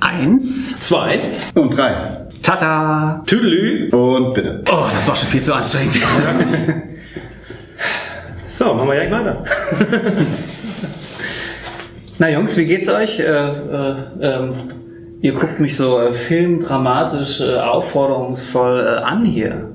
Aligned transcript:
Eins, 0.00 0.78
Zwei. 0.80 1.32
Und 1.54 1.76
drei. 1.76 2.26
tata. 2.42 3.22
Tüdelü. 3.26 3.90
Und 3.90 4.34
bitte. 4.34 4.62
Oh, 4.70 4.86
das 4.92 5.08
war 5.08 5.16
schon 5.16 5.28
viel 5.28 5.42
zu 5.42 5.54
anstrengend. 5.54 5.98
So, 8.46 8.72
machen 8.72 8.86
wir 8.88 8.94
direkt 8.94 9.10
weiter. 9.10 9.44
Na 12.18 12.28
Jungs, 12.30 12.56
wie 12.56 12.66
geht's 12.66 12.88
euch? 12.88 13.18
Äh, 13.18 13.24
äh, 13.24 13.96
ähm, 14.22 14.83
ihr 15.24 15.32
guckt 15.32 15.58
mich 15.58 15.74
so 15.74 15.98
äh, 15.98 16.12
filmdramatisch, 16.12 17.40
äh, 17.40 17.56
aufforderungsvoll 17.56 18.80
äh, 18.80 19.02
an 19.02 19.24
hier. 19.24 19.70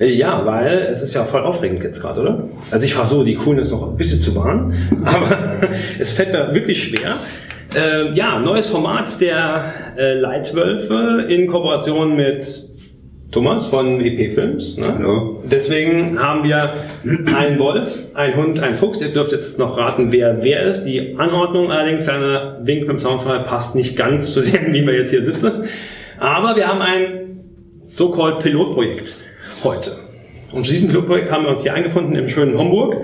Äh, 0.00 0.14
Ja, 0.14 0.46
weil 0.46 0.88
es 0.90 1.02
ist 1.02 1.12
ja 1.12 1.24
voll 1.24 1.42
aufregend 1.42 1.84
jetzt 1.84 2.00
gerade, 2.00 2.22
oder? 2.22 2.44
Also 2.70 2.86
ich 2.86 2.94
versuche 2.94 3.24
die 3.26 3.34
Coolness 3.34 3.70
noch 3.70 3.86
ein 3.86 3.96
bisschen 3.98 4.22
zu 4.22 4.34
wahren, 4.34 4.72
aber 5.04 5.60
es 5.98 6.12
fällt 6.12 6.32
mir 6.32 6.54
wirklich 6.54 6.84
schwer. 6.84 7.16
Äh, 7.74 8.14
ja, 8.14 8.38
neues 8.38 8.70
Format 8.70 9.20
der 9.20 9.74
äh, 9.98 10.14
Leitwölfe 10.14 11.26
in 11.28 11.48
Kooperation 11.48 12.16
mit 12.16 12.42
Thomas 13.32 13.66
von 13.66 13.98
WP 13.98 14.34
Films. 14.34 14.76
Ne? 14.76 14.94
Hallo. 14.98 15.42
Deswegen 15.50 16.18
haben 16.18 16.44
wir 16.44 16.84
einen 17.34 17.58
Wolf, 17.58 17.90
einen 18.12 18.36
Hund, 18.36 18.60
einen 18.60 18.76
Fuchs. 18.76 19.00
Ihr 19.00 19.08
dürft 19.08 19.32
jetzt 19.32 19.58
noch 19.58 19.78
raten, 19.78 20.12
wer 20.12 20.44
wer 20.44 20.64
ist. 20.64 20.84
Die 20.84 21.16
Anordnung 21.16 21.72
allerdings, 21.72 22.04
kleiner 22.04 22.58
Wink 22.62 22.86
beim 22.86 22.98
Soundfall, 22.98 23.44
passt 23.44 23.74
nicht 23.74 23.96
ganz 23.96 24.34
zu 24.34 24.42
dem, 24.42 24.74
wie 24.74 24.86
wir 24.86 24.98
jetzt 24.98 25.10
hier 25.10 25.24
sitzen. 25.24 25.64
Aber 26.18 26.56
wir 26.56 26.68
haben 26.68 26.82
ein 26.82 27.40
so-called 27.86 28.40
Pilotprojekt 28.40 29.16
heute. 29.64 29.92
Und 30.52 30.66
zu 30.66 30.72
diesem 30.72 30.88
Pilotprojekt 30.88 31.32
haben 31.32 31.44
wir 31.44 31.52
uns 31.52 31.62
hier 31.62 31.72
eingefunden 31.72 32.14
im 32.14 32.28
schönen 32.28 32.58
Hamburg 32.58 32.98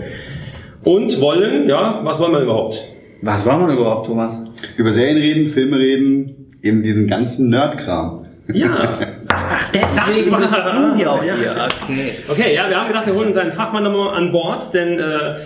und 0.85 1.19
wollen, 1.23 1.71
ja, 1.71 2.01
was 2.05 2.21
wollen 2.21 2.33
wir 2.33 2.43
überhaupt? 2.43 2.79
Was 3.23 3.47
war 3.47 3.59
man 3.59 3.71
überhaupt, 3.75 4.07
Thomas? 4.07 4.39
Über 4.77 4.93
Serien 4.93 5.17
reden, 5.17 5.51
Filme 5.53 5.79
reden, 5.79 6.59
eben 6.63 6.83
diesen 6.83 7.07
ganzen 7.07 7.49
Nerd-Kram. 7.49 8.27
Ja, 8.53 8.99
Ach, 9.29 9.71
deswegen 9.73 10.33
war- 10.33 10.41
bist 10.41 10.55
du 10.55 10.95
hier 10.97 11.13
auch 11.13 11.23
ja. 11.23 11.35
hier. 11.37 11.69
Okay. 11.85 12.13
Okay, 12.29 12.55
ja, 12.55 12.69
wir 12.69 12.77
haben 12.77 12.89
gedacht, 12.89 13.07
wir 13.07 13.15
holen 13.15 13.29
uns 13.29 13.37
einen 13.37 13.53
Fachmann 13.53 13.85
nochmal 13.85 14.17
an 14.17 14.33
Bord, 14.33 14.73
denn 14.73 14.99
äh, 14.99 15.37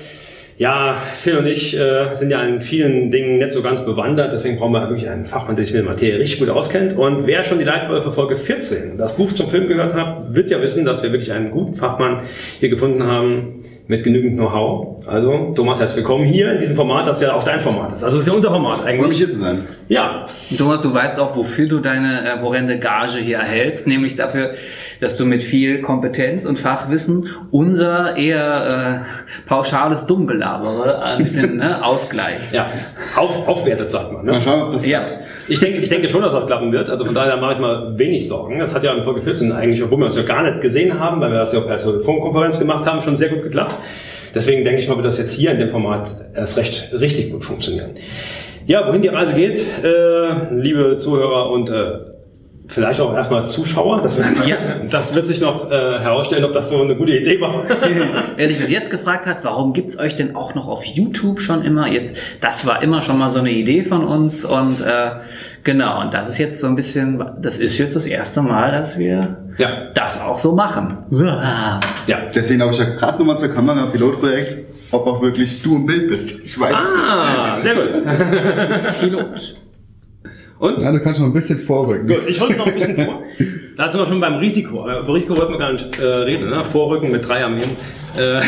ja, 0.58 0.98
Phil 1.16 1.38
und 1.38 1.47
ich 1.47 1.77
äh, 1.77 2.14
sind 2.14 2.30
ja 2.30 2.42
in 2.42 2.60
vielen 2.60 3.10
Dingen 3.10 3.38
nicht 3.38 3.50
so 3.50 3.62
ganz 3.62 3.84
bewandert, 3.84 4.33
deswegen 4.33 4.58
brauchen 4.58 4.72
wir 4.72 4.88
wirklich 4.88 5.08
einen 5.08 5.25
Fachmann, 5.25 5.56
der 5.56 5.64
sich 5.64 5.75
mit 5.75 5.83
der 5.84 5.91
Materie 5.91 6.20
richtig 6.20 6.41
gut 6.41 6.50
auskennt. 6.50 6.97
Und 6.97 7.27
wer 7.27 7.42
schon 7.42 7.58
die 7.58 7.64
Leitwölfe 7.64 8.12
Folge 8.12 8.36
14, 8.36 8.97
das 8.98 9.16
Buch 9.16 9.33
zum 9.33 9.48
Film 9.50 9.66
gehört 9.66 9.94
hat, 9.94 10.34
wird 10.34 10.50
ja 10.50 10.60
wissen, 10.60 10.84
dass 10.84 11.03
wir 11.03 11.10
wirklich 11.10 11.33
einen 11.33 11.50
guten 11.50 11.75
Fachmann 11.75 12.20
hier 12.60 12.69
gefunden 12.69 13.05
haben 13.05 13.62
mit 13.93 14.05
genügend 14.05 14.39
Know-how. 14.39 15.07
Also, 15.07 15.53
Thomas, 15.55 15.79
herzlich 15.79 15.98
willkommen 15.98 16.25
hier 16.25 16.53
in 16.53 16.59
diesem 16.61 16.75
Format, 16.77 17.07
das 17.07 17.21
ja 17.21 17.35
auch 17.35 17.43
dein 17.43 17.61
Format 17.61 17.93
ist. 17.93 18.03
Also, 18.03 18.17
das 18.17 18.27
ist 18.27 18.31
ja 18.31 18.34
unser 18.34 18.49
Format 18.51 18.77
Ich 18.79 18.83
freue 18.84 18.93
mich 18.95 19.05
eigentlich. 19.05 19.19
hier 19.19 19.29
zu 19.29 19.37
sein. 19.39 19.67
Ja, 19.89 20.27
Thomas, 20.57 20.81
du 20.81 20.95
weißt 20.95 21.19
auch, 21.21 21.37
wofür 21.37 21.69
du 21.69 21.79
deine 21.79 22.25
äh, 22.27 22.41
horrende 22.41 22.79
Gage 22.79 23.19
hier 23.19 23.37
erhältst, 23.37 23.87
nämlich 23.87 24.17
dafür, 24.17 24.55
dass 25.03 25.17
du 25.17 25.25
mit 25.25 25.42
viel 25.42 25.83
Kompetenz 25.83 26.47
und 26.47 26.61
Fachwissen 26.61 27.28
unser 27.50 28.17
eher 28.17 29.05
äh, 29.05 29.48
pauschales 29.48 30.06
Dummgelabere 30.06 31.03
ein 31.03 31.25
bisschen 31.25 31.56
ne, 31.59 31.84
ausgleichst. 31.84 32.55
ja, 32.55 32.70
auf, 33.17 33.48
aufwertet, 33.48 33.91
sagt 33.91 34.12
man. 34.12 34.25
Ne? 34.25 34.33
Mal 34.33 34.42
schauen, 34.42 34.62
ob 34.62 34.72
das 34.72 34.86
Ja. 34.86 35.05
Ich 35.48 35.59
denke, 35.59 35.78
ich 35.78 35.89
denke 35.89 36.09
schon, 36.09 36.22
dass 36.22 36.33
das 36.33 36.47
klappen 36.47 36.70
wird. 36.70 36.89
Also 36.89 37.05
von 37.05 37.17
daher 37.17 37.36
mache 37.36 37.55
ich 37.55 37.59
mal 37.59 37.98
wenig 37.98 38.28
Sorgen. 38.28 38.61
Das 38.61 38.72
hat 38.72 38.84
ja 38.84 38.94
in 38.94 39.03
Folge 39.03 39.22
14 39.22 39.50
eigentlich, 39.50 39.83
obwohl 39.83 39.98
wir 39.98 40.06
uns 40.06 40.17
ja 40.17 40.22
gar 40.22 40.44
nicht 40.44 40.61
gesehen 40.61 41.00
haben, 41.00 41.20
weil 41.20 41.33
wir 41.33 41.39
das 41.39 41.53
ja 41.53 41.61
per 41.61 41.78
Telefonkonferenz 41.78 42.61
gemacht 42.61 42.87
haben, 42.87 43.00
schon 43.00 43.16
sehr 43.16 43.31
gut 43.31 43.42
geklappt. 43.42 43.75
Deswegen 44.33 44.64
denke 44.64 44.81
ich 44.81 44.89
mal, 44.89 44.94
wird 44.94 45.06
das 45.06 45.19
jetzt 45.19 45.33
hier 45.33 45.50
in 45.50 45.59
dem 45.59 45.70
Format 45.70 46.14
erst 46.33 46.56
recht 46.56 46.92
richtig 46.92 47.32
gut 47.32 47.44
funktionieren. 47.44 47.97
Ja, 48.66 48.87
wohin 48.87 49.03
die 49.03 49.09
Reise 49.09 49.34
geht, 49.34 49.59
äh, 49.82 50.54
liebe 50.54 50.97
Zuhörer 50.97 51.50
und 51.50 51.69
äh, 51.69 52.12
vielleicht 52.72 53.00
auch 53.00 53.15
erstmal 53.15 53.44
Zuschauer, 53.44 54.00
das, 54.03 54.19
Ja. 54.47 54.56
das 54.91 55.15
wird 55.15 55.27
sich 55.27 55.41
noch 55.41 55.71
äh, 55.71 55.75
herausstellen, 56.00 56.44
ob 56.44 56.53
das 56.53 56.69
so 56.69 56.81
eine 56.81 56.97
gute 56.97 57.12
Idee 57.12 57.41
war. 57.41 57.65
Wer 58.37 58.49
sich 58.49 58.59
bis 58.59 58.71
jetzt 58.71 58.91
gefragt 58.91 59.27
hat, 59.27 59.38
warum 59.44 59.72
gibt's 59.72 59.99
euch 59.99 60.16
denn 60.16 60.34
auch 60.34 60.55
noch 60.55 60.69
auf 60.69 60.84
YouTube 60.84 61.41
schon 61.41 61.62
immer? 61.65 61.88
Jetzt, 61.88 62.16
das 62.41 62.66
war 62.66 62.83
immer 62.83 63.03
schon 63.03 63.19
mal 63.19 63.31
so 63.31 63.38
eine 63.41 63.50
Idee 63.50 63.83
von 63.83 64.05
uns 64.05 64.44
und 64.44 64.81
äh, 64.81 65.10
genau, 65.65 66.00
und 66.00 66.15
das 66.15 66.28
ist 66.28 66.38
jetzt 66.38 66.60
so 66.60 66.66
ein 66.66 66.77
bisschen, 66.77 67.22
das 67.41 67.59
ist 67.59 67.78
jetzt 67.78 67.94
das 67.97 68.06
erste 68.06 68.43
Mal, 68.43 68.72
dass 68.72 68.99
wir 68.99 69.37
ja, 69.59 69.91
das 69.94 70.21
auch 70.21 70.39
so 70.39 70.53
machen. 70.54 70.99
Ah. 71.15 71.78
ja. 72.06 72.19
Deswegen 72.34 72.62
habe 72.62 72.72
ich 72.72 72.78
ja 72.78 72.87
gerade 72.87 73.19
nochmal 73.19 73.37
zur 73.37 73.49
Kamera 73.50 73.87
Pilotprojekt, 73.87 74.56
ob 74.91 75.06
auch 75.06 75.22
wirklich 75.22 75.62
du 75.62 75.77
im 75.77 75.87
Bild 75.87 76.09
bist. 76.09 76.41
Ich 76.43 76.59
weiß 76.59 76.75
Ah, 76.75 77.60
sehr 77.60 77.75
gut. 77.75 78.03
Pilot. 79.00 79.54
Und? 80.62 80.81
Ja, 80.81 80.93
du 80.93 81.00
kannst 81.00 81.19
schon 81.19 81.28
ein 81.28 81.33
bisschen 81.33 81.59
vorrücken. 81.62 82.06
Gut, 82.06 82.23
ich 82.28 82.41
hole 82.41 82.56
noch 82.56 82.67
ein 82.67 82.75
bisschen 82.75 82.95
vor. 83.05 83.23
Da 83.77 83.89
sind 83.89 84.00
wir 84.00 84.06
schon 84.06 84.21
beim 84.21 84.34
Risiko. 84.34 84.87
Äh, 84.87 85.00
Über 85.00 85.15
Risiko 85.15 85.37
wollten 85.37 85.53
wir 85.55 85.59
gar 85.59 85.73
nicht 85.73 85.99
äh, 85.99 86.05
reden. 86.05 86.50
Ne? 86.50 86.62
Vorrücken 86.67 87.11
mit 87.11 87.27
drei 87.27 87.43
Armeen. 87.43 87.71
Äh, 88.17 88.41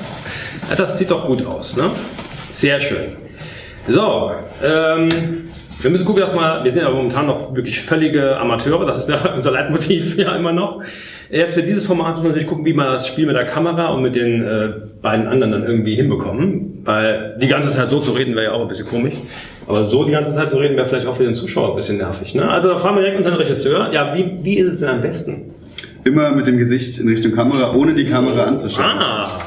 das 0.76 0.98
sieht 0.98 1.12
doch 1.12 1.26
gut 1.26 1.46
aus. 1.46 1.76
Ne? 1.76 1.90
Sehr 2.50 2.80
schön. 2.80 3.12
So, 3.86 4.32
ähm, 4.64 5.08
wir 5.80 5.90
müssen 5.90 6.06
gucken, 6.06 6.22
dass 6.22 6.34
mal, 6.34 6.64
wir 6.64 6.72
sind 6.72 6.80
ja 6.80 6.90
momentan 6.90 7.26
noch 7.26 7.54
wirklich 7.54 7.82
völlige 7.82 8.36
Amateure, 8.38 8.86
das 8.86 9.00
ist 9.00 9.08
ja 9.08 9.34
unser 9.36 9.52
Leitmotiv 9.52 10.16
ja 10.16 10.34
immer 10.34 10.52
noch. 10.52 10.82
Erst 11.30 11.54
für 11.54 11.62
dieses 11.62 11.86
Format 11.86 12.14
müssen 12.14 12.24
wir 12.24 12.28
natürlich 12.30 12.48
gucken, 12.48 12.64
wie 12.64 12.72
wir 12.72 12.84
das 12.84 13.06
Spiel 13.06 13.26
mit 13.26 13.36
der 13.36 13.46
Kamera 13.46 13.88
und 13.88 14.02
mit 14.02 14.16
den 14.16 14.42
äh, 14.42 14.72
beiden 15.02 15.28
anderen 15.28 15.52
dann 15.52 15.64
irgendwie 15.64 15.94
hinbekommen. 15.94 16.80
Weil 16.84 17.36
die 17.40 17.48
ganze 17.48 17.70
Zeit 17.70 17.90
so 17.90 18.00
zu 18.00 18.12
reden 18.12 18.34
wäre 18.34 18.46
ja 18.46 18.52
auch 18.52 18.62
ein 18.62 18.68
bisschen 18.68 18.88
komisch. 18.88 19.14
Aber 19.66 19.84
so 19.88 20.04
die 20.04 20.12
ganze 20.12 20.34
Zeit 20.34 20.50
zu 20.50 20.56
reden 20.58 20.76
wäre 20.76 20.86
vielleicht 20.86 21.06
auch 21.06 21.16
für 21.16 21.24
den 21.24 21.34
Zuschauer 21.34 21.70
ein 21.70 21.76
bisschen 21.76 21.96
nervig. 21.98 22.34
Ne? 22.34 22.48
Also 22.48 22.68
da 22.68 22.78
fragen 22.78 22.96
wir 22.96 23.00
direkt 23.02 23.16
unseren 23.18 23.34
Regisseur. 23.36 23.92
Ja, 23.92 24.14
wie, 24.14 24.38
wie 24.42 24.54
ist 24.58 24.74
es 24.74 24.80
denn 24.80 24.88
am 24.90 25.00
besten? 25.00 25.54
Immer 26.04 26.32
mit 26.32 26.46
dem 26.46 26.58
Gesicht 26.58 27.00
in 27.00 27.08
Richtung 27.08 27.32
Kamera, 27.32 27.74
ohne 27.74 27.94
die 27.94 28.04
Kamera 28.04 28.42
anzuschauen. 28.44 28.84
Ah, 28.84 29.40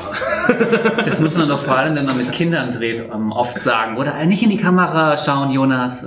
Das 1.06 1.20
muss 1.20 1.36
man 1.36 1.48
doch 1.50 1.62
vor 1.64 1.78
allem, 1.78 1.96
wenn 1.96 2.06
man 2.06 2.18
mit 2.18 2.32
Kindern 2.32 2.72
dreht, 2.72 3.02
ähm, 3.14 3.32
oft 3.32 3.60
sagen. 3.62 3.98
Oder 3.98 4.26
nicht 4.26 4.42
in 4.42 4.50
die 4.50 4.58
Kamera 4.58 5.16
schauen, 5.18 5.52
Jonas. 5.52 6.06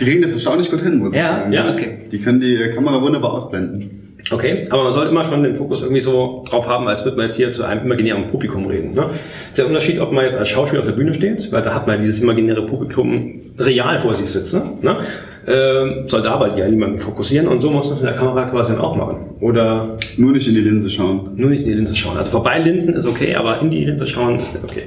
Die 0.00 0.04
kriegen 0.04 0.22
das 0.22 0.32
erstaunlich 0.32 0.70
gut 0.70 0.80
hin, 0.80 0.98
muss 0.98 1.14
Ja, 1.14 1.20
ich 1.20 1.26
sagen. 1.26 1.52
ja, 1.52 1.70
okay. 1.72 1.98
Die 2.10 2.20
können 2.20 2.40
die 2.40 2.54
äh, 2.54 2.74
Kamera 2.74 3.02
wunderbar 3.02 3.32
ausblenden. 3.34 4.01
Okay, 4.30 4.66
aber 4.70 4.84
man 4.84 4.92
sollte 4.92 5.10
immer 5.10 5.24
schon 5.24 5.42
den 5.42 5.56
Fokus 5.56 5.82
irgendwie 5.82 6.00
so 6.00 6.44
drauf 6.48 6.66
haben, 6.66 6.86
als 6.88 7.04
würde 7.04 7.16
man 7.16 7.26
jetzt 7.26 7.36
hier 7.36 7.52
zu 7.52 7.64
einem 7.64 7.84
imaginären 7.84 8.28
Publikum 8.28 8.66
reden. 8.66 8.94
Ne? 8.94 9.10
Ist 9.50 9.58
der 9.58 9.66
Unterschied, 9.66 9.98
ob 10.00 10.12
man 10.12 10.24
jetzt 10.24 10.36
als 10.38 10.48
Schauspieler 10.48 10.80
auf 10.80 10.86
der 10.86 10.94
Bühne 10.94 11.12
steht, 11.12 11.50
weil 11.50 11.62
da 11.62 11.74
hat 11.74 11.86
man 11.86 12.00
dieses 12.00 12.20
imaginäre 12.20 12.64
Publikum 12.64 13.40
real 13.58 13.98
vor 13.98 14.14
sich 14.14 14.30
sitzen. 14.30 14.78
Ne? 14.80 14.96
Ähm, 15.44 16.04
sollte 16.06 16.30
aber 16.30 16.56
ja 16.56 16.68
niemanden 16.68 17.00
fokussieren 17.00 17.48
und 17.48 17.60
so 17.60 17.68
muss 17.70 17.88
man 17.90 17.98
mit 17.98 18.06
der 18.06 18.14
Kamera 18.14 18.44
quasi 18.44 18.72
dann 18.72 18.80
auch 18.80 18.94
machen. 18.94 19.16
Oder 19.40 19.96
Nur 20.16 20.32
nicht 20.32 20.46
in 20.46 20.54
die 20.54 20.60
Linse 20.60 20.88
schauen. 20.88 21.30
nur 21.34 21.50
nicht 21.50 21.62
in 21.62 21.68
die 21.68 21.74
Linse 21.74 21.96
schauen. 21.96 22.16
Also 22.16 22.30
vorbei 22.30 22.60
Linsen 22.60 22.94
ist 22.94 23.06
okay, 23.06 23.34
aber 23.34 23.60
in 23.60 23.70
die 23.70 23.84
Linse 23.84 24.06
schauen 24.06 24.38
ist 24.38 24.54
nicht 24.54 24.64
okay. 24.64 24.84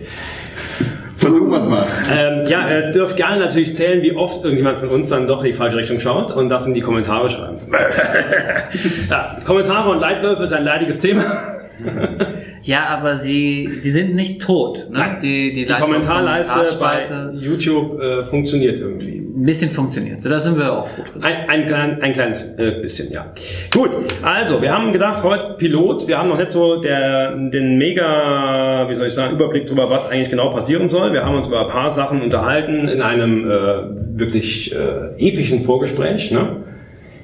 Versuchen 1.26 1.50
wir 1.50 1.58
es 1.58 1.66
mal. 1.66 1.88
Ähm, 2.12 2.48
ja, 2.48 2.70
ihr 2.70 2.92
dürft 2.92 3.18
gerne 3.18 3.44
natürlich 3.44 3.74
zählen, 3.74 4.04
wie 4.04 4.16
oft 4.16 4.44
irgendjemand 4.44 4.78
von 4.78 4.90
uns 4.90 5.10
dann 5.10 5.26
doch 5.26 5.40
in 5.40 5.46
die 5.46 5.54
falsche 5.54 5.78
Richtung 5.78 6.00
schaut 6.00 6.32
und 6.32 6.50
das 6.50 6.68
in 6.68 6.76
die 6.76 6.82
Kommentare 6.82 7.32
schreiben. 7.32 7.58
ja, 9.10 9.38
Kommentare 9.44 9.90
und 9.90 10.00
Leitwölfe 10.00 10.44
ist 10.44 10.54
ein 10.54 10.64
leidiges 10.64 11.00
Thema. 11.00 11.58
Ja, 12.66 12.88
aber 12.88 13.18
sie, 13.18 13.78
sie 13.80 13.92
sind 13.92 14.16
nicht 14.16 14.42
tot. 14.42 14.88
Ne? 14.90 14.98
Nein. 14.98 15.18
Die, 15.22 15.54
die, 15.54 15.66
Die 15.66 15.74
Kommentarleiste 15.74 16.78
bei 16.80 17.30
YouTube 17.34 18.02
äh, 18.02 18.26
funktioniert 18.26 18.80
irgendwie. 18.80 19.20
ein 19.20 19.46
bisschen 19.46 19.70
funktioniert. 19.70 20.24
So, 20.24 20.30
da 20.30 20.40
sind 20.40 20.58
wir 20.58 20.74
auch 20.74 20.88
froh 20.88 21.04
drüber. 21.04 21.28
Ein, 21.28 21.48
ein, 21.48 21.68
klein, 21.68 22.02
ein 22.02 22.14
kleines 22.14 22.44
äh, 22.58 22.82
bisschen, 22.82 23.12
ja. 23.12 23.32
Gut, 23.72 23.92
also 24.24 24.62
wir 24.64 24.72
haben 24.74 24.92
gedacht, 24.92 25.24
heute 25.24 25.56
Pilot, 25.60 26.08
wir 26.08 26.18
haben 26.18 26.30
noch 26.30 26.40
nicht 26.40 26.52
so 26.52 26.82
der, 26.82 27.36
den 27.36 27.78
mega, 27.78 28.88
wie 28.90 28.96
soll 28.96 29.08
ich 29.08 29.14
sagen, 29.14 29.36
Überblick 29.36 29.68
darüber, 29.68 29.88
was 29.92 30.10
eigentlich 30.10 30.32
genau 30.32 30.50
passieren 30.50 30.90
soll. 30.90 31.14
Wir 31.14 31.24
haben 31.24 31.36
uns 31.36 31.48
über 31.48 31.68
ein 31.68 31.70
paar 31.72 31.92
Sachen 31.92 32.24
unterhalten 32.24 32.88
in 32.88 33.02
einem 33.04 33.46
äh, 33.50 34.20
wirklich 34.20 34.74
äh, 34.74 35.14
epischen 35.20 35.66
Vorgespräch. 35.66 36.32
Ne? 36.32 36.64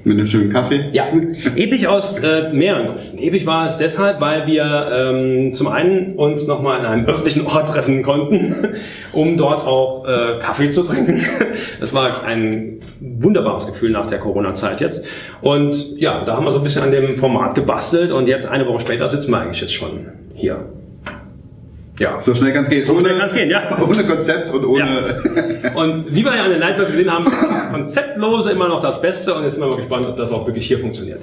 Mit 0.04 0.18
einem 0.18 0.26
schönen 0.26 0.52
Kaffee. 0.52 0.86
Ja, 0.94 1.08
episch 1.56 1.86
aus 1.86 2.18
äh, 2.18 2.52
mehreren 2.52 2.88
Gründen. 2.88 3.18
Episch 3.20 3.46
war 3.46 3.68
es 3.68 3.78
deshalb, 3.78 4.20
weil 4.20 4.48
wir 4.48 4.64
ähm, 4.92 5.54
zum 5.54 5.68
einen 5.68 6.16
uns 6.16 6.48
nochmal 6.48 6.80
in 6.80 6.86
einem 6.86 7.06
öffentlichen 7.06 7.46
Ort 7.46 7.68
treffen 7.68 8.02
konnten, 8.02 8.56
um 9.14 9.38
dort 9.38 9.66
auch 9.68 10.06
äh, 10.08 10.40
Kaffee 10.40 10.70
zu 10.70 10.84
trinken. 10.84 11.22
Das 11.80 11.94
war 11.94 12.24
ein 12.24 12.82
wunderbares 13.00 13.66
Gefühl 13.66 13.92
nach 13.92 14.08
der 14.08 14.20
Corona-Zeit 14.20 14.82
jetzt. 14.82 15.04
Und 15.42 15.98
ja, 16.00 16.24
da 16.24 16.36
haben 16.36 16.46
wir 16.46 16.52
so 16.52 16.58
ein 16.58 16.64
bisschen 16.64 16.84
an 16.84 16.92
dem 16.92 17.18
Format 17.18 17.56
gebastelt 17.56 18.12
und 18.12 18.28
jetzt 18.28 18.48
eine 18.48 18.68
Woche 18.68 18.80
später 18.80 19.08
sitzen 19.08 19.32
wir 19.32 19.40
eigentlich 19.40 19.62
jetzt 19.62 19.74
schon 19.74 20.08
hier. 20.36 20.66
Ja. 22.02 22.20
So 22.20 22.34
schnell 22.34 22.52
kann 22.52 22.64
es 22.64 22.70
gehen. 22.70 22.84
So 22.84 23.00
schnell 23.00 23.16
kann's 23.16 23.36
gehen, 23.36 23.52
ja. 23.52 23.78
Ohne 23.88 24.04
Konzept 24.04 24.50
und 24.50 24.66
ohne. 24.66 25.22
Und 25.76 26.06
wie 26.10 26.26
wir 26.26 26.36
ja 26.36 26.46
an 26.46 26.50
den 26.50 26.60
Leitwolf 26.60 26.90
gesehen 26.90 27.12
haben, 27.12 27.28
ist 27.28 27.40
das 27.40 27.70
Konzeptlose 27.70 28.52
immer 28.52 28.68
noch 28.68 28.82
das 28.82 29.00
Beste 29.00 29.36
und 29.36 29.44
jetzt 29.44 29.54
sind 29.54 29.62
wir 29.62 29.70
mal 29.70 29.78
gespannt, 29.78 30.08
ob 30.08 30.18
das 30.18 30.32
auch 30.32 30.48
wirklich 30.48 30.66
hier 30.66 30.80
funktioniert. 30.80 31.20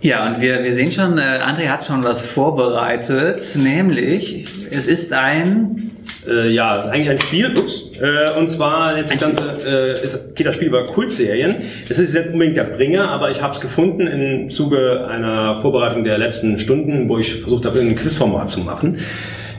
Ja, 0.00 0.28
und 0.28 0.40
wir, 0.40 0.62
wir 0.62 0.74
sehen 0.74 0.92
schon, 0.92 1.18
äh, 1.18 1.22
André 1.22 1.66
hat 1.66 1.84
schon 1.84 2.04
was 2.04 2.24
vorbereitet, 2.24 3.42
nämlich 3.56 4.44
es 4.70 4.86
ist 4.86 5.12
ein 5.12 5.90
Äh, 6.28 6.52
ja, 6.52 6.76
es 6.76 6.84
ist 6.84 6.90
eigentlich 6.90 7.10
ein 7.10 7.18
Spiel, 7.18 7.58
ups, 7.58 7.84
äh, 8.00 8.38
und 8.38 8.48
zwar 8.48 8.94
sich 9.04 9.18
das 9.18 9.20
Ganze, 9.20 9.58
äh, 9.66 10.04
ist, 10.04 10.36
geht 10.36 10.46
das 10.46 10.54
Spiel 10.54 10.68
über 10.68 10.86
Kultserien. 10.86 11.56
Es 11.88 11.98
ist 11.98 12.14
nicht 12.14 12.28
unbedingt 12.32 12.56
der 12.56 12.64
Bringer, 12.64 13.10
aber 13.10 13.30
ich 13.30 13.42
habe 13.42 13.54
es 13.54 13.60
gefunden 13.60 14.06
im 14.06 14.50
Zuge 14.50 15.06
einer 15.08 15.60
Vorbereitung 15.62 16.04
der 16.04 16.18
letzten 16.18 16.58
Stunden, 16.58 17.08
wo 17.08 17.18
ich 17.18 17.40
versucht 17.40 17.64
habe, 17.64 17.80
ein 17.80 17.96
Quizformat 17.96 18.50
zu 18.50 18.60
machen 18.60 18.98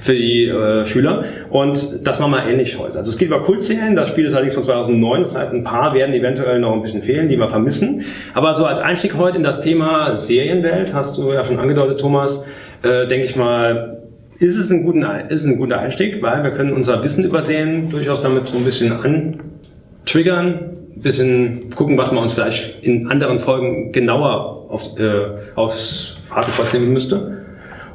für 0.04 0.14
die 0.14 0.48
äh, 0.48 0.86
Schüler. 0.86 1.24
Und 1.50 2.06
das 2.06 2.20
machen 2.20 2.32
wir 2.32 2.46
ähnlich 2.46 2.78
heute. 2.78 2.98
Also 2.98 3.10
es 3.10 3.18
geht 3.18 3.30
über 3.30 3.42
Kultserien, 3.42 3.96
das 3.96 4.10
Spiel 4.10 4.26
ist 4.26 4.34
allerdings 4.34 4.54
von 4.54 4.64
2009, 4.64 5.22
das 5.22 5.36
heißt 5.36 5.54
ein 5.54 5.64
paar 5.64 5.94
werden 5.94 6.14
eventuell 6.14 6.60
noch 6.60 6.74
ein 6.74 6.82
bisschen 6.82 7.02
fehlen, 7.02 7.30
die 7.30 7.38
wir 7.38 7.48
vermissen. 7.48 8.04
Aber 8.34 8.54
so 8.56 8.66
als 8.66 8.80
Einstieg 8.80 9.16
heute 9.18 9.38
in 9.38 9.44
das 9.44 9.60
Thema 9.60 10.18
Serienwelt, 10.18 10.94
hast 10.94 11.18
du 11.18 11.32
ja 11.32 11.46
schon 11.46 11.58
angedeutet, 11.58 12.02
Thomas, 12.02 12.44
äh, 12.84 13.08
denke 13.08 13.26
ich 13.26 13.38
mal, 13.38 14.02
ist 14.40 14.58
es, 14.58 14.70
ein 14.72 14.84
guter, 14.84 15.32
ist 15.32 15.46
ein 15.46 15.58
guter 15.58 15.80
Einstieg, 15.80 16.22
weil 16.22 16.44
wir 16.44 16.52
können 16.52 16.74
unser 16.74 17.02
Wissen 17.02 17.24
über 17.24 17.46
Serien 17.46 17.90
durchaus 17.90 18.22
damit 18.22 18.48
so 18.48 18.58
ein 18.58 18.66
bisschen 18.66 18.92
antriggern, 18.92 20.72
bisschen 20.98 21.70
gucken, 21.76 21.98
was 21.98 22.12
man 22.12 22.24
uns 22.24 22.34
vielleicht 22.34 22.84
in 22.84 23.10
anderen 23.10 23.40
Folgen 23.40 23.94
genauer 23.94 24.70
auf, 24.70 25.00
äh, 25.00 25.56
aufs 25.56 26.18
Fadenkreuz 26.28 26.74
nehmen 26.74 26.92
müsste. 26.92 27.43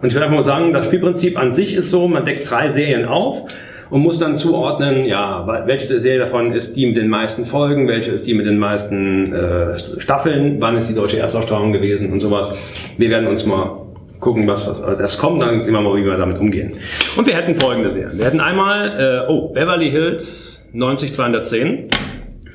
Und 0.01 0.09
ich 0.09 0.15
will 0.15 0.23
einfach 0.23 0.37
mal 0.37 0.43
sagen, 0.43 0.73
das 0.73 0.87
Spielprinzip 0.87 1.39
an 1.39 1.53
sich 1.53 1.75
ist 1.75 1.91
so, 1.91 2.07
man 2.07 2.25
deckt 2.25 2.49
drei 2.49 2.69
Serien 2.69 3.05
auf 3.05 3.49
und 3.91 4.03
muss 4.03 4.19
dann 4.19 4.37
zuordnen, 4.37 5.05
ja, 5.05 5.47
welche 5.67 5.99
Serie 6.01 6.21
davon 6.21 6.53
ist 6.53 6.77
die 6.77 6.87
mit 6.87 6.97
den 6.97 7.09
meisten 7.09 7.47
Folgen, 7.47 7.89
welche 7.89 8.11
ist 8.11 8.27
die 8.27 8.35
mit 8.35 8.47
den 8.47 8.59
meisten 8.59 9.33
äh, 9.33 9.79
Staffeln, 9.99 10.61
wann 10.61 10.77
ist 10.77 10.89
die 10.89 10.95
deutsche 10.95 11.19
Erstausstrahlung 11.19 11.73
gewesen 11.73 12.13
und 12.13 12.21
sowas. 12.21 12.51
Wir 12.97 13.11
werden 13.11 13.27
uns 13.27 13.47
mal 13.47 13.87
gucken, 14.21 14.47
was, 14.47 14.67
was 14.67 14.99
das 14.99 15.19
kommt, 15.19 15.43
dann 15.43 15.61
sehen 15.61 15.73
wir 15.73 15.81
mal, 15.81 15.97
wie 15.97 16.05
wir 16.05 16.17
damit 16.17 16.39
umgehen. 16.39 16.75
Und 17.17 17.27
wir 17.27 17.35
hätten 17.35 17.55
folgende 17.55 17.91
Serien. 17.91 18.19
Wir 18.19 18.27
hätten 18.27 18.41
einmal, 18.41 19.27
äh, 19.27 19.31
oh, 19.31 19.49
Beverly 19.53 19.91
Hills 19.91 20.65
90210. 20.73 21.89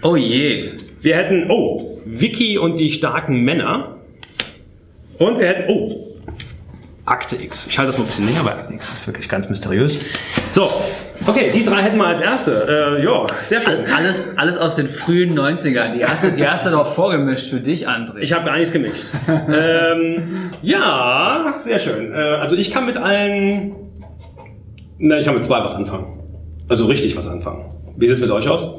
Oh 0.04 0.16
je. 0.16 0.72
Wir 1.02 1.16
hätten, 1.16 1.50
oh, 1.50 2.00
Vicky 2.06 2.58
und 2.58 2.80
die 2.80 2.92
starken 2.92 3.44
Männer. 3.44 3.98
Und 5.18 5.40
wir 5.40 5.48
hätten, 5.48 5.72
oh, 5.72 6.13
Akte 7.06 7.36
X. 7.36 7.68
Ich 7.68 7.78
halte 7.78 7.92
das 7.92 7.98
mal 7.98 8.06
ein 8.06 8.08
bisschen 8.08 8.26
näher, 8.26 8.46
weil 8.46 8.54
Akte 8.54 8.74
X 8.74 8.88
ist 8.94 9.08
wirklich 9.08 9.28
ganz 9.28 9.50
mysteriös. 9.50 10.00
So, 10.52 10.70
okay, 11.28 11.52
die 11.54 11.66
drei 11.66 11.82
hätten 11.82 11.98
wir 11.98 12.06
als 12.08 12.22
erste. 12.22 12.98
Äh, 12.98 13.04
ja, 13.04 13.26
sehr 13.42 13.60
schön. 13.62 13.86
All- 13.86 13.94
Alles, 13.94 14.24
alles 14.38 14.58
aus 14.58 14.76
den 14.78 14.88
frühen 14.88 15.38
90ern. 15.38 15.96
Die 15.96 16.06
hast 16.06 16.24
du, 16.24 16.32
die 16.32 16.48
hast 16.48 16.66
du 16.66 16.70
doch 16.70 16.94
vorgemischt 16.96 17.50
für 17.50 17.60
dich, 17.60 17.90
André. 17.90 18.20
Ich 18.20 18.32
habe 18.32 18.46
gar 18.46 18.56
nichts 18.56 18.72
gemischt. 18.72 19.04
ähm, 19.28 20.52
ja, 20.62 21.56
sehr 21.64 21.80
schön. 21.80 22.14
Äh, 22.14 22.16
also 22.16 22.56
ich 22.56 22.72
kann 22.72 22.86
mit 22.86 22.96
allen, 22.96 23.74
na, 24.98 25.18
ich 25.20 25.26
kann 25.26 25.36
mit 25.36 25.44
zwei 25.44 25.60
was 25.62 25.76
anfangen. 25.76 26.20
Also 26.70 26.86
richtig 26.86 27.18
was 27.18 27.28
anfangen. 27.28 27.66
Wie 27.98 28.08
sieht 28.08 28.16
es 28.16 28.22
mit 28.22 28.32
euch 28.32 28.48
aus? 28.48 28.74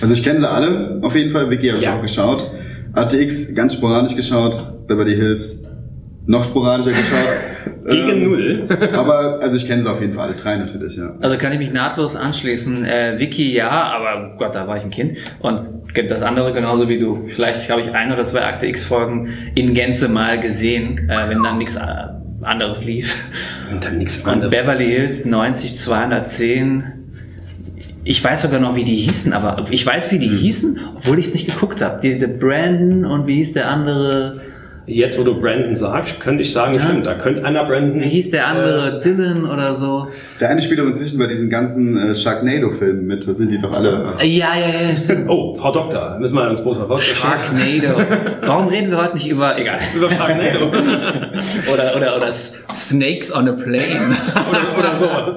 Also 0.00 0.12
ich 0.12 0.24
kenne 0.24 0.40
sie 0.40 0.50
alle, 0.50 0.98
auf 1.02 1.14
jeden 1.14 1.30
Fall. 1.30 1.48
Wiki 1.50 1.68
habe 1.68 1.78
ich 1.78 1.84
Ja. 1.84 1.96
auch 1.96 2.02
geschaut. 2.02 2.50
ATX 2.94 3.54
ganz 3.54 3.74
sporadisch 3.74 4.16
geschaut. 4.16 4.60
Beverly 4.88 5.14
Hills 5.14 5.62
noch 6.28 6.44
sporadischer 6.44 6.90
geschaut. 6.90 7.28
Gegen 7.90 8.08
Ähm, 8.10 8.24
null. 8.24 8.68
Aber 8.92 9.40
also 9.40 9.56
ich 9.56 9.66
kenne 9.66 9.82
sie 9.82 9.90
auf 9.90 10.00
jeden 10.00 10.12
Fall 10.12 10.28
alle 10.28 10.36
drei 10.36 10.56
natürlich, 10.56 10.94
ja. 10.94 11.14
Also 11.20 11.38
kann 11.38 11.52
ich 11.52 11.58
mich 11.58 11.72
nahtlos 11.72 12.14
anschließen. 12.16 12.84
Äh, 12.84 13.18
Wiki 13.18 13.54
ja, 13.54 13.70
aber 13.70 14.36
Gott, 14.38 14.54
da 14.54 14.68
war 14.68 14.76
ich 14.76 14.82
ein 14.82 14.90
Kind. 14.90 15.16
Und 15.40 15.66
das 15.94 16.20
andere 16.20 16.52
genauso 16.52 16.88
wie 16.88 16.98
du. 16.98 17.28
Vielleicht 17.28 17.70
habe 17.70 17.80
ich 17.80 17.92
ein 17.92 18.12
oder 18.12 18.24
zwei 18.24 18.42
Akte 18.42 18.66
X-Folgen 18.66 19.30
in 19.54 19.72
Gänze 19.72 20.08
mal 20.08 20.38
gesehen, 20.38 21.08
äh, 21.08 21.30
wenn 21.30 21.42
dann 21.42 21.56
nichts 21.56 21.76
äh, 21.76 21.82
anderes 22.42 22.84
lief. 22.84 23.24
Und 23.72 23.84
dann 23.84 23.96
nichts 23.96 24.18
Und 24.18 24.30
anderes. 24.30 24.54
Beverly 24.54 24.90
Hills 24.90 25.24
90 25.24 25.74
210. 25.76 26.84
Ich 28.04 28.22
weiß 28.22 28.42
sogar 28.42 28.60
noch, 28.60 28.74
wie 28.74 28.84
die 28.84 28.96
hießen, 28.96 29.32
aber 29.32 29.64
ich 29.70 29.84
weiß, 29.84 30.12
wie 30.12 30.18
die 30.18 30.28
hießen, 30.28 30.78
obwohl 30.96 31.18
ich 31.18 31.28
es 31.28 31.32
nicht 31.32 31.46
geguckt 31.46 31.80
habe. 31.80 32.00
Die, 32.02 32.18
die 32.18 32.26
Brandon 32.26 33.06
und 33.06 33.26
wie 33.26 33.36
hieß 33.36 33.54
der 33.54 33.68
andere? 33.68 34.42
Jetzt, 34.88 35.18
wo 35.18 35.22
du 35.24 35.38
Brandon 35.40 35.76
sagst, 35.76 36.18
könnte 36.20 36.42
ich 36.42 36.52
sagen, 36.52 36.74
Ja. 36.74 36.80
stimmt, 36.80 37.06
da 37.06 37.14
könnte 37.14 37.44
einer 37.44 37.64
Brandon. 37.64 38.00
Wie 38.00 38.08
hieß 38.08 38.30
der 38.30 38.46
andere? 38.48 39.00
Dylan 39.00 39.44
oder 39.44 39.74
so? 39.74 40.08
Der 40.40 40.50
eine 40.50 40.62
spielt 40.62 40.80
auch 40.80 40.86
inzwischen 40.86 41.18
bei 41.18 41.26
diesen 41.26 41.50
ganzen 41.50 41.96
äh, 41.96 42.14
Sharknado-Filmen 42.14 43.06
mit. 43.06 43.26
Da 43.28 43.34
sind 43.34 43.50
die 43.50 43.60
doch 43.60 43.72
alle. 43.72 44.14
Äh, 44.20 44.26
Ja, 44.26 44.56
ja, 44.56 44.88
ja, 44.90 44.96
stimmt. 44.96 45.28
Oh, 45.28 45.54
Frau 45.56 45.72
Doktor, 45.72 46.16
müssen 46.18 46.34
wir 46.36 46.48
uns 46.48 46.62
groß 46.62 46.78
was 46.88 47.04
Sharknado. 47.04 48.02
Warum 48.42 48.68
reden 48.68 48.90
wir 48.90 48.98
heute 49.02 49.14
nicht 49.14 49.28
über, 49.30 49.58
egal. 49.58 49.78
Über 49.96 50.10
Sharknado. 50.10 50.68
Oder, 51.72 51.96
oder, 51.96 52.16
oder 52.16 52.32
Snakes 52.32 53.34
on 53.34 53.48
a 53.48 53.52
Plane. 53.52 54.16
oder, 54.50 54.78
oder 54.78 54.96
sowas. 54.96 55.36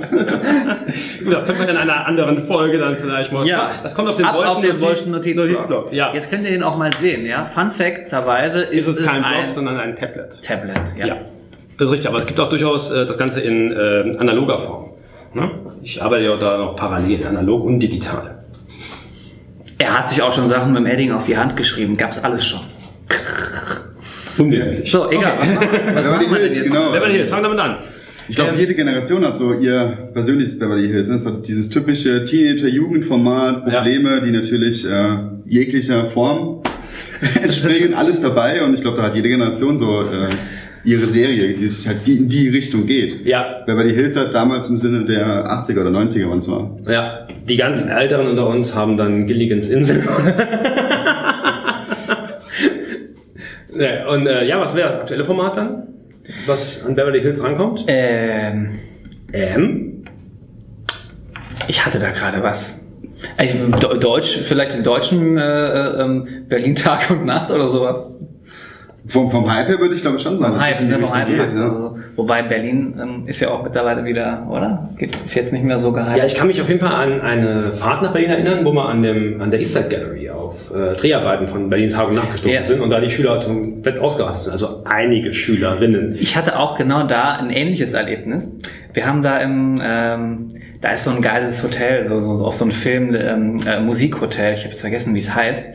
Gut, 1.24 1.34
das 1.34 1.46
könnte 1.46 1.60
man 1.62 1.70
in 1.70 1.78
einer 1.78 2.06
anderen 2.06 2.46
Folge 2.48 2.78
dann 2.80 2.98
vielleicht 2.98 3.32
mal. 3.32 3.46
Ja, 3.48 3.72
das 3.84 3.94
kommt 3.96 4.10
auf 4.10 4.16
den 4.16 4.26
Ab 4.26 4.36
auf 4.36 4.62
den 4.62 4.78
Bolschen 4.78 5.12
Bolschen 5.12 5.36
Notizblock. 5.36 5.94
Ja, 5.94 6.14
Jetzt 6.14 6.30
könnt 6.30 6.44
ihr 6.46 6.52
ihn 6.56 6.64
auch 6.64 6.78
mal 6.78 6.92
sehen, 6.98 7.26
ja. 7.26 7.46
Fun 7.46 7.72
Fact-erweise 7.72 8.62
ist, 8.64 8.88
ist 8.88 9.00
es 9.00 9.06
kein 9.06 9.24
ein 9.24 9.41
Blog, 9.46 9.56
sondern 9.56 9.78
ein 9.78 9.96
Tablet. 9.96 10.42
Tablet, 10.44 10.78
ja. 10.98 11.06
Ja. 11.08 11.16
das 11.78 11.88
ist 11.88 11.92
richtig. 11.94 12.10
Aber 12.10 12.18
es 12.20 12.26
gibt 12.26 12.40
auch 12.40 12.50
durchaus 12.50 12.92
äh, 12.92 13.06
das 13.06 13.18
Ganze 13.18 13.42
in 13.42 13.72
äh, 13.72 14.16
analoger 14.18 14.60
Form. 14.60 14.90
Ne? 15.34 15.50
Ich 15.84 16.02
arbeite 16.02 16.26
ja 16.26 16.36
da 16.38 16.58
noch 16.58 16.76
parallel, 16.76 17.26
analog 17.26 17.64
und 17.64 17.80
digital. 17.80 18.44
Er 19.80 19.98
hat 19.98 20.10
sich 20.10 20.22
auch 20.22 20.34
schon 20.34 20.48
Sachen 20.48 20.74
mit 20.74 20.82
dem 20.84 20.86
Edding 20.88 21.12
auf 21.12 21.26
die 21.26 21.36
Hand 21.38 21.56
geschrieben, 21.56 21.98
gab's 21.98 22.20
alles 22.20 22.46
schon. 22.46 22.60
Unwesentlich. 24.38 24.92
So, 24.92 25.10
egal. 25.12 25.38
Was 25.40 25.48
machen 25.50 25.72
wir, 25.72 25.96
was 25.96 26.08
Beverly 26.08 26.40
Hills, 26.42 26.56
jetzt? 26.56 26.66
genau. 26.68 26.92
Beverly 26.92 27.14
Hills, 27.16 27.30
fang 27.30 27.44
damit 27.44 27.60
an. 27.60 27.78
Ich 28.28 28.36
glaube, 28.36 28.52
Ähm, 28.52 28.60
jede 28.60 28.76
Generation 28.76 29.26
hat 29.26 29.36
so 29.36 29.54
ihr 29.54 30.10
persönliches 30.14 30.58
Beverly 30.58 30.88
Hills. 30.88 31.10
Ne? 31.10 31.18
So 31.18 31.32
dieses 31.32 31.70
typische 31.70 32.24
Teenager-Jugendformat, 32.24 33.68
Ja. 33.68 33.82
Probleme, 33.82 34.22
die 34.22 34.32
natürlich 34.32 34.90
äh, 34.90 35.18
jeglicher 35.46 36.06
Form 36.12 36.62
entspringen, 37.42 37.94
alles 37.94 38.20
dabei. 38.22 38.64
Und 38.64 38.74
ich 38.74 38.82
glaube, 38.82 38.98
da 38.98 39.04
hat 39.04 39.16
jede 39.16 39.30
Generation 39.30 39.78
so 39.78 40.02
äh, 40.02 40.30
ihre 40.84 41.06
Serie, 41.08 41.54
die 41.56 41.68
sich 41.68 41.88
halt 41.88 42.08
in 42.08 42.28
die 42.28 42.50
Richtung 42.50 42.86
geht. 42.88 43.26
Ja, 43.26 43.64
Beverly 43.66 43.94
Hills 43.94 44.16
hat 44.18 44.34
damals 44.34 44.68
im 44.70 44.78
Sinne 44.78 45.06
der 45.06 45.46
80er 45.52 45.82
oder 45.82 45.92
90er, 45.92 46.30
wann 46.30 46.40
es 46.40 46.50
war. 46.50 46.78
ja. 46.88 47.28
Die 47.48 47.58
ganz 47.58 47.82
Älteren 47.84 48.28
unter 48.28 48.48
uns 48.48 48.76
haben 48.76 48.98
dann 48.98 49.26
Gilligans 49.26 49.68
Insel. 49.68 50.04
ja, 53.76 54.08
und 54.10 54.28
äh, 54.28 54.46
ja, 54.46 54.60
was 54.60 54.76
wäre 54.76 54.90
das 54.92 55.00
aktuelle 55.02 55.26
Format 55.26 55.58
dann? 55.58 55.88
Was 56.46 56.84
an 56.86 56.96
Beverly 56.96 57.22
Hills 57.22 57.42
rankommt? 57.42 57.84
Ähm, 57.88 58.80
Ähm? 59.34 60.04
ich 61.68 61.84
hatte 61.86 62.00
da 62.00 62.12
gerade 62.12 62.44
was. 62.44 62.80
Deutsch, 64.00 64.38
vielleicht 64.44 64.74
im 64.74 64.84
deutschen 64.84 65.38
äh, 65.38 65.42
äh, 65.42 66.02
ähm, 66.02 66.46
Berlin 66.48 66.76
Tag 66.76 67.10
und 67.12 67.26
Nacht 67.26 67.52
oder 67.52 67.68
sowas. 67.68 68.06
Vom, 69.08 69.32
vom 69.32 69.52
Hype 69.52 69.68
her 69.68 69.80
würde 69.80 69.96
ich 69.96 70.02
glaube 70.02 70.20
schon 70.20 70.38
sagen, 70.38 70.54
dass 70.54 70.64
Hype, 70.64 70.74
das 70.74 70.82
in 70.82 70.88
die 70.88 70.94
ne, 70.94 71.00
vom 71.00 71.12
Richtung 71.18 71.40
Hype 71.40 71.50
geht. 71.50 71.58
Ja. 71.58 71.66
oder 71.68 71.78
so. 71.78 71.98
Wobei 72.18 72.44
Berlin 72.44 72.94
ähm, 73.02 73.24
ist 73.26 73.40
ja 73.40 73.50
auch 73.50 73.64
mittlerweile 73.64 74.04
wieder, 74.06 74.46
oder? 74.50 74.90
Geht- 74.98 75.16
Ist 75.26 75.34
jetzt 75.34 75.52
nicht 75.54 75.64
mehr 75.64 75.80
so 75.80 75.92
gehypt. 75.92 76.18
Ja, 76.18 76.26
ich 76.26 76.36
kann 76.36 76.48
mich 76.48 76.62
auf 76.62 76.68
jeden 76.68 76.82
Fall 76.82 76.94
an 76.94 77.22
eine 77.22 77.72
Fahrt 77.74 78.02
nach 78.04 78.12
Berlin 78.14 78.30
erinnern, 78.30 78.64
wo 78.66 78.72
wir 78.74 78.86
an, 78.88 79.02
dem, 79.02 79.42
an 79.42 79.50
der 79.50 79.60
Eastside 79.60 79.88
Gallery 79.90 80.30
auf 80.30 80.70
äh, 80.72 80.94
Dreharbeiten 80.96 81.48
von 81.48 81.70
Berlin 81.70 81.90
Tag 81.90 82.10
und 82.10 82.16
Nacht 82.16 82.32
gestoßen 82.34 82.54
Ja. 82.54 82.64
sind 82.64 82.82
und 82.82 82.90
da 82.92 83.00
die 83.00 83.10
Schüler 83.10 83.40
komplett 83.40 83.98
ausgerastet 83.98 84.44
sind. 84.44 84.52
Also 84.54 84.84
einige 84.86 85.34
Schülerinnen. 85.34 86.16
Ich 86.20 86.36
hatte 86.38 86.60
auch 86.60 86.78
genau 86.78 87.08
da 87.08 87.38
ein 87.38 87.50
ähnliches 87.50 87.94
Erlebnis. 87.94 88.52
Wir 88.94 89.08
haben 89.08 89.22
da 89.24 89.38
im, 89.38 89.82
ähm, 89.82 90.48
da 90.82 90.90
ist 90.92 91.06
so 91.06 91.12
ein 91.12 91.22
geiles 91.22 91.64
Hotel, 91.64 92.08
so, 92.10 92.20
so, 92.20 92.34
so 92.36 92.46
auf 92.46 92.56
so 92.56 92.66
ein 92.66 92.72
Film, 92.74 93.16
ähm, 93.16 93.62
äh, 93.66 93.80
Musikhotel, 93.80 94.52
ich 94.54 94.60
habe 94.60 94.70
jetzt 94.72 94.82
vergessen, 94.82 95.16
wie 95.16 95.20
es 95.20 95.34
heißt. 95.34 95.66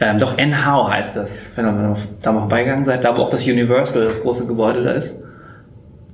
Ähm, 0.00 0.18
doch 0.18 0.36
NHO 0.36 0.88
heißt 0.88 1.16
das, 1.16 1.50
wenn 1.56 1.66
ihr 1.66 1.96
da 2.22 2.30
mal 2.32 2.46
vorbeigegangen 2.70 2.84
seid, 2.84 3.04
da 3.04 3.16
wo 3.16 3.22
auch 3.22 3.30
das 3.30 3.46
Universal, 3.46 4.04
das 4.04 4.20
große 4.20 4.46
Gebäude 4.46 4.82
da 4.82 4.92
ist. 4.92 5.16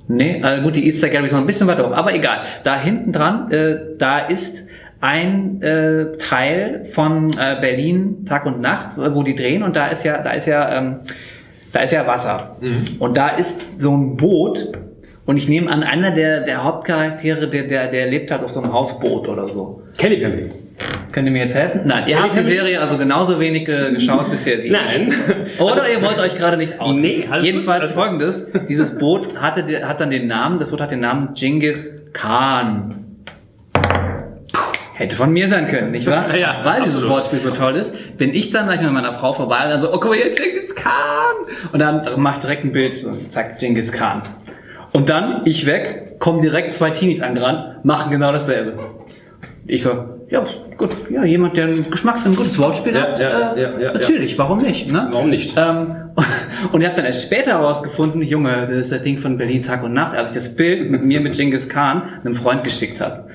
Nee, 0.07 0.41
äh, 0.41 0.61
gut, 0.61 0.75
die 0.75 0.85
Easter 0.85 1.09
Gallery 1.09 1.27
ist 1.27 1.33
noch 1.33 1.41
ein 1.41 1.45
bisschen 1.45 1.67
weiter 1.67 1.87
hoch, 1.87 1.93
aber 1.93 2.13
egal. 2.13 2.41
Da 2.63 2.79
hinten 2.79 3.11
dran, 3.11 3.51
äh, 3.51 3.77
da 3.97 4.19
ist 4.19 4.63
ein 5.01 5.61
äh, 5.61 6.17
Teil 6.17 6.85
von 6.85 7.31
äh, 7.31 7.57
Berlin 7.59 8.25
Tag 8.25 8.45
und 8.45 8.61
Nacht, 8.61 8.97
äh, 8.97 9.13
wo 9.13 9.23
die 9.23 9.35
drehen 9.35 9.63
und 9.63 9.75
da 9.75 9.87
ist 9.87 10.03
ja, 10.03 10.21
da 10.23 10.31
ist 10.31 10.47
ja, 10.47 10.77
ähm, 10.77 10.99
da 11.73 11.81
ist 11.81 11.91
ja 11.91 12.07
Wasser. 12.07 12.57
Und 12.99 13.17
da 13.17 13.29
ist 13.29 13.63
so 13.77 13.95
ein 13.95 14.15
Boot 14.15 14.69
Und 15.27 15.35
ich 15.35 15.49
nehme 15.49 15.69
an, 15.69 15.83
einer 15.83 16.11
der, 16.11 16.41
der 16.45 16.63
Hauptcharaktere, 16.63 17.49
der, 17.49 17.63
der, 17.63 17.91
der 17.91 18.07
lebt 18.07 18.31
halt 18.31 18.43
auf 18.43 18.49
so 18.49 18.61
einem 18.61 18.71
Hausboot 18.71 19.27
oder 19.27 19.47
so. 19.49 19.81
Kelly 19.97 20.21
Family. 20.21 20.51
Könnt 21.11 21.27
ihr 21.27 21.31
mir 21.33 21.39
jetzt 21.39 21.53
helfen? 21.53 21.81
Nein, 21.83 22.05
ihr 22.07 22.15
Ja, 22.15 22.23
habt 22.23 22.33
ich 22.33 22.39
die 22.39 22.45
Serie 22.45 22.79
also 22.79 22.97
genauso 22.97 23.37
wenig 23.37 23.67
äh, 23.67 23.91
geschaut 23.91 24.29
bisher 24.29 24.57
wie 24.59 24.67
ich. 24.67 24.71
Nein. 24.71 25.13
Oder 25.59 25.89
ihr 25.89 26.01
wollt 26.01 26.17
euch 26.19 26.35
gerade 26.37 26.55
nicht 26.55 26.79
outen. 26.79 27.01
Nee, 27.01 27.27
alles 27.29 27.45
Jedenfalls 27.45 27.81
alles 27.81 27.91
folgendes. 27.93 28.47
Dieses 28.69 28.97
Boot 28.97 29.35
hatte, 29.35 29.85
hat 29.85 29.99
dann 29.99 30.11
den 30.11 30.27
Namen, 30.27 30.59
das 30.59 30.69
Boot 30.69 30.79
hat 30.79 30.91
den 30.91 31.01
Namen 31.01 31.33
Genghis 31.33 31.93
Khan. 32.13 33.03
Hätte 34.93 35.15
von 35.17 35.31
mir 35.31 35.47
sein 35.49 35.67
können, 35.67 35.91
nicht 35.91 36.07
wahr? 36.07 36.35
Ja, 36.37 36.61
Weil 36.63 36.83
dieses 36.83 36.95
absolut. 36.95 37.15
Wortspiel 37.15 37.39
so 37.39 37.51
toll 37.51 37.75
ist, 37.75 37.91
bin 38.17 38.33
ich 38.33 38.51
dann 38.51 38.65
gleich 38.67 38.81
mit 38.81 38.91
meiner 38.91 39.13
Frau 39.13 39.33
vorbei 39.33 39.65
und 39.65 39.69
dann 39.71 39.81
so, 39.81 39.89
oh 39.89 39.99
guck 39.99 40.05
mal 40.11 40.15
hier, 40.15 40.31
Genghis 40.31 40.73
Khan! 40.73 41.35
Und 41.73 41.79
dann 41.79 42.19
macht 42.21 42.43
direkt 42.43 42.63
ein 42.63 42.71
Bild, 42.71 42.97
so, 43.01 43.11
zack, 43.27 43.59
Genghis 43.59 43.91
Khan. 43.91 44.21
Und 44.93 45.09
dann, 45.09 45.41
ich 45.45 45.65
weg, 45.65 46.19
kommen 46.19 46.41
direkt 46.41 46.73
zwei 46.73 46.91
Teenies 46.91 47.21
angerannt, 47.21 47.83
machen 47.83 48.11
genau 48.11 48.31
dasselbe. 48.31 48.73
Ich 49.67 49.83
so, 49.83 49.91
ja, 50.29 50.45
gut, 50.77 50.89
ja, 51.09 51.23
jemand, 51.23 51.55
der 51.55 51.65
einen 51.65 51.89
Geschmack 51.89 52.19
für 52.19 52.29
ein 52.29 52.35
gutes 52.35 52.57
Wortspiel 52.59 52.95
Ja, 52.95 53.01
hat, 53.01 53.19
ja, 53.19 53.53
äh, 53.53 53.61
ja, 53.61 53.79
ja, 53.79 53.93
natürlich, 53.93 54.37
warum 54.37 54.59
nicht, 54.59 54.91
ne? 54.91 55.07
Warum 55.11 55.29
nicht? 55.29 55.55
Ähm, 55.57 55.95
und 56.71 56.81
ich 56.81 56.87
habe 56.87 56.97
dann 56.97 57.05
erst 57.05 57.23
später 57.23 57.51
herausgefunden, 57.51 58.21
Junge, 58.21 58.67
das 58.67 58.83
ist 58.83 58.91
das 58.91 59.03
Ding 59.03 59.17
von 59.17 59.37
Berlin 59.37 59.63
Tag 59.63 59.83
und 59.83 59.93
Nacht, 59.93 60.17
als 60.17 60.31
ich 60.31 60.35
das 60.35 60.55
Bild 60.55 60.89
mit 60.89 61.03
mir 61.03 61.21
mit 61.21 61.35
Genghis 61.35 61.69
Khan 61.69 62.03
einem 62.23 62.33
Freund 62.33 62.63
geschickt 62.63 62.99
habe. 62.99 63.25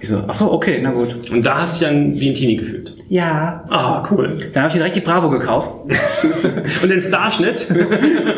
Ich 0.00 0.08
so, 0.08 0.22
ach 0.26 0.34
so, 0.34 0.52
okay, 0.52 0.78
na 0.82 0.92
gut. 0.92 1.30
Und 1.30 1.44
da 1.44 1.60
hast 1.60 1.80
du 1.80 1.84
dich 1.84 1.88
dann 1.88 2.20
wie 2.20 2.30
ein 2.30 2.34
Teenie 2.34 2.56
gefühlt. 2.56 2.92
Ja. 3.08 3.64
Ah, 3.70 4.06
cool. 4.10 4.36
Dann 4.52 4.62
habe 4.62 4.68
ich 4.68 4.74
direkt 4.74 4.96
die 4.96 5.00
Bravo 5.00 5.30
gekauft. 5.30 5.72
Und 6.82 6.88
den 6.90 7.00
Starschnitt, 7.00 7.68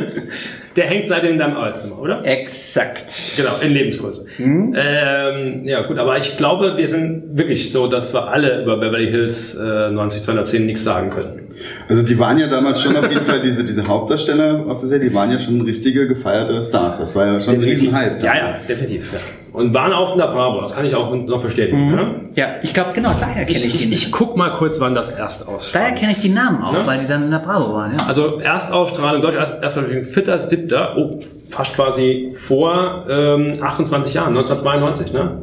der 0.76 0.84
hängt 0.86 1.08
seitdem 1.08 1.32
in 1.32 1.38
deinem 1.38 1.56
Arbeitszimmer, 1.56 1.98
oder? 1.98 2.24
Exakt. 2.24 3.12
Genau, 3.36 3.58
in 3.60 3.72
Lebensgröße. 3.72 4.26
Mhm. 4.38 4.74
Ähm, 4.76 5.64
ja, 5.64 5.86
gut, 5.86 5.98
aber 5.98 6.16
ich 6.18 6.36
glaube, 6.36 6.76
wir 6.76 6.86
sind 6.86 7.36
wirklich 7.36 7.72
so, 7.72 7.88
dass 7.88 8.14
wir 8.14 8.28
alle 8.28 8.62
über 8.62 8.76
Beverly 8.76 9.10
Hills 9.10 9.54
äh, 9.54 9.90
90210 9.90 10.66
nichts 10.66 10.84
sagen 10.84 11.10
können. 11.10 11.40
Also 11.88 12.02
die 12.02 12.18
waren 12.18 12.38
ja 12.38 12.46
damals 12.46 12.80
schon 12.80 12.96
auf 12.96 13.10
jeden 13.10 13.26
Fall, 13.26 13.42
diese, 13.42 13.64
diese 13.64 13.86
Hauptdarsteller 13.86 14.64
aus 14.66 14.80
der 14.80 14.88
Serie, 14.88 15.10
die 15.10 15.14
waren 15.14 15.32
ja 15.32 15.38
schon 15.40 15.60
richtige 15.62 16.06
gefeierte 16.06 16.62
Stars. 16.62 16.98
Das 17.00 17.14
war 17.16 17.26
ja 17.26 17.40
schon 17.40 17.54
ein 17.54 17.60
Riesenhype. 17.60 18.24
Ja, 18.24 18.36
ja, 18.36 18.56
definitiv. 18.68 19.12
Ja. 19.12 19.18
Und 19.52 19.74
waren 19.74 19.92
auf 19.92 20.14
der 20.16 20.28
Bravo, 20.28 20.60
das 20.60 20.74
kann 20.76 20.84
ich 20.84 20.94
auch 20.94 21.12
noch 21.14 21.42
bestätigen. 21.42 21.90
Ja? 22.36 22.46
Ja, 22.46 22.54
ich 22.62 22.72
glaube, 22.72 22.92
genau, 22.94 23.14
daher 23.18 23.44
kenne 23.44 23.58
Ich, 23.58 23.64
ich, 23.66 23.74
ich, 23.74 23.88
die. 23.88 23.94
ich 23.94 24.12
guck 24.12 24.36
mal 24.36 24.50
kurz, 24.52 24.78
wann 24.80 24.94
das 24.94 25.08
erst 25.10 25.48
aus. 25.48 25.70
daher 25.72 25.92
kenne 25.92 26.12
ich 26.12 26.20
die 26.22 26.28
Namen 26.28 26.62
auch, 26.62 26.72
Ne? 26.72 26.86
weil 26.86 27.00
die 27.00 27.06
dann 27.08 27.24
in 27.24 27.30
der 27.32 27.38
Bravo 27.40 27.74
waren, 27.74 27.96
ja. 27.98 28.06
Also 28.06 28.38
Erstausstrahlung 28.38 29.22
Deutsch, 29.22 29.34
erst- 29.34 29.60
Erstausstrahlung 29.62 30.04
4.7., 30.04 30.96
oh, 30.96 31.20
fast 31.50 31.74
quasi 31.74 32.34
vor 32.38 33.04
ähm, 33.08 33.52
28 33.60 34.14
Jahren, 34.14 34.36
1992, 34.36 35.12
ne? 35.12 35.38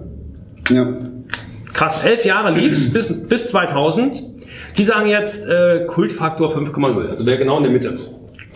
ja. 0.71 0.87
Krass, 1.73 2.05
elf 2.05 2.23
Jahre 2.25 2.51
lief's 2.51 2.91
bis, 2.91 3.27
bis 3.27 3.47
2000. 3.49 4.23
Die 4.77 4.83
sagen 4.83 5.07
jetzt 5.07 5.45
äh, 5.45 5.85
Kultfaktor 5.85 6.55
5,0, 6.55 7.09
also 7.09 7.25
wäre 7.25 7.37
genau 7.37 7.57
in 7.57 7.63
der 7.63 7.71
Mitte 7.71 7.97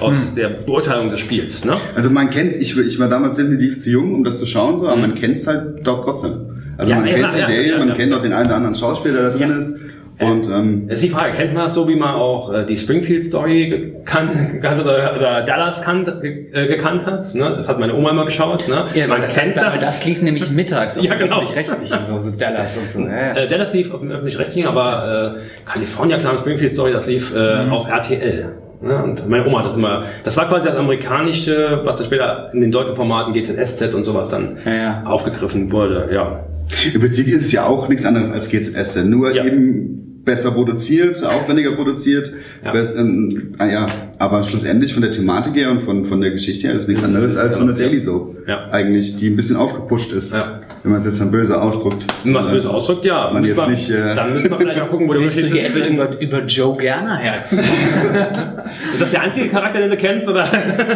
aus 0.01 0.33
der 0.35 0.49
Beurteilung 0.49 1.09
des 1.09 1.19
Spiels, 1.19 1.63
ne? 1.65 1.77
Also 1.95 2.09
man 2.09 2.29
kennt's, 2.29 2.55
ich, 2.57 2.77
ich 2.77 2.99
war 2.99 3.07
damals 3.09 3.37
definitiv 3.37 3.79
zu 3.79 3.89
jung, 3.89 4.15
um 4.15 4.23
das 4.23 4.39
zu 4.39 4.45
schauen, 4.45 4.77
so, 4.77 4.87
aber 4.87 4.99
man 4.99 5.15
kennt's 5.15 5.45
halt 5.47 5.85
doch 5.85 6.03
trotzdem. 6.03 6.47
Also 6.77 6.93
Ja, 6.93 6.99
man 6.99 7.07
ja, 7.09 7.15
kennt 7.15 7.35
die 7.35 7.39
ja, 7.39 7.47
Serie, 7.47 7.71
ja, 7.73 7.77
man 7.79 7.89
ja. 7.89 7.95
kennt 7.95 8.13
auch 8.13 8.21
den 8.21 8.33
einen 8.33 8.47
oder 8.47 8.55
anderen 8.55 8.75
Schauspieler, 8.75 9.13
der 9.21 9.29
da 9.31 9.37
drin 9.37 9.49
Ja. 9.51 9.57
ist. 9.57 9.77
Und 10.19 10.47
ähm, 10.51 10.83
Das 10.87 10.99
ist 10.99 11.05
die 11.05 11.09
Frage, 11.09 11.33
kennt 11.35 11.55
man 11.55 11.63
das 11.63 11.73
so, 11.73 11.87
wie 11.87 11.95
man 11.95 12.13
auch 12.13 12.53
äh, 12.53 12.63
die 12.63 12.77
Springfield-Story 12.77 13.69
gekannt, 13.69 14.31
gekannt 14.53 14.79
oder, 14.81 15.15
oder 15.17 15.41
Dallas 15.45 15.81
kannt, 15.81 16.05
ge, 16.21 16.45
äh, 16.53 16.67
gekannt 16.67 17.07
hat? 17.07 17.33
Ne? 17.33 17.53
Das 17.55 17.67
hat 17.67 17.79
meine 17.79 17.95
Oma 17.95 18.11
immer 18.11 18.25
geschaut. 18.25 18.67
Ne? 18.67 18.85
man 19.07 19.27
kennt 19.29 19.57
das. 19.57 19.73
das. 19.73 19.81
Das 19.81 20.05
lief 20.05 20.21
nämlich 20.21 20.51
mittags 20.51 20.95
auf 20.97 21.03
Ja, 21.03 21.15
dem 21.15 21.21
genau. 21.21 21.37
öffentlich-rechtlichen, 21.41 21.97
so, 22.07 22.19
so 22.19 22.29
Dallas 22.37 22.77
und 22.77 22.91
so. 22.91 22.99
Ja, 23.01 23.07
ja. 23.09 23.33
Äh, 23.33 23.47
Dallas 23.47 23.73
lief 23.73 23.91
auf 23.91 24.01
dem 24.01 24.11
öffentlich-rechtlichen, 24.11 24.67
aber 24.67 25.37
äh, 25.37 25.69
California 25.71 26.19
Clan 26.19 26.37
Springfield 26.37 26.73
Story, 26.73 26.91
das 26.93 27.07
lief 27.07 27.33
äh, 27.35 27.65
Mhm. 27.65 27.73
auf 27.73 27.87
RTL. 27.87 28.45
Ne? 28.81 29.03
Und 29.03 29.29
meine 29.29 29.45
Oma 29.45 29.59
hat 29.59 29.67
das 29.67 29.75
immer, 29.75 30.05
das 30.23 30.35
war 30.37 30.47
quasi 30.47 30.65
das 30.67 30.75
amerikanische, 30.75 31.81
was 31.83 31.97
dann 31.97 32.05
später 32.05 32.49
in 32.53 32.61
den 32.61 32.71
deutschen 32.71 32.95
Formaten 32.95 33.33
GZSZ 33.33 33.93
und 33.93 34.03
sowas 34.03 34.29
dann 34.29 34.57
Ja, 34.65 34.73
ja. 34.73 35.03
aufgegriffen 35.05 35.71
wurde. 35.71 36.09
Ja. 36.13 36.45
im 36.93 36.99
Prinzip 36.99 37.27
ist 37.27 37.43
es 37.43 37.51
ja 37.51 37.65
auch 37.65 37.87
nichts 37.89 38.05
anderes 38.05 38.31
als 38.31 38.49
GZS, 38.49 39.03
nur 39.05 39.33
Ja. 39.35 39.45
eben 39.45 40.21
besser 40.23 40.51
produziert, 40.51 41.23
aufwendiger 41.23 41.71
produziert. 41.71 42.31
Ja. 42.63 42.71
Best, 42.71 42.95
ähm, 42.97 43.55
ah, 43.57 43.65
ja, 43.65 43.85
aber 44.19 44.43
schlussendlich 44.43 44.93
von 44.93 45.01
der 45.01 45.11
Thematik 45.11 45.55
her 45.55 45.71
und 45.71 45.81
von, 45.81 46.05
von 46.05 46.21
der 46.21 46.31
Geschichte 46.31 46.67
her 46.67 46.75
ist 46.75 46.83
es 46.83 46.87
nichts 46.87 47.03
anderes 47.03 47.37
als 47.37 47.57
so 47.57 47.63
eine 47.63 47.73
Daily 47.73 47.99
Soap. 47.99 48.35
Ja. 48.47 48.69
Eigentlich, 48.71 49.17
die 49.17 49.29
ein 49.29 49.35
bisschen 49.35 49.55
aufgepusht 49.57 50.11
ist. 50.11 50.33
Ja. 50.33 50.61
Wenn 50.83 50.91
man 50.93 50.99
es 50.99 51.05
jetzt 51.05 51.21
dann 51.21 51.29
böse 51.29 51.61
ausdrückt. 51.61 52.07
Wenn 52.23 52.31
man 52.33 52.43
es 52.45 52.49
böse 52.49 52.69
ausdrückt, 52.69 53.05
ja. 53.05 53.29
Man 53.31 53.41
Muss 53.41 53.49
jetzt 53.49 53.67
nicht, 53.67 53.89
äh, 53.91 54.15
dann 54.15 54.33
müssen 54.33 54.49
wir 54.49 54.57
vielleicht 54.57 54.79
mal 54.79 54.87
gucken, 54.87 55.07
wo 55.07 55.13
der 55.13 55.21
Willst 55.21 55.37
du 55.37 55.43
Unterschied 55.43 55.61
hier 55.61 55.69
etwa 55.69 55.77
zwischen... 55.85 55.95
über, 55.95 56.19
über 56.39 56.45
Joe 56.45 56.75
Gerner 56.77 57.17
Herz? 57.17 57.51
Ist 58.93 59.01
das 59.01 59.11
der 59.11 59.21
einzige 59.21 59.49
Charakter, 59.49 59.79
den 59.79 59.89
du 59.91 59.97
kennst? 59.97 60.27
Oder? 60.27 60.45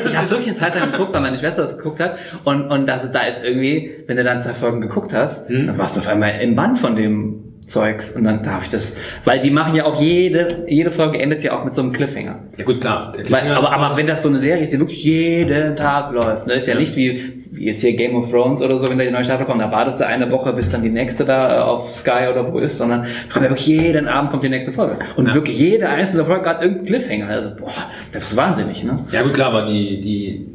Ich 0.06 0.16
habe 0.16 0.30
wirklich 0.30 0.48
eine 0.48 0.56
Zeit 0.56 0.76
lang 0.76 0.92
geguckt, 0.92 1.14
weil 1.14 1.22
meine 1.22 1.38
Schwester 1.38 1.62
das 1.64 1.78
geguckt 1.78 2.00
hat. 2.00 2.18
Und, 2.44 2.70
und 2.72 2.88
das 2.88 3.04
ist, 3.04 3.12
da 3.14 3.22
ist 3.28 3.40
irgendwie, 3.44 3.92
wenn 4.08 4.18
du 4.18 4.24
dann 4.24 4.42
zwei 4.42 4.54
Folgen 4.54 4.82
geguckt 4.82 5.14
hast, 5.14 5.50
Hm. 5.50 5.68
dann 5.68 5.78
warst 5.78 5.96
du 5.96 6.00
auf 6.00 6.08
einmal 6.08 6.40
im 6.42 6.56
Bann 6.56 6.76
von 6.76 6.96
dem 6.96 7.42
Zeugs. 7.68 8.16
Und 8.16 8.26
dann 8.26 8.44
darf 8.44 8.64
ich 8.64 8.72
das, 8.72 8.96
weil 9.26 9.40
die 9.42 9.50
machen 9.50 9.76
ja 9.76 9.86
auch 9.86 10.00
jede, 10.00 10.66
jede 10.68 10.92
Folge 10.92 11.20
endet 11.20 11.42
ja 11.44 11.58
auch 11.58 11.66
mit 11.66 11.74
so 11.74 11.82
einem 11.82 11.92
Cliffhanger. 11.94 12.40
ja 12.58 12.64
gut, 12.64 12.80
klar. 12.82 13.14
Weil, 13.30 13.52
aber, 13.52 13.72
aber 13.74 13.98
wenn 13.98 14.06
das 14.08 14.22
so 14.22 14.30
eine 14.30 14.40
Serie 14.40 14.64
ist, 14.64 14.72
die 14.74 14.80
wirklich 14.80 15.04
jeden 15.04 15.76
Tag 15.76 16.12
läuft, 16.14 16.48
das 16.48 16.58
ist 16.58 16.68
ja, 16.68 16.74
Ja. 16.76 16.80
nicht 16.80 16.96
wie, 16.96 17.35
wie 17.56 17.66
jetzt 17.66 17.82
hier 17.82 17.96
Game 17.96 18.16
of 18.16 18.30
Thrones 18.32 18.62
oder 18.62 18.78
so, 18.78 18.90
wenn 18.90 18.98
da 18.98 19.04
die 19.04 19.12
neue 19.12 19.24
Staffel 19.26 19.46
kommt, 19.46 19.62
da 19.62 19.72
wartest 19.72 20.00
du 20.00 20.06
eine 20.08 20.30
Woche, 20.32 20.54
bis 20.54 20.70
dann 20.70 20.82
die 20.84 20.90
nächste 20.90 21.26
da 21.26 21.58
äh, 21.58 21.62
auf 21.62 21.92
Sky 21.94 22.28
oder 22.32 22.52
wo 22.52 22.60
ist, 22.60 22.78
sondern 22.78 23.06
kommt 23.32 23.44
ja 23.46 23.50
wirklich 23.52 23.68
jeden 23.68 24.08
Abend 24.08 24.32
kommt 24.32 24.44
die 24.44 24.50
nächste 24.50 24.72
Folge. 24.72 24.98
Und 25.16 25.28
Ja. 25.28 25.34
wirklich 25.34 25.58
jede 25.58 25.88
einzelne 25.90 26.26
Folge 26.26 26.50
hat 26.50 26.62
irgendeinen 26.62 26.86
Cliffhanger. 26.88 27.28
Also, 27.30 27.50
boah, 27.56 27.72
das 28.14 28.24
ist 28.26 28.38
wahnsinnig, 28.38 28.84
ne? 28.84 29.00
Ja 29.12 29.22
gut, 29.24 29.34
klar, 29.34 29.50
aber 29.54 29.66
die, 29.68 30.02
die, 30.02 30.46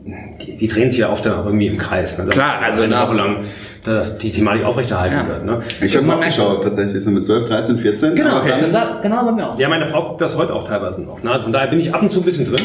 die, 0.46 0.56
die 0.56 0.68
drehen 0.68 0.90
sich 0.90 1.00
ja 1.00 1.10
oft 1.10 1.24
dann 1.26 1.34
auch 1.34 1.46
irgendwie 1.46 1.66
im 1.68 1.78
Kreis. 1.78 2.18
Ne? 2.18 2.26
Klar, 2.26 2.60
also 2.62 2.82
eine 2.82 2.96
Woche 2.96 3.14
lang 3.14 3.36
dass 3.82 4.18
die 4.18 4.30
Thematik 4.30 4.62
aufrechterhalten 4.64 5.16
Ja. 5.16 5.26
wird. 5.26 5.46
Ne? 5.46 5.62
Ich 5.80 5.96
habe 5.96 6.04
merkst 6.06 6.38
du 6.38 6.42
geschaut, 6.42 6.58
es. 6.58 6.64
tatsächlich, 6.64 7.02
so 7.02 7.10
mit 7.10 7.24
12, 7.24 7.48
13, 7.48 7.78
14. 7.78 8.14
Genau, 8.14 8.44
dann- 8.46 8.60
das 8.60 8.74
war, 8.74 9.00
genau 9.00 9.24
bei 9.24 9.32
mir 9.32 9.48
auch. 9.48 9.58
Ja, 9.58 9.70
meine 9.70 9.86
Frau 9.86 10.06
guckt 10.08 10.20
das 10.20 10.36
heute 10.36 10.52
auch 10.54 10.68
teilweise 10.68 11.00
noch. 11.00 11.22
Ne? 11.22 11.40
Von 11.42 11.50
daher 11.50 11.68
bin 11.68 11.80
ich 11.80 11.94
ab 11.94 12.02
und 12.02 12.10
zu 12.10 12.20
ein 12.20 12.24
bisschen 12.26 12.44
drin. 12.44 12.60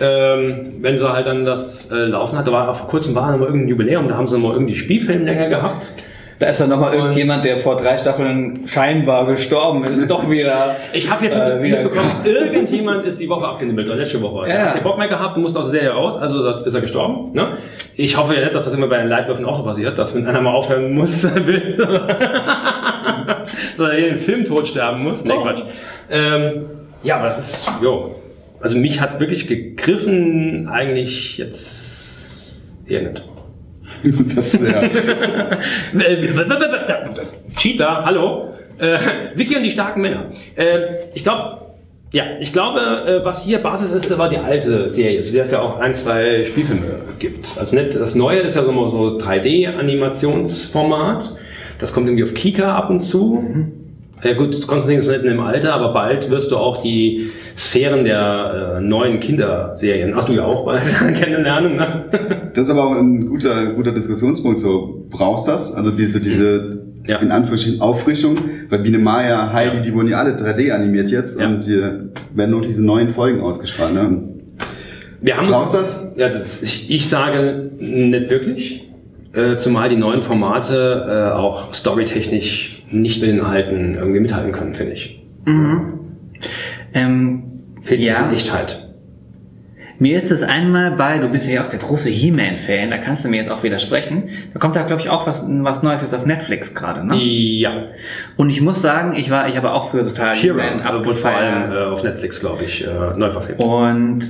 Ähm, 0.00 0.74
wenn 0.80 0.98
sie 0.98 1.12
halt 1.12 1.26
dann 1.26 1.44
das 1.44 1.90
äh, 1.90 1.94
laufen 1.96 2.38
hat, 2.38 2.46
da 2.46 2.52
war 2.52 2.74
vor 2.74 2.88
kurzem 2.88 3.14
war 3.14 3.30
noch 3.32 3.38
mal 3.38 3.46
irgendein 3.46 3.68
Jubiläum, 3.68 4.08
da 4.08 4.16
haben 4.16 4.26
sie 4.26 4.38
noch 4.38 4.48
mal 4.48 4.52
irgendwie 4.54 4.76
Spielfilmlänge 4.76 5.48
gehabt. 5.48 5.92
Da 6.40 6.46
ist 6.50 6.60
dann 6.60 6.68
nochmal 6.70 6.94
irgendjemand, 6.94 7.44
der 7.44 7.56
vor 7.56 7.74
drei 7.76 7.98
Staffeln 7.98 8.60
scheinbar 8.68 9.26
gestorben 9.26 9.82
ist, 9.82 10.08
doch 10.08 10.30
wieder. 10.30 10.76
Ich 10.92 11.10
habe 11.10 11.24
jetzt 11.24 11.34
Äh, 11.34 11.60
wieder- 11.60 11.82
mitbekommen, 11.82 12.12
irgendjemand 12.24 13.04
ist 13.06 13.18
die 13.18 13.28
Woche 13.28 13.44
abgenibbelt, 13.44 13.88
oder 13.88 13.96
letzte 13.96 14.22
Woche. 14.22 14.48
Ja. 14.48 14.54
hat 14.66 14.74
keinen 14.74 14.84
Bock 14.84 14.98
mehr 14.98 15.08
gehabt 15.08 15.36
musste 15.36 15.58
aus 15.58 15.64
der 15.64 15.80
Serie 15.80 15.90
raus, 15.90 16.16
also 16.16 16.48
ist 16.64 16.72
er- 16.74 16.80
gestorben. 16.80 17.32
Ne? 17.32 17.54
Ich 17.96 18.16
hoffe 18.16 18.34
ja 18.36 18.40
nicht, 18.42 18.54
dass 18.54 18.66
das 18.66 18.74
immer 18.74 18.86
bei 18.86 18.98
den 18.98 19.08
Leitwürfen 19.08 19.44
auch 19.46 19.56
so 19.56 19.64
passiert, 19.64 19.98
dass 19.98 20.14
wenn 20.14 20.28
einer 20.28 20.40
mal 20.40 20.54
aufhören 20.54 20.92
muss, 20.94 21.24
will, 21.44 21.76
er 23.88 23.96
hier 23.96 24.08
den 24.10 24.18
Film 24.18 24.44
tot 24.44 24.68
sterben 24.68 25.02
muss. 25.02 25.24
Nee, 25.24 25.32
Oh. 25.36 25.42
Quatsch. 25.42 25.62
Ähm, 26.08 26.66
ja, 27.02 27.16
aber 27.16 27.30
das 27.30 27.38
ist, 27.40 27.72
jo. 27.82 28.14
Also 28.60 28.76
mich 28.76 29.00
hat's 29.00 29.20
wirklich 29.20 29.46
gegriffen, 29.46 30.68
eigentlich 30.68 31.38
jetzt 31.38 32.60
eher 32.86 33.02
nicht. 33.02 33.22
das, 34.34 34.60
ja. 34.60 34.82
Äh, 35.98 36.28
Cheetah, 37.56 38.04
hallo. 38.04 38.54
Äh, 38.78 38.98
Vicky 39.34 39.56
und 39.56 39.62
die 39.62 39.70
starken 39.70 40.02
Männer. 40.02 40.26
Äh, 40.54 41.06
ich 41.14 41.24
glaube, 41.24 41.68
ja, 42.10 42.24
ich 42.40 42.52
glaube, 42.52 42.80
äh, 42.80 43.24
was 43.24 43.44
hier 43.44 43.58
Basis 43.58 43.90
ist, 43.90 44.16
war 44.16 44.30
die 44.30 44.38
alte 44.38 44.88
Serie, 44.88 45.22
zu 45.22 45.30
der 45.32 45.42
es 45.44 45.50
ja 45.50 45.60
auch 45.60 45.78
ein, 45.78 45.94
zwei 45.94 46.46
Spielfilme 46.46 47.00
gibt. 47.18 47.54
Also 47.58 47.76
nicht, 47.76 47.94
das 47.94 48.14
Neue 48.14 48.40
ist 48.40 48.56
ja 48.56 48.64
so 48.64 48.72
mal 48.72 48.88
so 48.88 49.18
3D-Animationsformat. 49.18 51.36
Das 51.78 51.92
kommt 51.92 52.06
irgendwie 52.06 52.24
auf 52.24 52.32
Kika 52.34 52.76
ab 52.76 52.88
und 52.90 53.00
zu. 53.00 53.74
Ja 54.24 54.34
gut, 54.34 54.66
Konstantin 54.66 54.98
ist 54.98 55.08
nicht 55.08 55.22
in 55.22 55.28
dem 55.30 55.40
Alter, 55.40 55.74
aber 55.74 55.92
bald 55.92 56.28
wirst 56.30 56.50
du 56.50 56.56
auch 56.56 56.82
die 56.82 57.30
Sphären 57.56 58.04
der 58.04 58.78
äh, 58.78 58.80
neuen 58.80 59.20
Kinderserien, 59.20 60.12
ach 60.16 60.24
du 60.24 60.32
ja 60.34 60.44
auch, 60.44 60.66
weil 60.66 60.80
kennenlernen, 61.14 61.76
ne? 61.76 62.04
Das 62.54 62.64
ist 62.64 62.70
aber 62.70 62.84
auch 62.86 62.92
ein 62.96 63.28
guter, 63.28 63.74
guter 63.74 63.92
Diskussionspunkt. 63.92 64.58
So, 64.58 65.06
brauchst 65.10 65.46
das? 65.46 65.72
Also 65.74 65.92
diese, 65.92 66.20
diese, 66.20 66.82
Ja. 67.06 67.18
in 67.18 67.30
Anführungsstrichen, 67.30 67.80
Auffrischung. 67.80 68.36
Bei 68.68 68.78
Biene 68.78 68.98
Maya, 68.98 69.52
Heidi, 69.52 69.82
die 69.82 69.94
wurden 69.94 70.08
ja 70.08 70.18
alle 70.18 70.32
3D 70.36 70.72
animiert 70.72 71.10
jetzt 71.10 71.40
Ja. 71.40 71.46
und 71.46 71.64
die 71.66 71.80
werden 72.34 72.50
nur 72.50 72.62
diese 72.62 72.84
neuen 72.84 73.10
Folgen 73.10 73.40
ausgestrahlt. 73.40 73.94
Ne? 73.94 74.22
Wir 75.20 75.36
haben 75.36 75.48
Brauchst 75.48 75.74
das? 75.74 76.12
Ja, 76.16 76.28
das 76.28 76.60
ich, 76.62 76.90
ich 76.90 77.08
sage 77.08 77.70
nicht 77.78 78.28
wirklich. 78.30 78.87
Äh, 79.32 79.56
zumal 79.56 79.88
die 79.90 79.96
neuen 79.96 80.22
Formate 80.22 81.30
äh, 81.32 81.36
auch 81.36 81.72
storytechnisch 81.72 82.82
nicht 82.90 83.20
mit 83.20 83.30
den 83.30 83.40
alten 83.40 83.94
irgendwie 83.94 84.20
mithalten 84.20 84.52
können, 84.52 84.74
finde 84.74 84.92
ich. 84.94 85.22
Ähm, 86.94 87.42
Fehlt 87.82 88.00
Ja. 88.00 88.12
ja. 88.12 88.32
Echtheit. 88.32 88.84
Mir 90.00 90.16
ist 90.16 90.30
es 90.30 90.42
einmal 90.44 90.92
bei, 90.92 91.18
du 91.18 91.28
bist 91.28 91.48
ja 91.48 91.62
auch 91.64 91.68
der 91.70 91.80
große 91.80 92.08
He-Man-Fan, 92.08 92.88
da 92.88 92.98
kannst 92.98 93.24
du 93.24 93.28
mir 93.28 93.38
jetzt 93.38 93.50
auch 93.50 93.64
widersprechen. 93.64 94.28
Da 94.54 94.60
kommt 94.60 94.76
da, 94.76 94.82
glaube 94.84 95.02
ich, 95.02 95.10
auch 95.10 95.26
was, 95.26 95.44
was 95.44 95.82
Neues 95.82 96.02
jetzt 96.02 96.14
auf 96.14 96.24
Netflix 96.24 96.72
gerade, 96.72 97.04
ne? 97.04 97.16
Ja. 97.16 97.72
Und 98.36 98.48
ich 98.50 98.60
muss 98.60 98.80
sagen, 98.80 99.14
ich 99.14 99.28
war, 99.28 99.48
ich 99.48 99.56
habe 99.56 99.72
auch 99.72 99.90
für 99.90 100.04
total 100.04 100.36
He-Man 100.36 100.78
She-Ra 100.78 101.04
wurde 101.04 101.14
vor 101.14 101.30
allem 101.30 101.54
abgefeiert. 101.64 101.88
äh, 101.88 101.92
auf 101.92 102.04
Netflix, 102.04 102.38
glaube 102.38 102.62
ich, 102.64 102.86
äh, 102.86 102.90
neu 103.16 103.30
verfilmt. 103.30 103.60
Und 103.60 104.20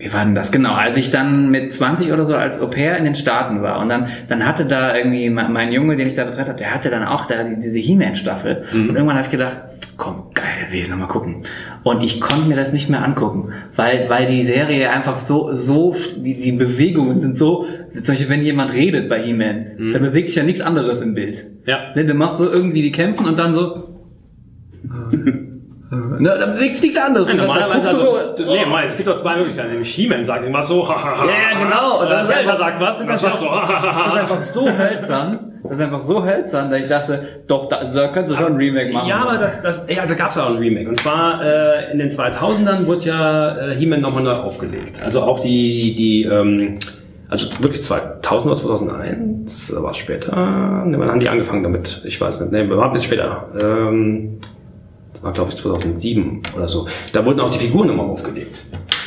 wie 0.00 0.12
war 0.12 0.24
denn 0.24 0.34
das? 0.34 0.50
Genau, 0.50 0.72
als 0.72 0.96
ich 0.96 1.10
dann 1.10 1.50
mit 1.50 1.72
20 1.72 2.10
oder 2.10 2.24
so 2.24 2.34
als 2.34 2.58
Au 2.58 2.68
pair 2.68 2.96
in 2.96 3.04
den 3.04 3.14
Staaten 3.14 3.60
war 3.62 3.80
und 3.80 3.90
dann, 3.90 4.08
dann 4.28 4.46
hatte 4.46 4.64
da 4.64 4.96
irgendwie 4.96 5.28
mein, 5.28 5.72
Junge, 5.72 5.96
den 5.96 6.08
ich 6.08 6.14
da 6.14 6.24
betreut 6.24 6.48
habe, 6.48 6.58
der 6.58 6.74
hatte 6.74 6.88
dann 6.88 7.04
auch 7.04 7.26
da 7.26 7.44
die, 7.44 7.60
diese 7.60 7.78
He-Man-Staffel. 7.78 8.64
Und 8.72 8.88
irgendwann 8.88 9.16
habe 9.16 9.26
ich 9.26 9.30
gedacht, 9.30 9.58
komm, 9.98 10.30
geil, 10.32 10.68
will 10.70 10.80
ich 10.80 10.88
nochmal 10.88 11.08
gucken. 11.08 11.42
Und 11.82 12.02
ich 12.02 12.18
konnte 12.20 12.48
mir 12.48 12.56
das 12.56 12.72
nicht 12.72 12.88
mehr 12.88 13.04
angucken, 13.04 13.52
weil, 13.76 14.08
weil 14.08 14.26
die 14.26 14.42
Serie 14.42 14.90
einfach 14.90 15.18
so, 15.18 15.54
so, 15.54 15.94
die, 16.16 16.40
die 16.40 16.52
Bewegungen 16.52 17.20
sind 17.20 17.36
so, 17.36 17.66
zum 17.92 18.14
Beispiel 18.14 18.30
wenn 18.30 18.42
jemand 18.42 18.72
redet 18.72 19.10
bei 19.10 19.22
He-Man, 19.22 19.92
da 19.92 19.98
bewegt 19.98 20.28
sich 20.28 20.36
ja 20.36 20.44
nichts 20.44 20.62
anderes 20.62 21.02
im 21.02 21.14
Bild. 21.14 21.44
Ja. 21.66 21.92
Ne, 21.94 22.06
der 22.06 22.14
macht 22.14 22.36
so 22.36 22.50
irgendwie 22.50 22.80
die 22.80 22.92
kämpfen 22.92 23.26
und 23.26 23.38
dann 23.38 23.52
so. 23.52 24.00
Ne, 25.90 26.36
da 26.38 26.54
sich 26.56 26.82
nichts 26.82 26.96
anderes. 26.96 27.28
Ja, 27.28 27.34
normalerweise, 27.34 27.80
du 27.96 28.10
also, 28.12 28.44
so, 28.44 28.54
nee, 28.54 28.64
mal, 28.64 28.84
es 28.86 28.96
gibt 28.96 29.08
doch 29.08 29.16
zwei 29.16 29.36
Möglichkeiten. 29.36 29.70
Nämlich 29.70 29.92
He-Man 29.92 30.24
sagt 30.24 30.42
irgendwas 30.42 30.68
so, 30.68 30.88
hahaha. 30.88 31.26
Ja, 31.26 31.32
ja, 31.32 31.58
genau. 31.58 32.00
Und 32.00 32.08
das 32.08 32.28
ist 32.28 32.34
einfach- 32.34 32.58
sagt 32.58 32.80
was, 32.80 32.98
das 32.98 33.06
ist 33.08 33.24
einfach- 33.24 33.40
so, 33.40 33.50
hahaha. 33.50 34.04
Das 34.04 34.12
ist 34.14 34.20
einfach 34.20 34.40
so 34.40 34.68
hölzern. 34.70 35.38
Das 35.64 35.72
ist 35.72 35.80
einfach 35.80 36.02
so 36.02 36.24
hölzern, 36.24 36.70
dass 36.70 36.80
ich 36.80 36.88
dachte, 36.88 37.42
doch, 37.48 37.68
da, 37.68 37.84
da 37.84 38.08
kannst 38.08 38.30
du 38.32 38.36
schon 38.36 38.46
ein 38.52 38.56
Remake 38.56 38.92
machen. 38.92 39.08
Ja, 39.08 39.16
aber 39.22 39.38
das, 39.38 39.60
das, 39.62 39.82
ja, 39.88 40.06
da 40.06 40.14
gab 40.14 40.30
es 40.30 40.38
auch 40.38 40.46
ein 40.50 40.56
Remake. 40.56 40.88
Und 40.88 40.96
zwar 40.96 41.42
äh, 41.44 41.92
in 41.92 41.98
den 41.98 42.08
2000ern 42.08 42.86
wurde 42.86 43.06
ja 43.06 43.56
äh, 43.70 43.74
He-Man 43.74 44.00
nochmal 44.00 44.22
neu 44.22 44.32
aufgelegt. 44.32 45.00
Also 45.04 45.22
auch 45.22 45.40
die, 45.40 45.94
die 45.96 46.22
ähm, 46.24 46.78
also 47.28 47.48
wirklich 47.60 47.82
2000 47.84 48.46
oder 48.46 48.56
2001, 48.56 49.72
oder 49.72 49.82
war 49.82 49.90
es 49.90 49.98
später? 49.98 50.34
Ne, 50.86 50.98
wann 50.98 51.08
haben 51.10 51.20
die 51.20 51.28
angefangen 51.28 51.62
damit? 51.62 52.00
Ich 52.04 52.20
weiß 52.20 52.40
nicht. 52.40 52.52
Ne, 52.52 52.68
war 52.70 52.86
ein 52.86 52.92
bisschen 52.92 53.06
später. 53.06 53.46
Ähm, 53.60 54.39
war 55.22 55.32
glaube 55.32 55.50
ich 55.50 55.56
2007 55.56 56.42
oder 56.56 56.68
so. 56.68 56.86
Da 57.12 57.24
wurden 57.24 57.40
auch 57.40 57.50
die 57.50 57.58
Figuren 57.58 57.88
nochmal 57.88 58.06
aufgelegt. 58.06 58.58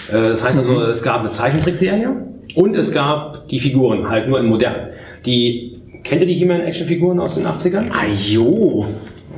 Äh, 0.10 0.30
das 0.30 0.44
heißt 0.44 0.58
also, 0.58 0.82
es 0.84 1.02
gab 1.02 1.22
eine 1.22 1.32
Zeichentrickserie 1.32 2.10
und 2.56 2.76
es 2.76 2.92
gab 2.92 3.48
die 3.50 3.60
Figuren, 3.60 4.10
halt 4.10 4.28
nur 4.28 4.40
in 4.40 4.46
modern. 4.48 4.90
Die, 5.26 5.80
kennt 6.04 6.22
ihr 6.22 6.28
die 6.28 6.36
He-Man-Actionfiguren 6.36 7.20
aus 7.20 7.34
den 7.36 7.46
80ern? 7.48 7.90
Ah, 7.92 8.06
jo. 8.08 8.86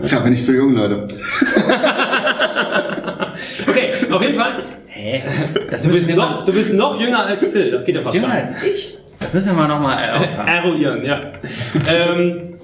Da 0.10 0.20
bin 0.20 0.34
ich 0.34 0.46
so 0.46 0.52
jung, 0.54 0.74
Leute. 0.74 1.08
Okay, 3.68 3.90
auf 4.12 4.22
jeden 4.22 4.36
Fall. 4.36 4.64
Hä? 4.88 5.24
Das 5.70 5.82
Du 5.82 5.90
bist, 5.90 6.10
noch, 6.16 6.46
du 6.46 6.54
bist 6.54 6.74
noch 6.74 7.00
jünger 7.00 7.26
als 7.26 7.46
Phil, 7.48 7.72
das 7.72 7.84
geht 7.86 7.96
ja 7.96 8.02
fast 8.02 8.16
jünger 8.16 8.28
gar 8.28 8.38
als 8.38 8.50
nicht. 8.52 8.64
ich? 8.64 8.98
Das 9.20 9.34
müssen 9.34 9.48
wir 9.50 9.54
mal 9.54 9.68
nochmal 9.68 10.02
erörtern. 10.04 10.48
Eruieren, 10.48 11.06
ja. 11.06 11.22
ähm, 11.88 12.55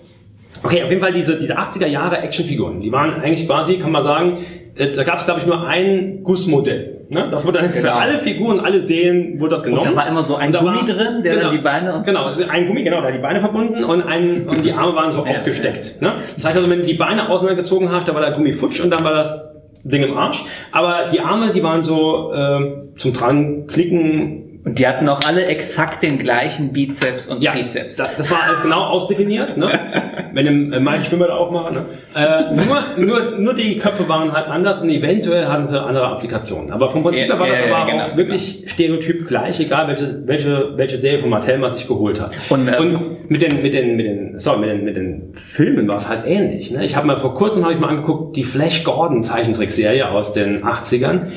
okay, 0.64 0.84
auf 0.84 0.90
jeden 0.90 1.02
Fall 1.02 1.14
diese, 1.14 1.38
diese 1.38 1.58
80er 1.58 1.88
Jahre 1.88 2.18
Actionfiguren, 2.20 2.80
die 2.82 2.92
waren 2.92 3.22
eigentlich 3.22 3.48
quasi, 3.48 3.78
kann 3.78 3.92
man 3.92 4.04
sagen, 4.04 4.38
äh, 4.76 4.92
da 4.92 5.04
gab 5.04 5.20
es 5.20 5.26
glaube 5.26 5.42
ich 5.42 5.46
nur 5.48 5.68
ein 5.68 6.24
Gussmodell. 6.24 6.98
Ne? 7.10 7.28
Das 7.30 7.46
wurde 7.46 7.60
dann 7.60 7.72
für 7.72 7.82
Genau. 7.82 7.94
alle 7.94 8.20
Figuren, 8.20 8.60
alle 8.62 8.86
Serien 8.88 9.38
wurde 9.40 9.56
das 9.56 9.64
genommen. 9.64 9.84
da 9.90 9.96
war 9.98 10.08
immer 10.08 10.24
so 10.24 10.36
ein 10.38 10.56
Und 10.56 10.62
Gummi 10.64 10.86
drin, 10.86 11.24
der 11.24 11.42
dann 11.42 11.52
die 11.52 11.62
Beine 11.62 11.94
und- 11.94 12.06
Genau, 12.06 12.28
ein 12.50 12.68
Gummi, 12.68 12.84
genau, 12.84 13.02
da 13.02 13.12
die 13.12 13.18
Beine 13.20 13.42
verbunden 13.42 13.84
und, 13.84 14.02
ein, 14.04 14.48
und 14.48 14.64
die 14.64 14.72
Arme 14.72 14.96
waren 14.96 15.12
so 15.12 15.26
Ja. 15.26 15.32
aufgesteckt. 15.40 16.02
Ne? 16.02 16.14
Das 16.36 16.46
heißt 16.46 16.56
also, 16.56 16.70
wenn 16.70 16.80
du 16.80 16.86
die 16.86 16.94
Beine 16.94 17.28
auseinandergezogen 17.30 17.92
hast, 17.92 18.08
da 18.08 18.14
war 18.16 18.22
der 18.22 18.32
Gummi 18.32 18.54
futsch 18.54 18.80
und 18.80 18.92
dann 18.92 19.04
war 19.04 19.14
das 19.14 19.42
Ding 19.84 20.04
im 20.04 20.16
Arsch. 20.18 20.42
Aber 20.72 21.10
die 21.12 21.20
Arme, 21.20 21.52
die 21.54 21.62
waren 21.64 21.82
so 21.82 22.32
äh, 22.34 22.60
zum 22.98 23.12
dran 23.14 23.68
klicken 23.68 24.41
Und 24.64 24.78
die 24.78 24.88
hatten 24.88 25.10
auch 25.10 25.22
alle 25.28 25.46
exakt 25.46 26.04
den 26.04 26.20
gleichen 26.20 26.72
Bizeps 26.72 27.28
und 27.28 27.42
ja, 27.42 27.52
Trizeps. 27.52 27.98
Das, 27.98 28.16
das 28.16 28.30
war 28.30 28.44
alles 28.44 28.62
genau 28.62 28.84
ausdefiniert, 28.84 29.58
ne? 29.58 29.72
wenn 30.34 30.46
im 30.46 30.74
äh, 30.74 30.80
Mai 30.80 31.02
Schwimmer 31.04 31.28
da 31.28 31.36
aufmachen. 31.36 31.76
Ne? 31.76 31.86
Äh, 32.16 32.56
nur, 32.56 33.06
nur, 33.06 33.40
nur 33.40 33.54
die 33.56 33.80
Köpfe 33.80 34.08
waren 34.08 34.32
halt 34.32 34.48
anders 34.48 34.80
und 34.80 34.90
eventuell 34.90 35.48
hatten 35.48 35.66
sie 35.66 35.82
andere 35.82 36.08
Applikationen. 36.08 36.72
Aber 36.72 36.92
vom 36.92 37.02
Prinzip 37.04 37.28
her 37.28 37.40
war 37.40 37.48
das 37.48 37.60
ja, 37.60 37.76
aber 37.76 37.92
genau, 37.92 38.04
auch 38.06 38.18
wirklich 38.18 38.64
stereotyp 38.68 39.28
gleich, 39.28 39.60
egal 39.60 39.88
welche, 39.88 40.28
welche, 40.28 40.78
welche 40.78 40.98
Serie 40.98 41.20
von 41.20 41.30
Mattel 41.30 41.58
man 41.58 41.72
sich 41.72 41.88
geholt 41.88 42.22
hat. 42.22 42.38
Und, 42.50 42.68
äh, 42.68 42.80
mit 43.28 43.42
den, 43.42 43.62
mit 43.62 43.74
den, 43.74 43.96
mit 43.96 44.06
den, 44.06 44.40
sorry, 44.40 44.60
mit 44.60 44.70
den, 44.70 44.86
mit 44.86 44.96
den 44.96 45.34
Filmen 45.34 45.88
war 45.88 45.96
es 45.96 46.08
halt 46.08 46.26
ähnlich. 46.28 46.70
Ne? 46.70 46.86
Ich 46.86 46.96
habe 46.96 47.08
mal 47.08 47.18
vor 47.18 47.34
kurzem 47.34 47.64
habe 47.64 47.74
ich 47.74 47.80
mal 47.80 47.90
angeguckt, 47.90 48.36
die 48.36 48.44
Flash 48.44 48.84
Gordon 48.84 49.24
Zeichentrickserie 49.24 50.08
aus 50.08 50.34
den 50.34 50.64
80ern. 50.64 51.32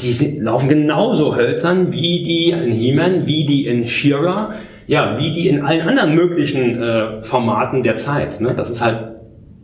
Die 0.00 0.12
sind, 0.12 0.42
laufen 0.42 0.68
genauso 0.68 1.36
hölzern 1.36 1.92
wie 1.92 2.22
die 2.22 2.50
in 2.50 2.72
He-Man, 2.72 3.26
wie 3.26 3.44
die 3.44 3.66
in 3.66 3.86
She-Ra, 3.86 4.54
ja, 4.86 5.18
wie 5.18 5.32
die 5.32 5.48
in 5.48 5.62
allen 5.62 5.86
anderen 5.86 6.14
möglichen 6.14 6.82
äh, 6.82 7.22
Formaten 7.22 7.82
der 7.82 7.96
Zeit. 7.96 8.40
Ne? 8.40 8.54
Das 8.56 8.70
ist 8.70 8.80
halt 8.80 9.16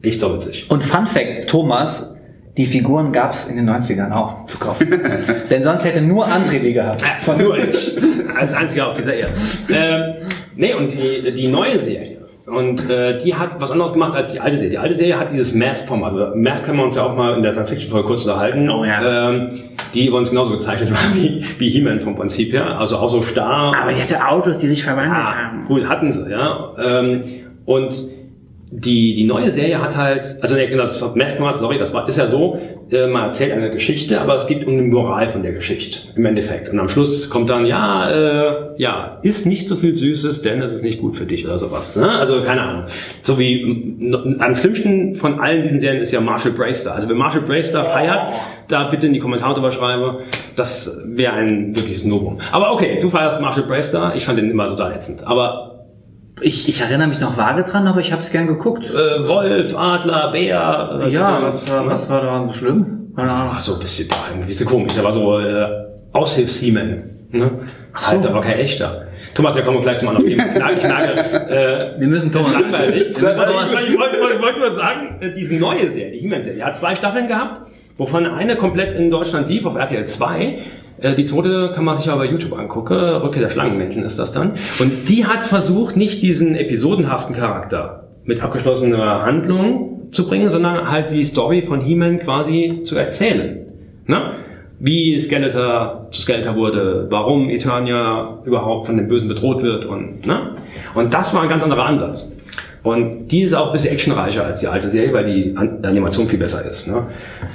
echt 0.03 0.21
so 0.21 0.35
witzig. 0.35 0.71
Und 0.71 0.85
Fun 0.85 1.07
Fact, 1.07 1.49
Thomas, 1.49 2.15
die 2.57 2.65
Figuren 2.65 3.13
gab 3.13 3.33
es 3.33 3.47
in 3.47 3.57
den 3.57 3.69
90ern 3.69 4.13
auch 4.13 4.47
zu 4.47 4.59
kaufen. 4.59 4.89
Denn 5.51 5.63
sonst 5.63 5.85
hätte 5.85 6.01
nur 6.01 6.27
André 6.27 6.59
die 6.59 6.73
gehabt. 6.73 7.03
Von 7.21 7.39
nur 7.39 7.59
ich. 7.59 7.97
Als 8.35 8.53
einziger 8.55 8.89
auf 8.89 8.95
dieser 8.95 9.15
Erde. 9.15 9.35
Ähm, 9.69 10.15
nee, 10.57 10.73
und 10.73 10.91
die, 10.93 11.33
die 11.33 11.49
neue 11.49 11.79
Serie. 11.79 12.16
Und 12.47 12.89
äh, 12.89 13.19
die 13.23 13.35
hat 13.35 13.61
was 13.61 13.73
anderes 13.73 13.93
gemacht 13.93 14.15
als 14.15 14.33
die 14.33 14.41
alte 14.41 14.57
Serie. 14.57 14.71
Die 14.71 14.79
alte 14.79 14.95
Serie 14.95 15.19
hat 15.19 15.33
dieses 15.33 15.53
Mask-Format. 15.53 16.13
Also 16.13 16.37
Mask 16.37 16.65
können 16.65 16.79
wir 16.79 16.85
uns 16.85 16.95
ja 16.95 17.03
auch 17.05 17.17
mal 17.17 17.37
in 17.37 17.43
der 17.43 17.53
Science-Fiction-Folge 17.53 18.07
kurz 18.07 18.23
unterhalten. 18.23 18.71
Oh 18.71 18.85
ja. 18.85 19.31
Ähm, 19.31 19.49
die 19.95 20.09
bei 20.09 20.17
uns 20.17 20.31
genauso 20.31 20.53
gezeichnet 20.53 20.91
war 20.93 21.15
wie, 21.15 21.45
wie 21.59 21.71
He-Man 21.71 22.01
vom 22.01 22.15
Prinzip 22.15 22.53
her. 22.53 22.79
Also 22.79 22.99
auch 22.99 23.09
so 23.09 23.21
starr. 23.23 23.73
Aber 23.81 23.93
die 23.93 24.01
hatte 24.01 24.25
Autos, 24.25 24.59
die 24.59 24.69
sich 24.69 24.85
verwandelt 24.85 25.13
Ah, 25.17 25.35
haben. 25.35 25.65
cool, 25.69 25.89
hatten 25.89 26.13
sie, 26.13 26.31
ja. 26.31 26.71
Ähm, 26.79 27.23
und 27.65 27.95
die, 28.71 29.15
die 29.15 29.25
neue 29.25 29.51
Serie 29.53 29.81
hat 29.81 29.97
halt, 29.97 30.27
also 30.43 30.55
nee, 30.55 30.67
genau, 30.67 30.83
das 30.85 31.01
war 31.03 31.17
Mask-Format, 31.17 31.55
sorry, 31.57 31.79
das 31.79 31.93
war, 31.93 32.09
ist 32.09 32.19
ja 32.19 32.29
so, 32.29 32.59
man 32.91 33.25
erzählt 33.25 33.53
eine 33.53 33.71
Geschichte, 33.71 34.21
aber 34.21 34.37
es 34.37 34.47
geht 34.47 34.65
um 34.65 34.79
die 34.79 34.85
Moral 34.85 35.29
von 35.29 35.43
der 35.43 35.53
Geschichte 35.53 35.99
im 36.15 36.25
Endeffekt. 36.25 36.69
Und 36.69 36.79
am 36.79 36.89
Schluss 36.89 37.29
kommt 37.29 37.51
dann, 37.51 37.67
ja, 37.67 38.11
äh, 38.11 38.55
ja, 38.77 39.19
isst 39.23 39.45
nicht 39.45 39.69
so 39.69 39.77
viel 39.77 39.97
Süßes, 39.97 40.43
denn 40.43 40.63
es 40.63 40.73
ist 40.73 40.85
nicht 40.85 41.01
gut 41.01 41.17
für 41.17 41.27
dich 41.27 41.45
oder 41.45 41.59
sowas. 41.59 41.97
Ne? 41.97 42.09
Also 42.09 42.43
keine 42.43 42.63
Ahnung. 42.63 42.85
So 43.23 43.39
wie 43.39 43.63
m, 43.63 44.37
am 44.39 44.55
schlimmsten 44.55 45.17
von 45.17 45.41
allen 45.41 45.63
diesen 45.63 45.81
Serien 45.81 46.01
ist 46.01 46.13
ja 46.13 46.21
Marshall 46.21 46.53
Bracer. 46.53 46.95
Also 46.95 47.09
wer 47.09 47.17
Marshall 47.17 47.43
Bracer 47.43 47.85
feiert, 47.85 48.21
da 48.69 48.85
bitte 48.89 49.09
in 49.09 49.15
die 49.15 49.21
Kommentare 49.21 49.55
drüber 49.55 49.73
schreiben. 49.73 50.19
Das 50.55 50.97
wäre 51.05 51.33
ein 51.33 51.75
wirkliches 51.75 52.05
Novum. 52.05 52.39
Aber 52.53 52.73
okay, 52.73 52.99
du 53.01 53.11
feierst 53.11 53.41
Marshall 53.41 53.65
Bracer. 53.65 54.13
Ich 54.15 54.25
fand 54.25 54.39
den 54.39 54.51
immer 54.51 54.69
total 54.69 54.93
ätzend. 54.93 55.27
Aber 55.27 55.76
Ich, 56.43 56.69
ich 56.69 56.81
erinnere 56.81 57.09
mich 57.09 57.21
noch 57.21 57.37
vage 57.37 57.63
dran, 57.65 57.87
aber 57.87 58.01
ich 58.01 58.13
habe 58.13 58.21
es 58.21 58.31
gern 58.31 58.47
geguckt. 58.47 58.85
äh, 58.85 58.93
Wolf, 59.27 59.75
Adler, 59.77 60.31
Bär. 60.33 61.01
Äh, 61.07 61.11
Ja, 61.11 61.43
was, 61.43 61.71
war- 61.71 61.87
was 61.87 62.09
war 62.11 62.21
da 62.21 62.47
so 62.47 62.53
schlimm? 62.53 63.13
Keine 63.17 63.31
Ahnung. 63.33 63.53
Ach 63.57 63.61
so, 63.61 63.75
ein 63.75 63.81
bisschen, 63.81 64.09
da, 64.09 64.17
ein 64.35 64.47
bisschen 64.47 64.67
komisch. 64.69 64.93
Der 64.95 65.03
war 65.05 65.13
so 65.13 65.39
äh, 65.41 65.67
Aushilfs-He-Man. 66.13 67.03
Ne? 67.31 67.51
Halt, 67.95 68.25
da 68.25 68.33
war 68.35 68.43
kein 68.43 68.59
echter. 68.59 69.07
Thomas, 69.35 69.55
wir 69.55 69.63
kommen 69.63 69.81
gleich 69.81 69.97
zum 69.99 70.11
anderen 70.11 70.29
Thema. 70.29 70.45
Knagel, 70.45 70.79
Knagel. 70.79 71.19
Äh, 71.19 72.01
Wir 72.01 72.07
müssen 72.09 72.31
Thomas. 72.31 72.53
langweilig. 72.53 73.09
Ich, 73.13 73.23
wollte, 73.23 74.17
ich 74.35 74.43
wollte 74.43 74.59
nur 74.61 74.73
sagen, 74.75 75.17
äh, 75.21 75.33
diese 75.35 75.55
neue 75.57 75.91
Serie, 75.91 76.13
die 76.13 76.19
He-Man-Serie, 76.19 76.57
die 76.59 76.65
hat 76.65 76.77
zwei 76.77 76.95
Staffeln 76.95 77.27
gehabt, 77.29 77.63
wovon 77.97 78.27
eine 78.27 78.57
komplett 78.57 78.99
in 78.99 79.11
Deutschland 79.11 79.49
lief, 79.49 79.65
auf 79.65 79.75
RTL 79.77 80.05
2. 80.05 80.59
Äh, 81.01 81.15
Die 81.15 81.25
zweite 81.25 81.73
kann 81.75 81.85
man 81.85 81.97
sich 81.97 82.09
aber 82.09 82.21
bei 82.25 82.31
YouTube 82.31 82.59
angucken. 82.59 82.95
Rückkehr 82.95 83.43
der 83.43 83.51
Schlangenmenschen 83.51 84.03
ist 84.03 84.19
das 84.19 84.33
dann. 84.33 84.53
Und 84.79 85.09
die 85.09 85.27
hat 85.27 85.47
versucht, 85.47 85.97
nicht 85.97 86.23
diesen 86.23 86.55
episodenhaften 86.55 87.35
Charakter 87.35 88.09
mit 88.25 88.43
abgeschlossener 88.43 89.23
Handlung 89.23 90.09
zu 90.13 90.27
bringen, 90.27 90.51
sondern 90.51 90.91
halt 90.91 91.11
die 91.11 91.25
Story 91.25 91.63
von 91.63 91.81
He-Man 91.81 92.19
quasi 92.21 92.81
zu 92.85 92.97
erzählen. 92.97 93.67
Ne? 94.07 94.33
Wie 94.79 95.19
Skeletor 95.21 96.09
zu 96.11 96.23
Skeletor 96.23 96.55
wurde, 96.55 97.07
warum 97.09 97.49
Eternia 97.49 98.39
überhaupt 98.45 98.87
von 98.87 98.97
den 98.97 99.09
Bösen 99.09 99.29
bedroht 99.29 99.63
wird 99.63 99.87
und, 99.87 100.27
ne? 100.27 100.51
Und 100.95 101.15
das 101.15 101.33
war 101.35 101.43
ein 101.43 101.49
ganz 101.49 101.63
anderer 101.63 101.87
Ansatz. 101.87 102.27
Und 102.87 103.27
die 103.33 103.43
ist 103.43 103.53
auch 103.53 103.67
ein 103.67 103.73
bisschen 103.73 103.91
actionreicher 103.91 104.45
als 104.45 104.61
die 104.61 104.69
alte 104.69 104.89
Serie, 104.89 105.13
weil 105.13 105.25
die 105.25 105.57
An 105.57 105.85
Animation 105.85 106.29
viel 106.29 106.39
besser 106.39 106.65
ist. 106.71 106.87
Ne? 106.87 107.03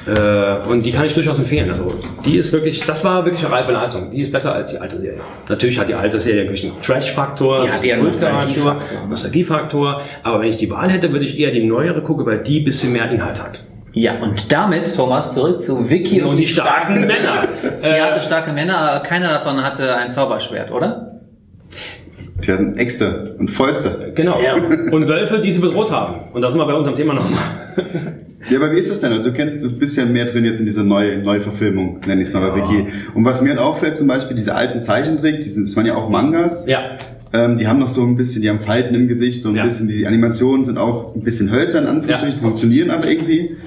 Äh, 0.05 0.69
und 0.69 0.83
die 0.83 0.91
kann 0.91 1.05
ich 1.05 1.13
durchaus 1.13 1.39
empfehlen. 1.39 1.71
Also 1.71 1.95
die 2.25 2.35
ist 2.35 2.51
wirklich, 2.51 2.85
das 2.85 3.05
war 3.05 3.23
wirklich 3.23 3.45
eine 3.45 3.53
reife 3.55 3.71
Leistung. 3.71 4.11
Die 4.11 4.23
ist 4.23 4.31
besser 4.33 4.53
als 4.53 4.71
die 4.71 4.77
alte 4.77 4.99
Serie. 4.99 5.21
Natürlich 5.47 5.79
hat 5.79 5.87
die 5.87 5.93
alte 5.93 6.19
Serie 6.19 6.41
einen 6.41 6.49
gewissen 6.49 6.73
Trash-Faktor, 6.81 7.65
hat 7.71 7.81
ihren 7.81 8.03
Nostalgie-Faktor, 8.03 8.73
Nostalgie-Faktor, 8.73 8.99
ne? 9.03 9.07
Nostalgie-Faktor. 9.07 10.01
Aber 10.23 10.41
wenn 10.41 10.49
ich 10.49 10.57
die 10.57 10.69
Wahl 10.69 10.89
hätte, 10.89 11.13
würde 11.13 11.23
ich 11.23 11.39
eher 11.39 11.51
die 11.51 11.63
neuere 11.63 12.01
gucken, 12.01 12.25
weil 12.25 12.39
die 12.39 12.59
ein 12.59 12.65
bisschen 12.65 12.91
mehr 12.91 13.09
Inhalt 13.09 13.41
hat. 13.41 13.63
Ja, 13.93 14.21
und 14.21 14.51
damit, 14.51 14.93
Thomas, 14.93 15.33
zurück 15.33 15.61
zu 15.61 15.89
Vicky 15.89 16.21
Und 16.23 16.35
die 16.35 16.45
starken 16.45 17.07
Männer. 17.07 17.47
Äh, 17.81 17.97
ja, 17.97 18.11
hatte 18.11 18.21
starke 18.25 18.51
Männer, 18.51 19.01
keiner 19.05 19.29
davon 19.29 19.63
hatte 19.63 19.95
ein 19.95 20.11
Zauberschwert, 20.11 20.71
oder? 20.71 21.21
Die 22.45 22.51
hatten 22.51 22.75
Äxte 22.77 23.35
und 23.39 23.49
Fäuste. 23.51 24.11
Genau. 24.15 24.37
Und 24.91 25.07
Wölfe, 25.07 25.39
die 25.39 25.51
sie 25.51 25.59
bedroht 25.59 25.91
haben. 25.91 26.31
Und 26.33 26.41
da 26.41 26.49
sind 26.49 26.59
wir 26.59 26.65
bei 26.65 26.73
unserem 26.73 26.95
Thema 26.95 27.13
nochmal. 27.13 27.39
Ja, 28.49 28.57
aber 28.57 28.71
wie 28.71 28.79
ist 28.79 28.89
das 28.89 28.99
denn? 29.01 29.11
Also 29.13 29.29
du 29.29 29.35
kennst, 29.35 29.63
du 29.63 29.71
bist 29.71 29.95
ja 29.95 30.03
mehr 30.03 30.25
drin 30.25 30.43
jetzt 30.43 30.59
in 30.59 30.65
dieser 30.65 30.83
neue 30.83 31.19
Neuverfilmung, 31.19 31.99
nenne 32.07 32.23
ich 32.23 32.29
es 32.29 32.33
mal 32.33 32.49
bei 32.49 32.55
Wiki. 32.57 32.87
Und 33.13 33.23
was 33.23 33.39
mir 33.43 33.49
halt 33.49 33.59
auffällt, 33.59 33.95
zum 33.95 34.07
Beispiel 34.07 34.35
diese 34.35 34.55
alten 34.55 34.79
Zeichentrick, 34.79 35.41
die 35.41 35.49
sind, 35.49 35.67
das 35.67 35.75
waren 35.75 35.85
ja 35.85 35.93
auch 35.93 36.09
Mangas. 36.09 36.65
Ja. 36.65 36.79
Ähm, 37.33 37.59
die 37.59 37.67
haben 37.67 37.77
noch 37.77 37.85
so 37.87 38.01
ein 38.01 38.17
bisschen, 38.17 38.41
die 38.41 38.49
haben 38.49 38.59
Falten 38.61 38.95
im 38.95 39.07
Gesicht, 39.07 39.43
so 39.43 39.49
ein 39.49 39.55
Ja. 39.55 39.63
bisschen, 39.65 39.87
die 39.87 40.07
Animationen 40.07 40.63
sind 40.63 40.79
auch 40.79 41.13
ein 41.15 41.21
bisschen 41.21 41.51
hölzern, 41.51 41.83
in 41.83 41.89
Anführungsstrichen, 41.91 42.39
Ja. 42.39 42.43
funktionieren 42.43 42.89
aber 42.89 43.07
irgendwie. 43.07 43.57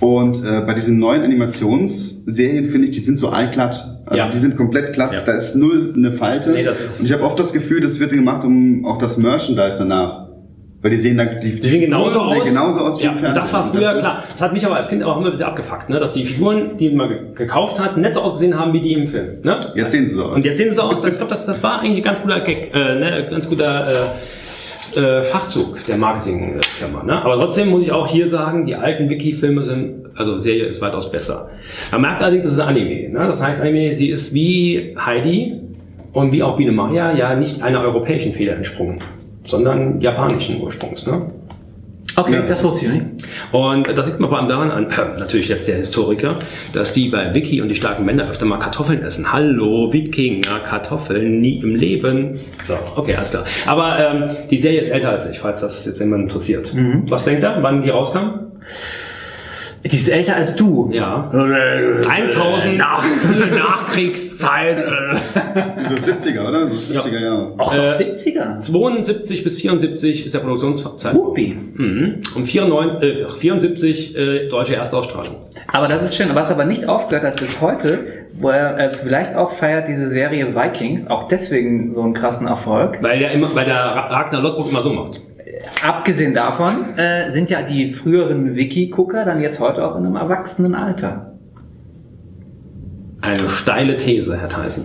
Und 0.00 0.44
äh, 0.44 0.60
bei 0.60 0.74
diesen 0.74 0.98
neuen 0.98 1.22
Animationsserien 1.22 2.66
finde 2.68 2.88
ich, 2.88 2.94
die 2.94 3.00
sind 3.00 3.18
so 3.18 3.30
allglatt. 3.30 3.97
Also 4.08 4.16
Ja. 4.24 4.28
die 4.30 4.38
sind 4.38 4.56
komplett 4.56 4.92
glatt, 4.94 5.12
Ja. 5.12 5.20
da 5.20 5.32
ist 5.32 5.54
null 5.54 5.92
eine 5.96 6.12
Falte. 6.12 6.50
Nee, 6.50 6.64
das 6.64 6.80
ist- 6.80 7.00
Und 7.00 7.06
ich 7.06 7.12
habe 7.12 7.22
oft 7.24 7.38
das 7.38 7.52
Gefühl, 7.52 7.80
das 7.80 8.00
wird 8.00 8.10
gemacht, 8.12 8.44
um 8.44 8.84
auch 8.86 8.98
das 8.98 9.18
Merchandise 9.18 9.78
danach. 9.78 10.26
Weil 10.80 10.92
die 10.92 10.96
sehen 10.96 11.16
dann, 11.18 11.40
die, 11.42 11.60
Die 11.60 11.68
sehen 11.68 11.80
genauso 11.80 12.28
sehen 12.28 12.40
aus. 12.40 12.48
genauso 12.48 12.80
aus 12.80 12.98
wie 13.00 13.04
ja, 13.04 13.10
im 13.10 13.18
Fernsehen. 13.18 13.42
Das 13.42 13.52
war 13.52 13.70
früher 13.72 13.92
ist- 13.94 13.98
klar. 13.98 14.24
Das 14.30 14.40
hat 14.40 14.52
mich 14.52 14.64
aber 14.64 14.76
als 14.76 14.88
Kind 14.88 15.02
auch 15.02 15.16
immer 15.16 15.26
ein 15.26 15.32
bisschen 15.32 15.46
abgefuckt, 15.46 15.88
ne? 15.90 15.98
dass 15.98 16.12
die 16.12 16.24
Figuren, 16.24 16.76
die 16.78 16.90
man 16.90 17.08
ge- 17.08 17.18
gekauft 17.34 17.80
hat, 17.80 17.96
nicht 17.96 18.14
so 18.14 18.20
ausgesehen 18.20 18.56
haben 18.56 18.72
wie 18.72 18.80
die 18.80 18.92
im 18.92 19.08
Film. 19.08 19.40
Ne? 19.42 19.58
Jetzt 19.74 19.90
sehen 19.90 20.06
sie 20.06 20.14
so 20.14 20.26
aus. 20.26 20.36
Und 20.36 20.44
jetzt 20.44 20.56
sehen 20.58 20.70
sie 20.70 20.76
so 20.76 20.82
aus. 20.82 20.98
Ich 21.04 21.16
glaube, 21.16 21.30
das, 21.30 21.46
das 21.46 21.60
war 21.64 21.80
eigentlich 21.80 21.96
ein 21.96 22.02
ganz 22.04 22.22
guter 22.22 22.38
Gag, 22.40 22.70
äh, 22.72 22.78
ne? 22.78 23.26
ganz 23.28 23.48
guter 23.48 23.90
äh, 23.90 24.06
äh, 24.96 25.22
Fachzug 25.22 25.84
der 25.86 25.96
Marketingfirma. 25.96 27.02
Ne? 27.02 27.22
Aber 27.22 27.40
trotzdem 27.40 27.68
muss 27.68 27.82
ich 27.82 27.92
auch 27.92 28.06
hier 28.06 28.28
sagen, 28.28 28.66
die 28.66 28.74
alten 28.74 29.08
Wiki-Filme 29.08 29.62
sind, 29.62 30.06
also 30.16 30.38
Serie 30.38 30.64
ist 30.64 30.80
weitaus 30.80 31.10
besser. 31.10 31.50
Man 31.92 32.02
merkt 32.02 32.22
allerdings, 32.22 32.46
es 32.46 32.54
ist 32.54 32.60
Anime. 32.60 33.08
Ne? 33.08 33.26
Das 33.26 33.42
heißt, 33.42 33.60
Anime, 33.60 33.96
sie 33.96 34.08
ist 34.08 34.32
wie 34.34 34.96
Heidi 34.98 35.60
und 36.12 36.32
wie 36.32 36.42
auch 36.42 36.56
Biene 36.56 36.72
Maya 36.72 37.12
ja 37.12 37.34
nicht 37.34 37.62
einer 37.62 37.80
europäischen 37.80 38.32
Feder 38.32 38.54
entsprungen, 38.54 39.00
sondern 39.44 40.00
japanischen 40.00 40.60
Ursprungs. 40.60 41.06
Ne? 41.06 41.30
Okay, 42.18 42.32
Ja. 42.34 42.40
das 42.42 42.64
wusste 42.64 42.86
ich 42.86 42.90
nicht. 42.92 43.04
Und 43.52 43.86
das 43.96 44.06
sieht 44.06 44.18
man 44.18 44.28
vor 44.28 44.38
allem 44.38 44.48
daran 44.48 44.70
an, 44.70 44.90
äh, 44.90 45.18
natürlich 45.18 45.48
jetzt 45.48 45.68
der 45.68 45.76
Historiker, 45.76 46.38
dass 46.72 46.92
die 46.92 47.08
bei 47.08 47.32
Wiki 47.34 47.60
und 47.62 47.68
die 47.68 47.76
starken 47.76 48.04
Männer 48.04 48.28
öfter 48.28 48.44
mal 48.46 48.58
Kartoffeln 48.58 49.02
essen. 49.02 49.32
Hallo, 49.32 49.92
Wikinger, 49.92 50.60
Kartoffeln, 50.68 51.40
nie 51.40 51.60
im 51.62 51.74
Leben. 51.76 52.40
So, 52.62 52.74
okay, 52.96 53.14
alles 53.14 53.30
klar. 53.30 53.44
Aber 53.66 53.98
ähm, 53.98 54.36
die 54.50 54.56
Serie 54.58 54.80
ist 54.80 54.88
älter 54.88 55.10
als 55.10 55.28
ich, 55.30 55.38
falls 55.38 55.60
das 55.60 55.84
jetzt 55.86 56.00
jemand 56.00 56.22
interessiert. 56.24 56.74
Was 57.08 57.24
denkt 57.24 57.42
ihr, 57.44 57.56
wann 57.60 57.82
die 57.82 57.90
rauskam? 57.90 58.52
Die 59.84 59.96
ist 59.96 60.08
älter 60.08 60.36
als 60.36 60.56
du. 60.56 60.90
Ja. 60.92 61.30
1000 61.32 62.76
nach, 62.78 63.04
Nachkriegszeit. 63.50 64.78
So 65.88 65.94
70er, 66.12 66.48
oder? 66.48 66.68
So 66.70 66.98
70er 67.00 67.18
Jahre. 67.20 67.54
Auch 67.58 67.72
Äh, 67.72 67.76
doch 67.76 67.94
70er. 67.98 68.58
72 68.58 69.44
bis 69.44 69.54
74 69.60 70.26
ist 70.26 70.34
der 70.34 70.40
Produktionszeitraum. 70.40 71.26
Whoopi. 71.28 71.56
Mhm. 71.74 72.14
Und 72.34 72.46
94, 72.46 73.02
äh, 73.20 73.24
ach, 73.28 73.36
74 73.38 74.16
äh, 74.16 74.48
deutsche 74.48 74.74
Erstausstrahlung. 74.76 75.36
Aber 75.72 75.86
das 75.86 76.02
ist 76.02 76.16
schön. 76.16 76.28
Was 76.34 76.50
aber 76.50 76.64
nicht 76.64 76.86
aufgehört 76.88 77.24
hat 77.24 77.40
bis 77.40 77.60
heute, 77.60 78.04
wo 78.34 78.50
er 78.50 78.78
äh, 78.78 78.90
vielleicht 78.90 79.34
auch 79.36 79.52
feiert 79.52 79.88
diese 79.88 80.08
Serie 80.08 80.54
Vikings, 80.54 81.06
auch 81.08 81.28
deswegen 81.28 81.94
so 81.94 82.02
einen 82.02 82.14
krassen 82.14 82.46
Erfolg. 82.46 82.98
Weil 83.02 83.18
der, 83.20 83.30
immer, 83.32 83.54
weil 83.54 83.64
der 83.64 83.76
Ra- 83.76 84.08
Ragnar 84.08 84.42
Lodbrok 84.42 84.68
immer 84.70 84.82
so 84.82 84.90
macht. 84.92 85.20
Abgesehen 85.86 86.34
davon 86.34 86.96
äh, 86.98 87.30
sind 87.30 87.50
ja 87.50 87.62
die 87.62 87.90
früheren 87.90 88.54
Wiki-Gucker 88.54 89.24
dann 89.24 89.40
jetzt 89.40 89.60
heute 89.60 89.84
auch 89.84 89.96
in 89.96 90.04
einem 90.04 90.16
erwachsenen 90.16 90.74
Alter. 90.74 91.38
Eine 93.20 93.48
steile 93.48 93.96
These, 93.96 94.38
Herr 94.38 94.48
Tyson. 94.48 94.84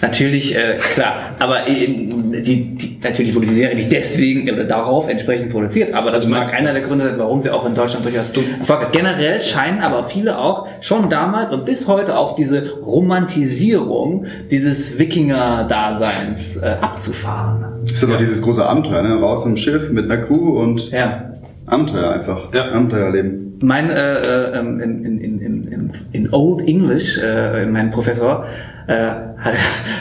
Natürlich, 0.00 0.56
äh, 0.56 0.78
klar, 0.78 1.32
aber 1.38 1.68
äh, 1.68 1.86
die, 1.86 2.74
die, 2.74 2.98
natürlich 3.02 3.34
wurde 3.34 3.46
die 3.46 3.52
Serie 3.54 3.76
nicht 3.76 3.92
deswegen 3.92 4.50
oder 4.50 4.64
darauf 4.64 5.08
entsprechend 5.08 5.50
produziert, 5.50 5.92
aber 5.94 6.10
das 6.10 6.22
Also 6.24 6.30
man- 6.30 6.46
mag 6.46 6.54
einer 6.54 6.72
der 6.72 6.82
Gründe 6.82 7.04
sein, 7.04 7.18
warum 7.18 7.40
sie 7.40 7.50
auch 7.50 7.66
in 7.66 7.74
Deutschland 7.74 8.04
durchaus 8.06 8.30
Erfolg 8.32 8.80
hat. 8.80 8.92
Generell 8.92 9.38
scheinen 9.40 9.80
aber 9.80 10.04
viele 10.04 10.38
auch 10.38 10.66
schon 10.80 11.10
damals 11.10 11.52
und 11.52 11.66
bis 11.66 11.86
heute 11.86 12.16
auf 12.16 12.36
diese 12.36 12.70
Romantisierung 12.84 14.26
dieses 14.50 14.98
Wikinger-Daseins 14.98 16.56
äh, 16.56 16.76
abzufahren. 16.80 17.64
Das 17.82 17.92
ist 17.92 18.04
aber 18.04 18.16
dieses 18.16 18.40
große 18.42 18.64
Abenteuer, 18.64 19.02
ne? 19.02 19.14
Raus 19.20 19.44
im 19.44 19.56
Schiff 19.56 19.90
mit 19.90 20.10
einer 20.10 20.22
Crew 20.24 20.58
und 20.60 20.90
Ja. 20.90 21.32
Abenteuer 21.66 22.12
einfach. 22.12 22.52
Ja. 22.54 22.72
Abenteuerleben. 22.72 23.58
Mein 23.62 23.90
äh, 23.90 24.20
äh, 24.20 24.58
ähm, 24.58 24.80
in, 24.80 25.04
in, 25.04 25.20
in, 25.40 25.90
in 26.12 26.32
Old 26.32 26.66
English, 26.66 27.18
äh, 27.22 27.64
mein 27.66 27.90
Professor, 27.90 28.46
äh, 28.86 28.94
hat, 29.38 29.54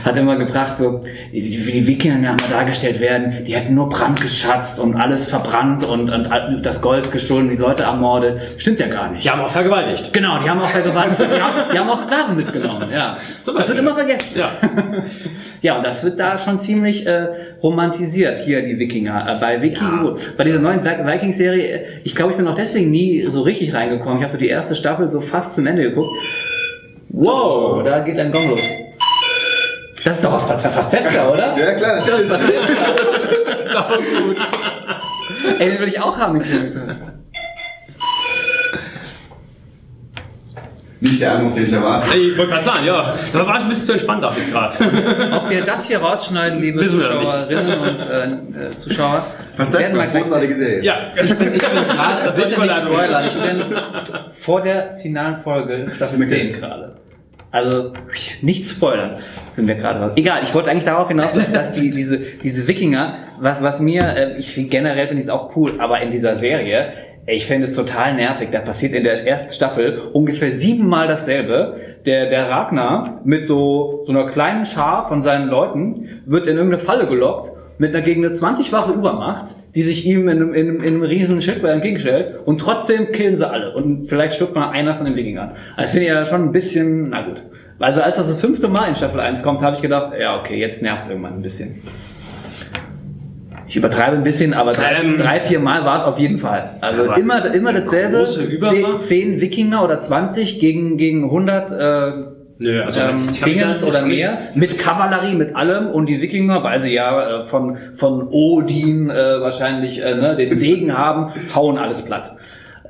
hat 0.06 0.16
immer 0.18 0.36
gebracht, 0.38 0.78
so 0.78 1.02
wie, 1.32 1.42
die 1.42 1.88
Wikinger 1.88 2.16
immer 2.18 2.38
dargestellt 2.50 3.00
werden, 3.00 3.44
die 3.46 3.56
hätten 3.56 3.74
nur 3.76 3.90
Brand 3.90 4.22
geschatzt 4.22 4.80
und 4.80 4.96
alles 4.96 5.26
verbrannt 5.28 5.84
und, 5.84 6.10
und 6.10 6.30
das 6.64 6.82
Gold 6.82 7.12
gestohlen, 7.12 7.50
die 7.50 7.56
Leute 7.56 7.84
ermordet. 7.84 8.42
Stimmt 8.58 8.80
ja 8.80 8.88
gar 8.88 9.12
nicht. 9.12 9.24
Die 9.26 9.30
haben 9.30 9.42
auch 9.42 9.50
vergewaltigt. 9.52 10.12
Genau, 10.14 10.42
die 10.44 10.50
haben 10.50 10.60
auch 10.62 10.68
vergewaltigt, 10.70 11.20
die 11.20 11.42
haben, 11.42 11.72
die 11.74 11.80
haben 11.80 11.90
auch 11.90 11.98
Sklaven 11.98 12.36
mitgenommen, 12.36 12.90
ja. 12.92 13.18
Das 13.46 13.56
Das 13.56 13.68
wird 13.68 13.80
immer 13.80 13.96
vergessen. 13.96 14.38
Ja. 14.38 14.52
Ja, 15.62 15.78
und 15.78 15.86
das 15.86 16.04
wird 16.04 16.20
da 16.20 16.38
schon 16.40 16.58
ziemlich 16.58 17.06
äh, 17.06 17.28
romantisiert, 17.62 18.40
hier 18.40 18.62
die 18.64 18.80
Wikinger. 18.80 19.28
Äh, 19.38 19.40
bei 19.40 19.62
Wiki, 19.62 19.84
bei 20.38 20.44
dieser 20.44 20.58
neuen 20.60 20.82
Vi- 20.82 21.06
Vikings-Serie, 21.06 21.64
äh, 21.68 21.84
ich 22.04 22.16
glaube, 22.16 22.32
ich 22.32 22.38
bin 22.38 22.48
auch 22.48 22.56
deswegen 22.56 22.90
nie 22.90 23.28
so 23.30 23.42
richtig 23.42 23.74
reingekommen. 23.74 24.18
Ich 24.18 24.24
habe 24.24 24.32
so 24.34 24.40
die 24.40 24.48
erste 24.50 24.74
Staffel 24.76 25.08
so 25.08 25.22
fast 25.22 25.54
zum 25.54 25.68
Ende 25.68 25.84
geguckt. 25.84 26.10
Wow, 27.14 27.84
da 27.84 28.00
geht 28.00 28.18
ein 28.18 28.32
Gong 28.32 28.50
los. 28.52 28.62
Das 30.04 30.16
ist 30.16 30.26
doch 30.26 30.34
aus 30.34 30.48
Pastewka, 30.48 31.30
oder? 31.30 31.58
Ja, 31.58 31.74
klar, 31.74 31.98
Das 31.98 32.22
ist 32.22 32.32
natürlich. 32.32 32.66
Pastewka. 32.66 32.96
Sau 33.72 34.24
gut. 34.24 34.38
Ey, 35.60 35.70
den 35.70 35.80
will 35.80 35.88
ich 35.90 36.00
auch 36.00 36.18
haben. 36.18 36.40
den. 36.42 36.96
Nicht 41.04 41.20
der 41.20 41.32
Anruf, 41.32 41.56
den 41.56 41.66
ich 41.66 41.74
erwarte. 41.74 42.16
Ich 42.16 42.38
wollte 42.38 42.52
gerade 42.52 42.64
sagen, 42.64 42.86
ja. 42.86 43.16
Da 43.34 43.48
war 43.48 43.56
ich 43.58 43.64
ein 43.64 43.70
bisschen 43.70 43.86
zu 43.86 43.92
entspannt 43.94 44.24
auch 44.24 44.36
jetzt 44.36 44.52
gerade. 44.52 45.36
Ob 45.36 45.50
wir 45.50 45.66
das 45.66 45.88
hier 45.88 45.98
rausschneiden, 46.00 46.62
liebe 46.62 46.80
Wissen 46.80 47.00
wir 47.00 47.06
Zuschauerinnen 47.06 47.80
und 47.80 48.00
äh, 48.56 48.68
äh, 48.70 48.78
Zuschauer, 48.78 49.26
Was 49.58 49.74
wir 49.78 49.88
eine 49.88 50.12
großartige 50.12 50.54
Serie. 50.54 50.84
ja. 50.84 50.96
Ich 51.16 51.36
bin, 51.36 51.56
ich 51.56 51.68
bin 51.68 51.84
gerade, 51.88 52.24
Das 52.26 52.36
bitte 52.36 52.50
wird 52.52 52.60
nicht 52.62 52.76
spoilern, 52.78 53.26
ich 53.28 53.34
bin 53.34 53.64
vor 54.30 54.62
der 54.62 54.94
finalen 55.02 55.38
Folge 55.38 55.92
Staffel 55.96 56.20
10 56.22 56.54
gerade. 56.54 57.01
Also 57.52 57.92
nicht 58.42 58.64
spoilern 58.64 59.18
sind 59.52 59.68
wir 59.68 59.76
gerade. 59.76 60.14
Egal, 60.16 60.44
ich 60.44 60.54
wollte 60.56 60.70
eigentlich 60.70 60.86
darauf 60.86 61.10
hinaus, 61.10 61.40
dass 61.54 61.74
die, 61.74 61.92
diese, 61.92 62.18
diese 62.18 62.68
Wikinger, 62.68 63.26
was, 63.40 63.62
was 63.62 63.80
mir, 63.80 64.04
äh, 64.04 64.38
ich 64.38 64.54
finde 64.54 64.70
generell 64.70 65.08
finde 65.08 65.22
ich 65.22 65.28
es 65.28 65.30
auch 65.30 65.56
cool, 65.56 65.74
aber 65.80 66.02
in 66.02 66.12
dieser 66.12 66.38
Serie, 66.38 66.94
ich 67.28 67.46
finde 67.46 67.66
es 67.66 67.76
total 67.76 68.16
nervig. 68.16 68.50
Da 68.52 68.60
passiert 68.60 68.94
in 68.94 69.04
der 69.04 69.28
ersten 69.28 69.54
Staffel 69.54 70.02
ungefähr 70.14 70.54
siebenmal 70.54 71.08
dasselbe. 71.08 71.78
Der, 72.06 72.32
der 72.32 72.50
Ragnar 72.50 73.22
mit 73.26 73.46
so, 73.46 74.04
so 74.08 74.12
einer 74.12 74.26
kleinen 74.32 74.66
Schar 74.66 75.08
von 75.08 75.22
seinen 75.22 75.50
Leuten 75.50 76.24
wird 76.26 76.48
in 76.48 76.58
irgendeine 76.58 76.80
Falle 76.80 77.06
gelockt 77.06 77.52
mit 77.78 77.94
einer 77.94 78.04
gegen 78.04 78.26
eine 78.26 78.34
20-fache 78.34 78.92
Übermacht, 78.92 79.56
die 79.76 79.84
sich 79.84 80.06
ihm 80.06 80.28
in 80.28 80.38
einem, 80.38 80.54
in 80.54 80.70
einem, 80.70 80.78
in 80.78 80.88
einem 80.96 81.04
riesen 81.04 81.42
Schildball 81.42 81.72
entgegenstellt 81.72 82.40
und 82.46 82.60
trotzdem 82.60 83.12
killen 83.12 83.36
sie 83.36 83.48
alle 83.48 83.74
und 83.74 84.08
vielleicht 84.08 84.36
stirbt 84.36 84.56
mal 84.56 84.70
einer 84.70 84.96
von 84.96 85.06
den 85.06 85.16
Wikingern. 85.16 85.52
Also 85.76 85.82
das 85.82 85.92
finde 85.92 86.08
ich 86.08 86.14
ja 86.14 86.26
schon 86.26 86.44
ein 86.44 86.52
bisschen, 86.52 87.10
na 87.10 87.22
gut. 87.22 87.42
Also 87.80 88.02
als 88.02 88.18
das 88.18 88.28
das 88.28 88.40
fünfte 88.40 88.68
Mal 88.68 88.90
in 88.90 88.96
Staffel 88.96 89.20
1 89.20 89.42
kommt, 89.44 89.62
habe 89.62 89.76
ich 89.76 89.82
gedacht, 89.82 90.14
ja 90.20 90.40
okay, 90.40 90.60
jetzt 90.60 90.82
nervt 90.82 91.04
es 91.04 91.10
irgendwann 91.10 91.34
ein 91.34 91.42
bisschen. 91.42 91.82
Ich 93.68 93.78
übertreibe 93.78 94.18
ein 94.18 94.24
bisschen, 94.24 94.54
aber 94.54 94.74
drei, 94.74 94.96
Ähm, 94.96 95.18
drei 95.18 95.40
vier 95.40 95.60
Mal 95.60 95.86
war 95.86 95.96
es 95.96 96.04
auf 96.04 96.20
jeden 96.20 96.40
Fall. 96.40 96.72
Also 96.82 97.14
immer, 97.14 97.54
immer 97.54 97.72
dasselbe. 97.72 98.26
Zehn, 98.26 99.00
zehn 99.00 99.40
Wikinger 99.40 99.86
oder 99.86 99.98
20 99.98 100.60
gegen, 100.60 100.98
gegen 100.98 101.24
100 101.24 101.72
äh, 101.72 102.41
Nö, 102.62 102.84
also 102.84 103.00
ähm, 103.02 103.30
da- 103.40 103.88
oder 103.88 104.04
mehr, 104.04 104.38
mit 104.54 104.78
Kavallerie, 104.78 105.34
mit 105.34 105.56
allem 105.56 105.88
und 105.88 106.06
die 106.06 106.22
Wikinger, 106.22 106.62
weil 106.64 106.80
sie 106.82 106.94
ja 106.94 107.40
äh, 107.40 107.42
von, 107.46 107.76
von 107.96 108.28
Odin 108.30 109.10
äh, 109.10 109.42
wahrscheinlich 109.42 110.00
äh, 110.00 110.14
ne, 110.14 110.36
den 110.36 110.56
Segen 110.56 110.96
haben, 110.96 111.34
hauen 111.56 111.80
alles 111.80 112.04
platt. 112.04 112.36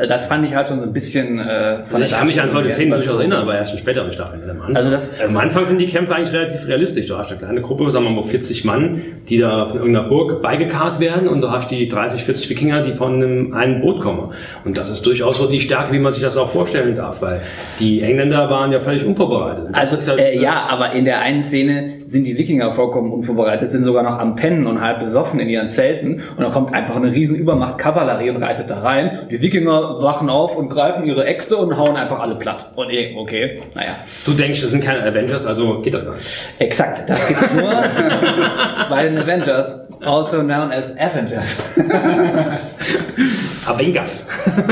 Äh, 0.02 0.08
das 0.08 0.26
fand 0.26 0.46
ich 0.48 0.56
halt 0.56 0.68
schon 0.68 0.80
so 0.80 0.86
ein 0.86 0.94
bisschen 0.94 1.40
äh, 1.40 1.80
Also 1.92 1.98
ich 2.04 2.12
kann 2.12 2.26
mich 2.28 2.42
an 2.42 2.50
solche 2.50 2.72
Szenen 2.74 2.92
durchaus 2.92 3.18
erinnern, 3.20 3.42
aber 3.44 3.56
erst 3.56 3.74
in 3.74 3.80
späteren 3.80 4.12
Staffeln. 4.12 4.42
Am 4.50 4.62
Anfang, 4.62 4.76
Also 4.76 4.92
das- 4.92 5.16
am 5.20 5.38
Anfang 5.38 5.68
sind 5.68 5.78
die 5.78 5.88
Kämpfe 5.88 6.16
eigentlich 6.16 6.34
relativ 6.34 6.68
realistisch. 6.68 7.08
Du 7.08 7.18
hast 7.18 7.30
eine 7.30 7.40
kleine 7.40 7.62
Gruppe, 7.62 7.90
sagen 7.92 8.06
wir 8.06 8.12
mal 8.12 8.24
40 8.24 8.66
Mann, 8.66 9.02
die 9.30 9.38
da 9.38 9.68
von 9.68 9.78
irgendeiner 9.78 10.08
Burg 10.08 10.42
beigekarrt 10.42 11.00
werden 11.00 11.28
und 11.28 11.42
du 11.42 11.52
hast 11.52 11.70
die 11.72 11.88
30, 11.88 12.24
40 12.24 12.50
Wikinger, 12.50 12.84
die 12.84 12.94
von 12.94 13.16
einem, 13.16 13.54
einem 13.54 13.82
Boot 13.82 14.02
kommen. 14.02 14.34
Und 14.66 14.78
das 14.78 14.90
ist 14.90 15.06
durchaus 15.06 15.38
so 15.38 15.48
die 15.50 15.60
Stärke, 15.62 15.94
wie 15.94 16.00
man 16.00 16.12
sich 16.12 16.22
das 16.24 16.38
auch 16.38 16.50
vorstellen 16.50 16.96
darf, 16.96 17.22
weil 17.22 17.42
die 17.80 18.02
Engländer 18.02 18.50
waren 18.50 18.72
ja 18.72 18.80
völlig 18.80 19.06
unvorbereitet. 19.06 19.66
Das 19.74 19.94
Also 19.96 20.12
halt, 20.12 20.20
äh, 20.20 20.40
ja, 20.40 20.66
aber 20.70 20.94
in 20.94 21.06
der 21.06 21.20
einen 21.22 21.42
Szene 21.44 22.01
sind 22.12 22.26
die 22.26 22.38
Wikinger 22.38 22.72
vollkommen 22.72 23.12
unvorbereitet, 23.12 23.72
sind 23.72 23.86
sogar 23.86 24.04
noch 24.04 24.20
am 24.20 24.36
Pennen 24.36 24.68
und 24.68 24.82
halb 24.82 25.00
besoffen 25.00 25.40
in 25.40 25.48
ihren 25.50 25.70
Zelten 25.70 26.22
und 26.36 26.40
dann 26.44 26.52
kommt 26.52 26.74
einfach 26.74 26.96
eine 26.98 27.14
riesen 27.14 27.36
Übermacht 27.36 27.78
Kavallerie 27.78 28.30
und 28.32 28.44
reitet 28.44 28.70
da 28.70 28.80
rein. 28.82 29.28
Die 29.32 29.42
Wikinger 29.42 30.02
wachen 30.02 30.30
auf 30.30 30.56
und 30.58 30.70
greifen 30.70 31.06
ihre 31.06 31.26
Äxte 31.26 31.56
und 31.58 31.78
hauen 31.78 31.96
einfach 31.96 32.20
alle 32.20 32.36
platt. 32.36 32.72
Und 32.76 32.90
eh, 32.90 33.16
okay, 33.18 33.62
naja. 33.76 33.96
Du 34.26 34.34
denkst, 34.34 34.62
das 34.62 34.72
sind 34.72 34.84
keine 34.84 35.04
Avengers, 35.04 35.46
also 35.46 35.82
geht 35.82 35.94
das 35.94 36.04
gar 36.06 36.16
nicht. 36.16 36.50
Exakt, 36.60 37.10
das 37.10 37.28
geht 37.28 37.38
nur 37.56 37.72
bei 38.90 39.04
den 39.08 39.18
Avengers. 39.18 39.80
also 40.04 40.42
known 40.42 40.72
as 40.72 40.92
Avengers. 40.98 41.64
Avengers. 43.66 44.26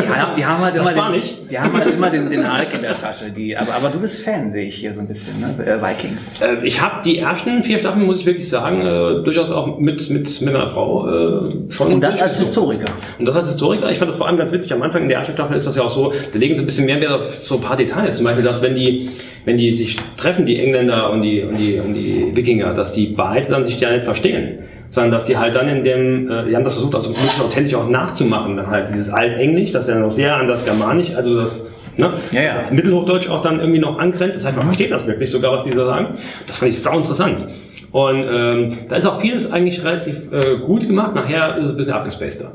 Ja, 0.08 0.34
die 0.36 0.46
haben 0.46 0.64
halt 0.64 0.76
Das 0.76 0.90
immer, 0.90 1.12
den, 1.12 1.22
die 1.50 1.60
haben 1.60 1.74
halt 1.74 1.94
immer 1.94 2.10
den, 2.10 2.30
den 2.30 2.52
Hulk 2.52 2.74
in 2.74 2.82
der 2.82 3.00
Tasche. 3.00 3.30
Die, 3.32 3.56
aber, 3.56 3.74
aber 3.76 3.90
du 3.90 4.00
bist 4.00 4.24
Fan, 4.26 4.50
sehe 4.50 4.66
ich 4.68 4.76
hier 4.78 4.94
so 4.94 5.02
ein 5.02 5.08
bisschen, 5.08 5.40
ne? 5.40 5.56
Äh, 5.64 5.82
Vikings. 5.82 6.42
Äh, 6.42 6.58
Ich 6.64 6.82
habe 6.82 7.02
die 7.04 7.20
ersten 7.30 7.64
vier 7.64 7.80
Staffeln, 7.80 8.06
muss 8.06 8.20
ich 8.20 8.26
wirklich 8.26 8.50
sagen, 8.50 8.82
äh, 8.82 9.24
durchaus 9.24 9.52
auch 9.52 9.78
mit, 9.78 10.10
mit, 10.10 10.42
mit 10.42 10.42
meiner 10.42 10.70
Frau 10.70 11.08
äh, 11.08 11.72
schon. 11.72 11.94
Und 11.94 12.02
das 12.02 12.22
als 12.22 12.38
durchgezogen. 12.38 12.80
Historiker. 12.80 13.00
Und 13.20 13.26
das 13.26 13.36
als 13.36 13.48
Historiker, 13.48 13.90
ich 13.92 13.98
fand 13.98 14.10
das 14.10 14.18
vor 14.18 14.28
allem 14.28 14.38
ganz 14.38 14.52
witzig. 14.52 14.74
Am 14.74 14.82
Anfang 14.82 15.04
in 15.04 15.10
der 15.10 15.20
ersten 15.20 15.34
Staffel 15.34 15.56
ist 15.56 15.68
das 15.68 15.76
ja 15.76 15.84
auch 15.84 15.90
so, 15.90 16.12
da 16.12 16.40
legen 16.40 16.56
sie 16.56 16.62
ein 16.62 16.66
bisschen 16.66 16.86
mehr 16.86 17.00
Wert 17.00 17.12
auf 17.12 17.38
so 17.44 17.56
ein 17.56 17.62
paar 17.62 17.76
Details. 17.78 18.18
Zum 18.18 18.26
Beispiel, 18.26 18.44
dass 18.44 18.62
wenn 18.62 18.76
die, 18.76 19.10
wenn 19.46 19.58
die 19.58 19.76
sich 19.76 19.98
treffen, 20.18 20.46
die 20.46 20.60
Engländer 20.60 21.12
und 21.12 21.22
die, 21.22 21.42
und 21.44 21.58
die, 21.58 21.80
und 21.80 21.94
die 21.94 22.32
Wikinger, 22.36 22.74
dass 22.74 22.94
die 22.94 23.08
beide 23.08 23.48
dann 23.50 23.66
sich 23.66 23.80
ja 23.80 23.92
nicht 23.92 24.06
verstehen. 24.06 24.60
Sondern 24.92 25.12
dass 25.12 25.26
die 25.26 25.38
halt 25.38 25.56
dann 25.56 25.68
in 25.70 25.84
dem, 25.84 26.32
äh, 26.32 26.46
die 26.50 26.56
haben 26.56 26.64
das 26.64 26.74
versucht, 26.74 26.96
also 26.96 27.10
ein 27.10 27.14
bisschen 27.14 27.46
authentisch 27.46 27.76
auch 27.76 27.88
nachzumachen, 27.88 28.58
dann 28.58 28.68
halt 28.68 28.88
dieses 28.92 29.12
Altenglisch, 29.12 29.72
das 29.72 29.88
ja 29.88 29.96
noch 29.96 30.10
sehr 30.10 30.36
an 30.36 30.48
das 30.48 30.66
Germanisch, 30.66 31.14
also 31.16 31.36
das, 31.40 31.64
ne, 32.00 32.14
Ja, 32.32 32.42
ja. 32.42 32.54
Mittelhochdeutsch 32.72 33.30
auch 33.30 33.42
dann 33.42 33.60
irgendwie 33.60 33.80
noch 33.80 34.00
angrenzt. 34.00 34.38
Das 34.38 34.46
heißt, 34.46 34.56
man 34.58 34.66
versteht 34.66 34.92
das 34.92 35.06
wirklich 35.06 35.30
sogar, 35.30 35.52
was 35.52 35.64
die 35.64 35.72
da 35.72 35.86
sagen. 35.86 36.18
Das 36.48 36.58
fand 36.58 36.72
ich 36.72 36.82
sau 36.82 36.98
interessant. 36.98 37.48
Und 37.92 38.24
ähm, 38.32 38.78
da 38.88 38.98
ist 38.98 39.06
auch 39.08 39.20
vieles 39.20 39.52
eigentlich 39.52 39.84
relativ 39.84 40.32
äh, 40.32 40.58
gut 40.58 40.82
gemacht. 40.88 41.16
Nachher 41.16 41.58
ist 41.58 41.66
es 41.66 41.72
ein 41.72 41.78
bisschen 41.78 41.94
abgespaceter. 41.94 42.52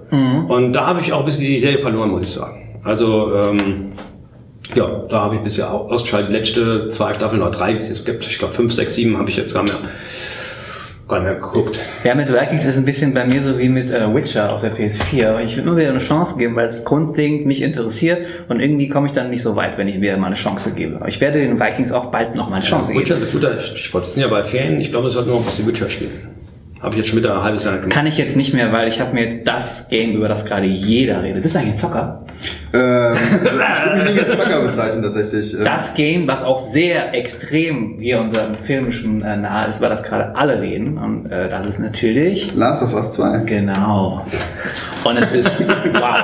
Und 0.48 0.72
da 0.72 0.86
habe 0.86 1.00
ich 1.00 1.12
auch 1.12 1.20
ein 1.20 1.24
bisschen 1.24 1.44
die 1.44 1.58
Serie 1.58 1.78
verloren, 1.80 2.10
muss 2.10 2.22
ich 2.22 2.30
sagen. 2.30 2.80
Also 2.84 3.34
ähm, 3.34 3.92
ja, 4.74 4.86
da 5.08 5.20
habe 5.22 5.36
ich 5.36 5.40
bisher 5.42 5.72
auch 5.72 5.90
ausgeschaltet. 5.90 6.30
Die 6.30 6.36
letzte 6.36 6.88
zwei 6.88 7.12
Staffeln 7.14 7.42
oder 7.42 7.50
drei, 7.50 7.72
es 7.72 7.88
jetzt 7.88 8.06
gibt, 8.06 8.26
ich 8.26 8.38
glaube 8.38 8.54
fünf, 8.54 8.72
sechs, 8.72 8.94
sieben, 8.94 9.18
habe 9.18 9.28
ich 9.28 9.36
jetzt 9.36 9.54
gar 9.54 9.62
mehr, 9.64 9.74
mehr 11.08 11.34
geguckt. 11.34 11.80
Ja, 12.02 12.14
mit 12.14 12.32
Vikings 12.32 12.64
ist 12.64 12.78
ein 12.78 12.84
bisschen 12.84 13.12
bei 13.12 13.26
mir 13.26 13.40
so 13.42 13.58
wie 13.58 13.68
mit 13.68 13.90
äh, 13.90 14.12
Witcher 14.14 14.52
auf 14.52 14.62
der 14.62 14.74
PS4. 14.74 15.28
Aber 15.28 15.42
ich 15.42 15.56
würde 15.56 15.68
nur 15.68 15.76
wieder 15.76 15.90
eine 15.90 15.98
Chance 15.98 16.36
geben, 16.38 16.56
weil 16.56 16.68
es 16.68 16.82
grundlegend 16.82 17.46
mich 17.46 17.60
interessiert 17.60 18.26
und 18.48 18.60
irgendwie 18.60 18.88
komme 18.88 19.08
ich 19.08 19.12
dann 19.12 19.30
nicht 19.30 19.42
so 19.42 19.54
weit, 19.54 19.76
wenn 19.76 19.88
ich 19.88 19.98
mir 19.98 20.16
mal 20.16 20.28
eine 20.28 20.36
Chance 20.36 20.72
gebe. 20.74 20.96
Aber 20.96 21.08
ich 21.08 21.20
werde 21.20 21.40
den 21.40 21.60
Vikings 21.60 21.92
auch 21.92 22.10
bald 22.10 22.36
noch 22.36 22.48
mal 22.48 22.56
eine 22.56 22.64
Chance 22.64 22.92
Witcher 22.94 23.16
geben. 23.16 23.28
ist 23.28 23.34
ein 23.34 23.40
guter 23.40 23.60
Stichwort. 23.60 24.04
Das 24.04 24.14
sind 24.14 24.22
ja 24.22 24.28
bei 24.28 24.42
Ferien. 24.44 24.80
Ich 24.80 24.90
glaube, 24.90 25.08
es 25.08 25.12
sollten 25.12 25.30
noch 25.30 25.40
ein 25.40 25.44
bisschen 25.44 25.66
Witcher 25.66 25.90
spielen. 25.90 26.33
Habe 26.84 26.94
ich 26.94 26.98
jetzt 27.00 27.08
schon 27.08 27.18
wieder 27.18 27.34
ein 27.36 27.42
halbes 27.42 27.64
Jahr 27.64 27.74
gemacht. 27.74 27.90
Kann 27.90 28.06
ich 28.06 28.16
jetzt 28.18 28.36
nicht 28.36 28.52
mehr, 28.54 28.72
weil 28.72 28.86
ich 28.88 29.00
habe 29.00 29.14
mir 29.14 29.24
jetzt 29.24 29.48
das 29.48 29.88
Game, 29.88 30.12
über 30.12 30.28
das 30.28 30.44
gerade 30.44 30.66
jeder 30.66 31.22
redet. 31.22 31.42
Bist 31.42 31.54
du 31.54 31.58
eigentlich 31.58 31.72
ein 31.72 31.76
Zocker? 31.78 32.20
Ähm, 32.74 32.80
also 32.82 33.34
ich 33.44 33.50
würde 33.50 34.04
mich 34.04 34.14
nicht 34.14 34.28
als 34.28 34.38
Zocker 34.38 34.60
bezeichnen 34.62 35.02
tatsächlich. 35.02 35.58
Äh, 35.58 35.64
Das 35.64 35.94
Game, 35.94 36.28
was 36.28 36.42
auch 36.44 36.58
sehr 36.58 37.14
extrem 37.14 37.98
hier 38.00 38.20
unserem 38.20 38.54
filmischen 38.56 39.22
äh, 39.22 39.36
nahe 39.36 39.68
ist, 39.68 39.78
über 39.78 39.88
das 39.88 40.02
gerade 40.02 40.36
alle 40.36 40.60
reden. 40.60 40.98
Und 40.98 41.30
äh, 41.32 41.48
das 41.48 41.66
ist 41.66 41.78
natürlich 41.78 42.52
Last 42.54 42.82
of 42.82 42.92
Us 42.92 43.12
2. 43.12 43.38
genau. 43.46 44.24
Und 45.04 45.16
es 45.16 45.30
ist 45.32 45.58
wow. 45.94 46.16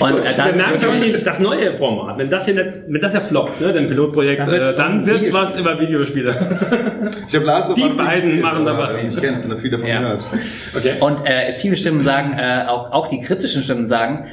Und 0.00 0.18
äh, 0.24 0.36
das 0.36 0.46
Wir 0.46 0.54
merken 0.54 0.74
ist 0.76 0.82
schon 0.84 0.92
wirklich, 0.94 1.16
die- 1.18 1.24
das 1.24 1.40
neue 1.40 1.76
Format. 1.76 2.18
Wenn 2.18 2.30
das 2.30 2.44
hier 2.44 2.54
nicht, 2.54 2.78
wenn 2.88 3.00
das 3.00 3.12
ja 3.12 3.20
floppt, 3.20 3.60
ne, 3.60 3.72
dem 3.72 3.86
Pilotprojekt, 3.88 4.40
Dann 4.42 4.50
wird's 4.52 4.72
äh, 4.72 4.76
dann 4.76 5.06
wird's 5.06 5.32
was 5.32 5.54
über 5.56 5.78
Videospiele. 5.78 7.10
Ich 7.28 7.34
habe 7.34 7.44
Last 7.46 7.70
of 7.70 7.74
Die 7.76 7.82
Us 7.82 7.88
nicht 7.90 7.98
beiden 7.98 8.40
machen 8.40 8.64
da 8.64 8.78
was. 8.78 8.94
Ich 9.02 9.20
kenn's 9.20 9.35
und 9.44 9.50
habe 9.52 9.60
viel 9.60 9.70
davon 9.70 9.86
Ja. 9.86 10.00
gehört. 10.00 10.24
Okay. 10.76 10.94
Und 11.00 11.24
äh, 11.26 11.52
viele 11.54 11.76
Stimmen 11.76 12.04
sagen, 12.04 12.34
äh, 12.38 12.64
auch, 12.68 12.92
auch 12.92 13.08
die 13.08 13.20
kritischen 13.20 13.62
Stimmen 13.62 13.86
sagen, 13.88 14.26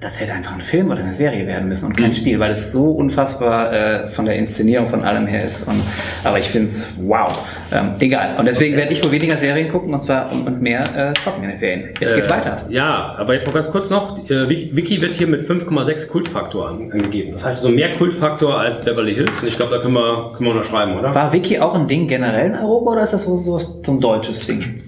das 0.00 0.20
hätte 0.20 0.32
einfach 0.32 0.52
ein 0.54 0.60
Film 0.60 0.90
oder 0.92 1.00
eine 1.00 1.14
Serie 1.14 1.46
werden 1.48 1.68
müssen 1.68 1.86
und 1.86 1.96
kein 1.96 2.12
Spiel, 2.12 2.38
weil 2.38 2.52
es 2.52 2.70
so 2.70 2.92
unfassbar 2.92 3.72
äh, 3.72 4.06
von 4.06 4.24
der 4.24 4.36
Inszenierung 4.36 4.86
von 4.86 5.02
allem 5.02 5.26
her 5.26 5.44
ist. 5.44 5.66
Und, 5.66 5.82
aber 6.22 6.38
ich 6.38 6.48
finde 6.48 6.66
es 6.66 6.94
wow. 6.96 7.32
Ähm, 7.72 7.94
egal. 7.98 8.36
Und 8.38 8.46
deswegen 8.46 8.76
werde 8.76 8.92
ich 8.92 9.02
wohl 9.02 9.10
weniger 9.10 9.36
Serien 9.36 9.68
gucken 9.70 9.92
und 9.92 10.00
zwar 10.02 10.30
und, 10.30 10.62
mehr 10.62 11.10
äh, 11.10 11.12
zocken 11.20 11.42
in 11.42 11.50
den 11.50 11.58
Ferien. 11.58 11.88
Es 12.00 12.14
geht 12.14 12.26
Äh, 12.26 12.30
weiter. 12.30 12.58
Ja, 12.68 13.16
aber 13.18 13.34
jetzt 13.34 13.46
mal 13.46 13.52
ganz 13.52 13.68
kurz 13.68 13.90
noch. 13.90 14.18
Äh, 14.30 14.48
Wiki 14.48 15.00
wird 15.00 15.14
hier 15.14 15.26
mit 15.26 15.48
5,6 15.48 16.06
Kultfaktor 16.06 16.68
an- 16.68 16.92
angegeben. 16.92 17.32
Das 17.32 17.44
heißt 17.44 17.60
so 17.62 17.68
mehr 17.68 17.96
Kultfaktor 17.96 18.56
als 18.56 18.84
Beverly 18.84 19.14
Hills. 19.14 19.42
Und 19.42 19.48
ich 19.48 19.56
glaube, 19.56 19.74
da 19.74 19.82
können 19.82 19.94
wir, 19.94 20.34
können 20.36 20.48
wir 20.50 20.52
unterschreiben, 20.52 20.96
oder? 20.96 21.12
War 21.12 21.32
Wiki 21.32 21.58
auch 21.58 21.74
ein 21.74 21.88
Ding 21.88 22.06
generell 22.06 22.46
in 22.46 22.54
Europa 22.54 22.92
oder 22.92 23.02
ist 23.02 23.12
das 23.12 23.24
so, 23.24 23.38
so 23.38 23.58
so 23.58 23.90
ein 23.92 24.00
deutsches 24.00 24.46
Ding? 24.46 24.82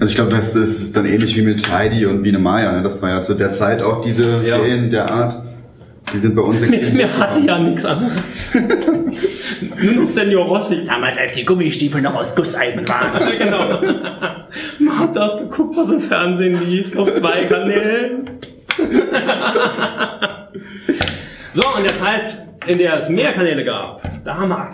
Also 0.00 0.10
ich 0.10 0.16
glaube, 0.16 0.30
das 0.30 0.54
ist 0.54 0.96
dann 0.96 1.06
ähnlich 1.06 1.36
wie 1.36 1.42
mit 1.42 1.70
Heidi 1.70 2.06
und 2.06 2.22
Biene 2.22 2.38
Maya. 2.38 2.72
Ne? 2.72 2.82
Das 2.82 3.02
war 3.02 3.10
ja 3.10 3.22
zu 3.22 3.34
der 3.34 3.50
Zeit 3.50 3.82
auch 3.82 4.00
diese 4.00 4.42
Ja. 4.44 4.56
Serien 4.56 4.90
der 4.90 5.10
Art. 5.10 5.42
Die 6.12 6.18
sind 6.18 6.34
bei 6.36 6.42
uns 6.42 6.62
extrem 6.62 6.94
mir 6.96 7.18
hatte 7.18 7.40
ja 7.40 7.58
nichts 7.58 7.84
anderes. 7.84 8.54
Nur 9.82 9.92
noch 9.92 10.08
Senior 10.08 10.46
Rossi. 10.46 10.84
Damals, 10.86 11.18
als 11.18 11.32
die 11.34 11.44
Gummistiefel 11.44 12.00
noch 12.00 12.14
aus 12.14 12.34
Gusseisen 12.34 12.88
waren. 12.88 13.38
genau. 13.38 13.80
Man 14.78 14.98
hat 15.00 15.16
das 15.16 15.36
geguckt, 15.36 15.76
was 15.76 15.90
im 15.90 16.00
Fernsehen 16.00 16.64
lief, 16.64 16.96
auf 16.96 17.12
zwei 17.14 17.44
Kanälen. 17.44 18.30
so, 21.52 21.62
und 21.76 21.84
der 21.84 21.98
Zeit, 21.98 22.38
in 22.66 22.78
der 22.78 22.96
es 22.98 23.08
mehr 23.08 23.32
Kanäle 23.32 23.64
gab, 23.64 24.00
da 24.24 24.36
haben 24.36 24.48
wir. 24.50 24.68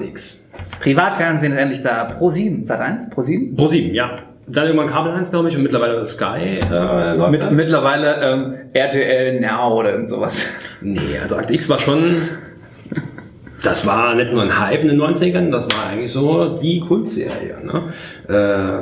Privatfernsehen 0.80 1.52
ist 1.52 1.58
endlich 1.58 1.82
da. 1.82 2.04
Pro 2.04 2.30
7, 2.30 2.64
Sat 2.64 2.80
1? 2.80 3.10
Pro 3.10 3.22
7? 3.22 3.56
Pro 3.56 3.66
7, 3.66 3.94
ja. 3.94 4.18
Dann 4.46 4.66
irgendwann 4.66 4.88
Kabel 4.88 5.12
1, 5.12 5.30
glaube 5.30 5.48
ich, 5.48 5.56
und 5.56 5.62
mittlerweile 5.62 6.06
Sky. 6.06 6.58
Äh, 6.70 7.16
läuft 7.16 7.30
Mit, 7.30 7.50
mittlerweile 7.52 8.16
ähm, 8.22 8.54
RTL 8.72 9.40
Now 9.40 9.78
oder 9.78 9.92
irgend 9.92 10.10
sowas. 10.10 10.46
Nee, 10.80 11.18
also 11.22 11.36
Akt 11.36 11.50
X 11.50 11.68
war 11.68 11.78
schon. 11.78 12.16
Das 13.62 13.86
war 13.86 14.14
nicht 14.14 14.30
nur 14.30 14.42
ein 14.42 14.60
Hype 14.60 14.82
in 14.82 14.88
den 14.88 15.00
90ern, 15.00 15.50
das 15.50 15.66
war 15.74 15.86
eigentlich 15.86 16.12
so 16.12 16.58
die 16.58 16.80
Kultserie. 16.80 17.56
Ne? 17.64 17.94
Äh, 18.28 18.80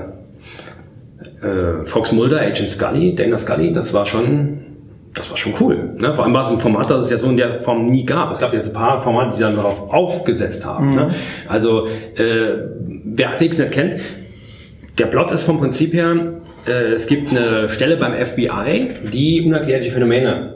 äh, 1.47 1.85
Fox 1.85 2.11
Mulder, 2.11 2.41
Agent 2.41 2.71
Scully, 2.71 3.15
Dana 3.15 3.39
Scully, 3.39 3.73
das 3.73 3.95
war 3.95 4.05
schon. 4.05 4.59
Das 5.15 5.31
war 5.31 5.37
schon 5.37 5.53
cool. 5.61 5.91
Ne? 5.99 6.15
Vor 6.15 6.25
allem 6.25 6.33
war 6.33 6.41
es 6.41 6.49
ein 6.49 6.59
Format, 6.59 6.91
das 6.91 7.05
es 7.05 7.11
ja 7.11 7.19
so 7.19 7.29
in 7.29 7.37
der 7.37 7.61
Form 7.61 7.85
nie 7.85 8.07
gab. 8.07 8.33
Es 8.33 8.39
gab 8.39 8.55
jetzt 8.55 8.69
ein 8.69 8.73
paar 8.73 9.03
Formate, 9.03 9.37
die 9.37 9.43
dann 9.43 9.57
darauf 9.57 9.93
aufgesetzt 9.93 10.65
haben. 10.65 10.95
Ne? 10.95 11.11
Also, 11.47 11.87
äh, 12.17 12.55
wer 13.05 13.29
Akt 13.29 13.43
X 13.43 13.59
nicht 13.59 13.73
kennt, 13.73 14.01
der 14.99 15.07
Plot 15.07 15.31
ist 15.31 15.43
vom 15.43 15.59
Prinzip 15.59 15.95
her, 15.95 16.41
äh, 16.67 16.93
es 16.93 17.07
gibt 17.07 17.31
eine 17.31 17.69
Stelle 17.69 17.97
beim 17.97 18.15
FBI, 18.15 19.11
die 19.13 19.43
unerklärliche 19.45 19.91
Phänomene 19.91 20.55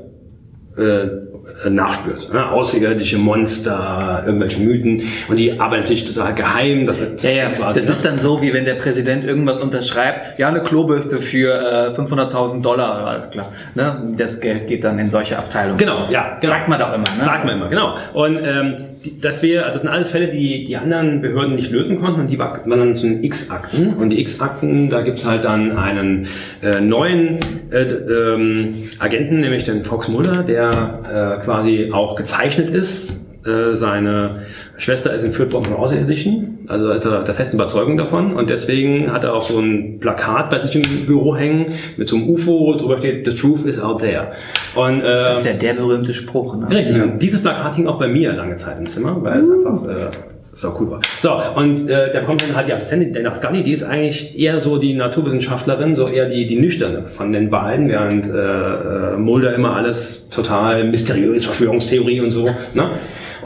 äh, 0.77 1.71
nachspürt. 1.71 2.33
Ne? 2.33 2.51
Außerirdische 2.51 3.19
Monster, 3.19 4.23
irgendwelche 4.27 4.59
Mythen. 4.59 5.03
Und 5.29 5.37
die 5.37 5.59
arbeiten 5.59 5.83
natürlich 5.83 6.05
total 6.05 6.35
geheim. 6.35 6.87
Das, 6.87 6.99
wird 6.99 7.23
Ja, 7.23 7.31
ja, 7.31 7.51
quasi, 7.51 7.81
das 7.81 7.89
ist 7.89 8.05
dann 8.05 8.19
so, 8.19 8.43
wie 8.43 8.53
wenn 8.53 8.65
der 8.65 8.75
Präsident 8.75 9.25
irgendwas 9.25 9.59
unterschreibt, 9.59 10.39
ja, 10.39 10.49
eine 10.49 10.61
Klobürste 10.61 11.19
für 11.19 11.95
äh, 11.97 11.99
500.000 11.99 12.63
Dollar, 12.63 13.07
alles 13.07 13.31
klar. 13.31 13.53
Ne? 13.75 14.15
Das 14.19 14.41
Geld 14.41 14.69
geht 14.69 14.85
dann 14.85 14.99
in 14.99 15.09
solche 15.09 15.39
Abteilungen. 15.39 15.79
Genau, 15.79 16.09
ja, 16.11 16.39
genau. 16.41 16.53
Sagt 16.53 16.69
man 16.69 16.81
doch 16.81 16.93
immer. 16.93 17.17
Ne? 17.17 17.25
Sagt 17.25 17.45
man 17.45 17.57
immer, 17.57 17.69
genau. 17.69 17.95
Und 18.13 18.37
ähm, 18.37 18.75
dass 19.21 19.43
wir, 19.43 19.65
also 19.65 19.75
das 19.75 19.83
sind 19.83 19.91
alles 19.91 20.09
Fälle, 20.11 20.29
die 20.29 20.65
die 20.65 20.77
anderen 20.77 21.21
Behörden 21.21 21.57
nicht 21.57 21.71
lösen 21.71 22.01
konnten 22.01 22.21
und 22.21 22.29
die 22.29 22.39
waren 22.39 22.69
dann 22.69 22.97
zu 22.97 23.07
den 23.07 23.25
X-Akten. 23.25 23.95
Und 23.95 24.11
die 24.11 24.21
X-Akten, 24.21 24.89
da 24.91 25.03
gibt's 25.03 25.25
halt 25.25 25.45
dann 25.45 25.77
einen 25.77 26.29
äh, 26.63 26.81
neuen 26.81 27.39
äh, 27.71 27.83
ähm, 27.83 28.75
Agenten, 28.99 29.41
nämlich 29.41 29.65
den 29.65 29.85
Fox 29.85 30.09
Mulder, 30.09 30.43
der 30.43 31.39
äh, 31.41 31.45
quasi 31.45 31.91
auch 31.93 32.17
gezeichnet 32.17 32.71
ist. 32.71 33.21
Äh, 33.47 33.75
seine 33.75 34.43
Schwester 34.79 35.13
ist 35.15 35.39
worden 35.39 35.65
von 35.65 35.75
Außerirdischen, 35.75 36.67
also 36.69 36.91
ist 36.91 37.05
er 37.05 37.23
der 37.23 37.35
festen 37.35 37.57
Überzeugung 37.57 37.97
davon. 37.97 38.35
Und 38.35 38.51
deswegen 38.51 39.13
hat 39.13 39.25
er 39.25 39.35
auch 39.35 39.43
so 39.43 39.59
ein 39.59 39.99
Plakat 40.01 40.51
bei 40.51 40.61
sich 40.61 40.77
im 40.77 41.07
Büro 41.07 41.37
hängen 41.37 41.73
mit 41.97 42.09
so 42.09 42.17
einem 42.17 42.29
UFO, 42.29 42.61
wo 42.61 42.75
drüber 42.75 42.99
steht, 42.99 43.27
The 43.27 43.35
truth 43.35 43.65
is 43.65 43.79
out 43.79 44.01
there. 44.01 44.33
Und, 44.75 45.01
äh, 45.01 45.05
Das 45.05 45.41
ist 45.41 45.47
ja 45.47 45.53
der 45.55 45.75
berühmte 45.75 46.13
Spruch. 46.13 46.57
Ne? 46.57 46.69
Richtig, 46.71 47.01
und 47.03 47.19
dieses 47.21 47.41
Plakat 47.41 47.75
hing 47.75 47.87
auch 47.87 47.99
bei 47.99 48.09
mir 48.09 48.33
lange 48.33 48.57
Zeit 48.57 48.79
im 48.79 48.87
Zimmer, 48.89 49.17
weil 49.23 49.41
es 49.41 49.51
einfach 49.51 49.89
äh, 49.89 50.11
so 50.57 50.75
cool 50.81 50.91
war. 50.91 51.01
So, 51.21 51.33
und 51.55 51.89
äh, 51.89 52.13
der 52.13 52.21
bekommt 52.21 52.43
dann 52.43 52.57
halt 52.57 52.69
die 52.69 52.73
Assistentin, 52.73 53.13
Dana 53.13 53.33
Scully, 53.33 53.63
die 53.63 53.73
ist 53.73 53.83
eigentlich 53.83 54.39
eher 54.39 54.61
so 54.61 54.79
die 54.79 54.95
Naturwissenschaftlerin, 54.95 55.95
so 55.97 56.09
eher 56.09 56.29
die, 56.29 56.47
die 56.47 56.59
nüchterne 56.59 57.05
von 57.09 57.33
den 57.33 57.51
beiden, 57.51 57.89
während 57.89 58.27
äh, 58.27 59.15
äh, 59.15 59.17
Mulder 59.17 59.55
immer 59.55 59.77
alles 59.77 60.29
total 60.31 60.85
mysteriös, 60.85 61.45
Verschwörungstheorie 61.45 62.21
und 62.21 62.31
so. 62.31 62.47
Ne? 62.75 62.91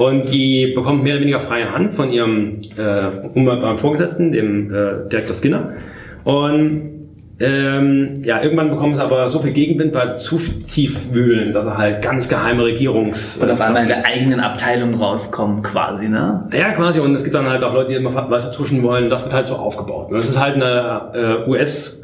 Und 0.00 0.32
die 0.32 0.72
bekommt 0.74 1.02
mehr 1.02 1.12
oder 1.12 1.20
weniger 1.20 1.40
freie 1.40 1.70
Hand 1.70 1.92
von 1.92 2.10
ihrem 2.10 2.62
äh, 2.78 3.28
unmittelbaren 3.34 3.76
Vorgesetzten, 3.76 4.32
dem 4.32 4.72
äh, 4.72 5.10
Director 5.10 5.34
Skinner. 5.34 5.74
Und 6.24 6.90
ähm, 7.38 8.14
ja, 8.22 8.42
irgendwann 8.42 8.70
bekommen 8.70 8.94
sie 8.94 9.02
aber 9.02 9.28
so 9.28 9.40
viel 9.40 9.52
Gegenwind, 9.52 9.92
weil 9.92 10.08
sie 10.08 10.16
zu 10.16 10.38
tief 10.38 11.12
wühlen, 11.12 11.52
dass 11.52 11.66
er 11.66 11.76
halt 11.76 12.00
ganz 12.00 12.30
geheime 12.30 12.64
Regierungs... 12.64 13.38
Oder 13.42 13.52
auf 13.52 13.60
einmal 13.60 13.82
in 13.82 13.88
der 13.88 14.06
eigenen 14.06 14.40
Abteilung 14.40 14.94
rauskommen 14.94 15.62
quasi, 15.62 16.08
ne? 16.08 16.48
ja, 16.50 16.72
quasi. 16.72 16.98
Und 17.00 17.14
es 17.14 17.22
gibt 17.22 17.34
dann 17.34 17.50
halt 17.50 17.62
auch 17.62 17.74
Leute, 17.74 17.90
die 17.90 17.96
immer 17.96 18.14
was 18.30 18.42
vertuschen 18.44 18.82
wollen. 18.82 19.10
Das 19.10 19.22
wird 19.22 19.34
halt 19.34 19.44
so 19.44 19.56
aufgebaut. 19.56 20.08
Und 20.08 20.16
das 20.16 20.26
ist 20.26 20.40
halt 20.40 20.54
eine 20.54 21.10
äh, 21.44 21.50
US- 21.50 21.99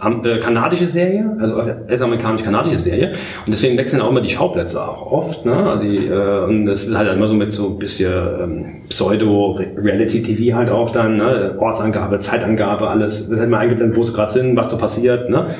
kanadische 0.00 0.86
Serie, 0.86 1.36
also 1.38 1.62
es 1.86 2.00
amerikanisch-kanadische 2.00 2.78
Serie. 2.78 3.12
Und 3.44 3.50
deswegen 3.52 3.76
wechseln 3.76 4.00
auch 4.00 4.10
immer 4.10 4.22
die 4.22 4.30
Schauplätze 4.30 4.82
auch 4.82 5.12
oft. 5.12 5.44
Ne? 5.44 5.54
Also 5.54 5.82
die, 5.82 6.06
äh, 6.06 6.44
und 6.44 6.66
das 6.66 6.84
ist 6.84 6.96
halt 6.96 7.12
immer 7.12 7.28
so 7.28 7.34
mit 7.34 7.52
so 7.52 7.68
ein 7.68 7.78
bisschen 7.78 8.12
ähm, 8.12 8.66
Pseudo-Reality-TV 8.88 10.56
halt 10.56 10.70
auch 10.70 10.90
dann. 10.90 11.18
Ne? 11.18 11.54
Ortsangabe, 11.58 12.18
Zeitangabe, 12.20 12.88
alles. 12.88 13.28
Das 13.28 13.38
hat 13.38 13.48
man 13.48 13.60
eingeblendet, 13.60 13.96
wo 13.96 14.02
sie 14.02 14.14
gerade 14.14 14.32
sind, 14.32 14.56
was 14.56 14.68
da 14.68 14.76
passiert. 14.76 15.28
Ne? 15.28 15.54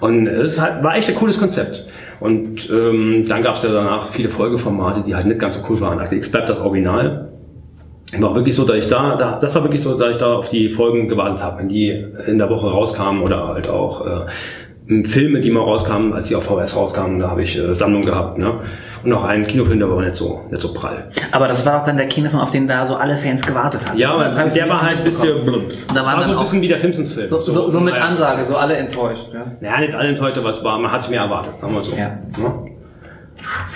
Und 0.00 0.26
es 0.26 0.60
halt, 0.60 0.82
war 0.82 0.96
echt 0.96 1.08
ein 1.08 1.14
cooles 1.14 1.38
Konzept. 1.38 1.86
Und 2.18 2.68
ähm, 2.70 3.24
dann 3.28 3.42
gab 3.42 3.56
es 3.56 3.62
ja 3.62 3.70
danach 3.70 4.08
viele 4.08 4.30
Folgeformate, 4.30 5.02
die 5.06 5.14
halt 5.14 5.26
nicht 5.26 5.40
ganz 5.40 5.56
so 5.56 5.66
cool 5.68 5.80
waren. 5.80 5.98
Also 5.98 6.16
X 6.16 6.30
bleibt 6.30 6.48
das 6.48 6.58
Original. 6.58 7.28
War 8.18 8.34
wirklich 8.34 8.54
so, 8.54 8.64
dass 8.64 8.76
ich 8.76 8.86
da, 8.86 9.16
da, 9.16 9.38
das 9.40 9.54
war 9.54 9.64
wirklich 9.64 9.82
so, 9.82 9.98
dass 9.98 10.12
ich 10.12 10.16
da 10.18 10.34
auf 10.34 10.48
die 10.48 10.68
Folgen 10.68 11.08
gewartet 11.08 11.42
habe, 11.42 11.58
wenn 11.58 11.68
die 11.68 11.90
in 12.26 12.38
der 12.38 12.48
Woche 12.48 12.68
rauskamen 12.70 13.22
oder 13.22 13.48
halt 13.48 13.68
auch 13.68 14.06
äh, 14.06 14.26
Filme, 15.04 15.40
die 15.40 15.50
mal 15.50 15.60
rauskamen, 15.60 16.12
als 16.12 16.28
die 16.28 16.36
auf 16.36 16.44
VS 16.44 16.76
rauskamen, 16.76 17.18
da 17.18 17.28
habe 17.28 17.42
ich 17.42 17.58
äh, 17.58 17.74
Sammlung 17.74 18.02
gehabt. 18.02 18.38
Ne? 18.38 18.60
Und 19.02 19.12
auch 19.12 19.24
einen 19.24 19.44
Kinofilm, 19.44 19.80
der 19.80 19.90
war 19.90 20.00
nicht 20.00 20.14
so, 20.14 20.42
nicht 20.48 20.62
so 20.62 20.72
prall. 20.72 21.10
Aber 21.32 21.48
das 21.48 21.66
war 21.66 21.80
auch 21.80 21.84
dann 21.84 21.96
der 21.96 22.06
Kinofilm, 22.06 22.40
auf 22.40 22.52
den 22.52 22.68
da 22.68 22.86
so 22.86 22.94
alle 22.94 23.16
Fans 23.16 23.44
gewartet 23.44 23.84
haben. 23.84 23.98
Ja, 23.98 24.12
aber 24.12 24.30
so 24.48 24.54
der 24.54 24.68
war 24.68 24.82
halt 24.82 24.98
ein 24.98 25.04
bisschen, 25.04 25.44
mitbekommen. 25.44 25.72
Da 25.92 26.04
waren 26.04 26.18
war 26.18 26.22
so 26.22 26.30
ein 26.30 26.38
bisschen 26.38 26.62
wie 26.62 26.68
der 26.68 26.78
Simpsons-Film. 26.78 27.26
so, 27.26 27.40
so, 27.40 27.68
so 27.68 27.80
mit 27.80 27.94
naja. 27.94 28.06
Ansage, 28.06 28.44
so 28.44 28.56
alle 28.56 28.76
enttäuscht. 28.76 29.26
Ja. 29.34 29.44
Naja, 29.60 29.80
nicht 29.80 29.94
alle 29.94 30.08
enttäuscht, 30.10 30.38
aber 30.38 30.50
es 30.50 30.62
war, 30.62 30.78
man 30.78 30.92
hat 30.92 31.00
sich 31.00 31.10
mehr 31.10 31.22
erwartet, 31.22 31.58
sagen 31.58 31.74
wir 31.74 31.82
so. 31.82 31.96
Ja. 31.96 32.18
Ne? 32.38 32.75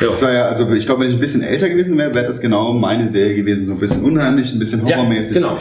Ja. 0.00 0.06
Das 0.08 0.22
war 0.22 0.32
ja, 0.32 0.44
also 0.46 0.70
ich 0.72 0.86
glaube, 0.86 1.02
wenn 1.02 1.08
ich 1.08 1.14
ein 1.14 1.20
bisschen 1.20 1.42
älter 1.42 1.68
gewesen 1.68 1.96
wäre, 1.98 2.14
wäre 2.14 2.26
das 2.26 2.40
genau 2.40 2.72
meine 2.72 3.08
Serie 3.08 3.34
gewesen. 3.36 3.66
So 3.66 3.72
ein 3.72 3.78
bisschen 3.78 4.02
unheimlich, 4.02 4.52
ein 4.52 4.58
bisschen 4.58 4.86
Ja, 4.86 4.96
horrormäßig. 4.96 5.34
genau. 5.36 5.58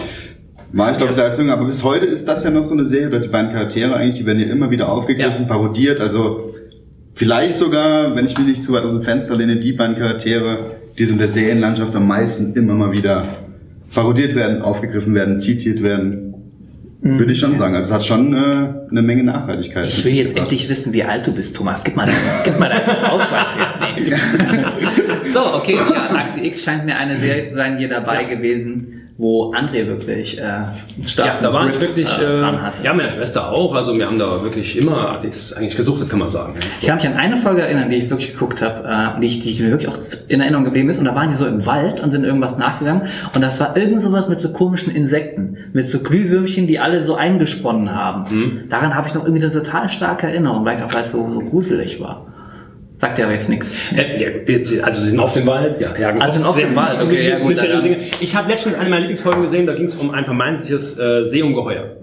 War 0.72 0.91
ich 0.91 0.98
glaube 0.98 1.13
ich 1.13 1.17
da 1.17 1.32
Jünger, 1.32 1.54
aber 1.54 1.65
bis 1.65 1.84
heute 1.84 2.06
ist 2.06 2.28
das 2.28 2.43
ja 2.43 2.52
noch 2.52 2.63
so 2.63 2.74
eine 2.74 2.86
Serie, 2.86 3.08
oder 3.08 3.19
die 3.19 3.28
beiden 3.28 3.52
Charaktere 3.52 3.95
eigentlich, 3.95 4.15
die 4.19 4.26
werden 4.26 4.39
ja 4.39 4.48
immer 4.48 4.69
wieder 4.69 4.89
aufgegriffen, 4.91 5.41
Ja. 5.41 5.48
parodiert, 5.48 6.00
also 6.00 6.54
vielleicht 7.15 7.58
sogar, 7.58 8.15
wenn 8.15 8.26
ich 8.28 8.38
mich 8.38 8.48
nicht 8.48 8.63
zu 8.63 8.74
weit 8.74 8.84
aus 8.84 8.91
dem 8.91 9.02
Fenster 9.02 9.36
lehne, 9.36 9.56
die 9.58 9.74
beiden 9.74 9.95
Charaktere, 9.98 10.76
die 10.98 11.06
so 11.06 11.13
in 11.13 11.19
der 11.19 11.30
Serienlandschaft 11.30 11.95
am 11.95 12.08
meisten 12.08 12.54
immer 12.54 12.76
mal 12.76 12.91
wieder 12.91 13.38
parodiert 13.93 14.36
werden, 14.36 14.62
aufgegriffen 14.62 15.15
werden, 15.15 15.39
zitiert 15.39 15.82
werden. 15.82 16.28
Würde 17.01 17.31
ich 17.31 17.39
schon 17.39 17.57
sagen. 17.57 17.75
Also 17.75 17.89
es 17.89 17.95
hat 17.95 18.05
schon 18.05 18.33
äh, 18.33 18.38
eine 18.91 19.01
Menge 19.01 19.23
Nachhaltigkeit. 19.23 19.88
Ich 19.88 20.03
will 20.03 20.13
jetzt 20.13 20.35
endlich 20.35 20.67
wissen, 20.67 20.91
wie 20.91 21.03
alt 21.03 21.25
du 21.25 21.33
bist, 21.33 21.55
Thomas. 21.55 21.81
Gib 21.83 21.95
mal 21.95 22.05
deinen, 22.05 22.43
gib 22.43 22.59
mal 22.59 22.67
deinen 22.67 23.05
Ausweis 23.05 23.55
her. 23.55 23.95
Nee. 23.95 24.13
So, 25.31 25.53
okay. 25.53 25.75
Ja, 25.75 26.09
Akte 26.09 26.43
X 26.43 26.63
scheint 26.63 26.85
mir 26.85 26.97
eine 26.97 27.17
Serie 27.17 27.49
zu 27.49 27.55
sein, 27.55 27.77
hier 27.77 27.89
dabei 27.89 28.23
gewesen, 28.23 28.98
wo 29.21 29.53
André 29.53 29.86
wirklich 29.86 30.39
äh, 30.39 30.43
stark 31.05 31.27
Ja, 31.27 31.41
da 31.41 31.51
war 31.53 31.67
ich 31.67 31.77
wirklich, 31.82 32.08
äh, 32.21 32.39
äh, 32.82 32.86
ja, 32.86 32.93
meine 32.93 33.12
Schwester 33.12 33.51
auch, 33.51 33.75
also 33.75 33.93
wir 33.97 34.05
haben 34.08 34.17
da 34.17 34.41
wirklich 34.43 34.77
immer 34.77 35.10
Artis 35.10 35.51
eigentlich 35.51 35.75
gesucht, 35.75 36.08
kann 36.10 36.19
man 36.19 36.29
sagen. 36.29 36.53
Ich 36.79 36.88
kann 36.88 36.95
mich 36.95 37.05
an 37.05 37.15
eine 37.17 37.36
Folge 37.36 37.62
erinnern, 37.63 37.89
die 37.89 37.97
ich 37.97 38.10
wirklich 38.10 38.32
geguckt 38.32 38.62
habe, 38.62 38.88
äh, 38.88 39.19
die, 39.19 39.27
ich- 39.27 39.41
die 39.41 39.62
mir 39.62 39.71
wirklich 39.71 39.89
auch 39.89 39.97
in 40.29 40.39
Erinnerung 40.39 40.63
geblieben 40.63 40.88
ist. 40.89 40.99
Und 40.99 41.05
da 41.05 41.15
waren 41.15 41.27
sie 41.27 41.36
so 41.36 41.45
im 41.47 41.65
Wald 41.65 41.99
und 41.99 42.12
sind 42.12 42.23
irgendwas 42.23 42.58
nachgegangen. 42.58 43.10
Und 43.36 43.41
das 43.41 43.60
war 43.60 43.75
irgend 43.75 43.99
sowas 43.99 44.29
mit 44.29 44.39
so 44.39 44.53
komischen 44.53 44.95
Insekten, 44.95 45.58
mit 45.73 45.89
so 45.89 45.99
Glühwürmchen, 45.99 46.65
die 46.65 46.79
alle 46.79 47.03
so 47.03 47.15
eingesponnen 47.15 47.93
haben. 47.93 48.67
Daran 48.69 48.95
habe 48.95 49.10
ich 49.10 49.13
noch 49.15 49.25
irgendwie 49.25 49.43
eine 49.43 49.51
total 49.51 49.89
starke 49.89 50.27
Erinnerung, 50.27 50.63
weil 50.63 50.77
ich 50.77 50.84
auch 50.84 50.93
weil 50.93 51.01
es 51.01 51.12
so, 51.12 51.29
so 51.29 51.41
gruselig 51.41 51.99
war. 51.99 52.27
Sagt 53.01 53.17
ja 53.17 53.25
aber 53.25 53.33
jetzt 53.33 53.49
nichts. 53.49 53.71
Äh, 53.95 54.81
also 54.81 55.01
sie 55.01 55.12
sind 55.12 55.19
auf 55.19 55.33
dem 55.33 55.47
Wald, 55.47 55.79
ja. 55.79 55.93
ja 55.97 56.09
Also 56.19 56.35
sind 56.35 56.45
auf 56.45 56.57
dem 56.57 56.75
Wald, 56.75 57.01
okay, 57.01 57.29
ja, 57.29 57.39
gut. 57.39 57.55
Ich 58.19 58.35
habe 58.35 58.51
letztens 58.51 58.75
eine 58.75 58.89
meiner 58.89 59.01
Lieblingsfolgen 59.01 59.43
gesehen, 59.43 59.65
da 59.65 59.73
ging 59.73 59.85
es 59.85 59.95
um 59.95 60.12
ein 60.12 60.25
vermeintliches 60.25 60.97
äh, 60.99 61.25
Seeungeheuer. 61.25 61.95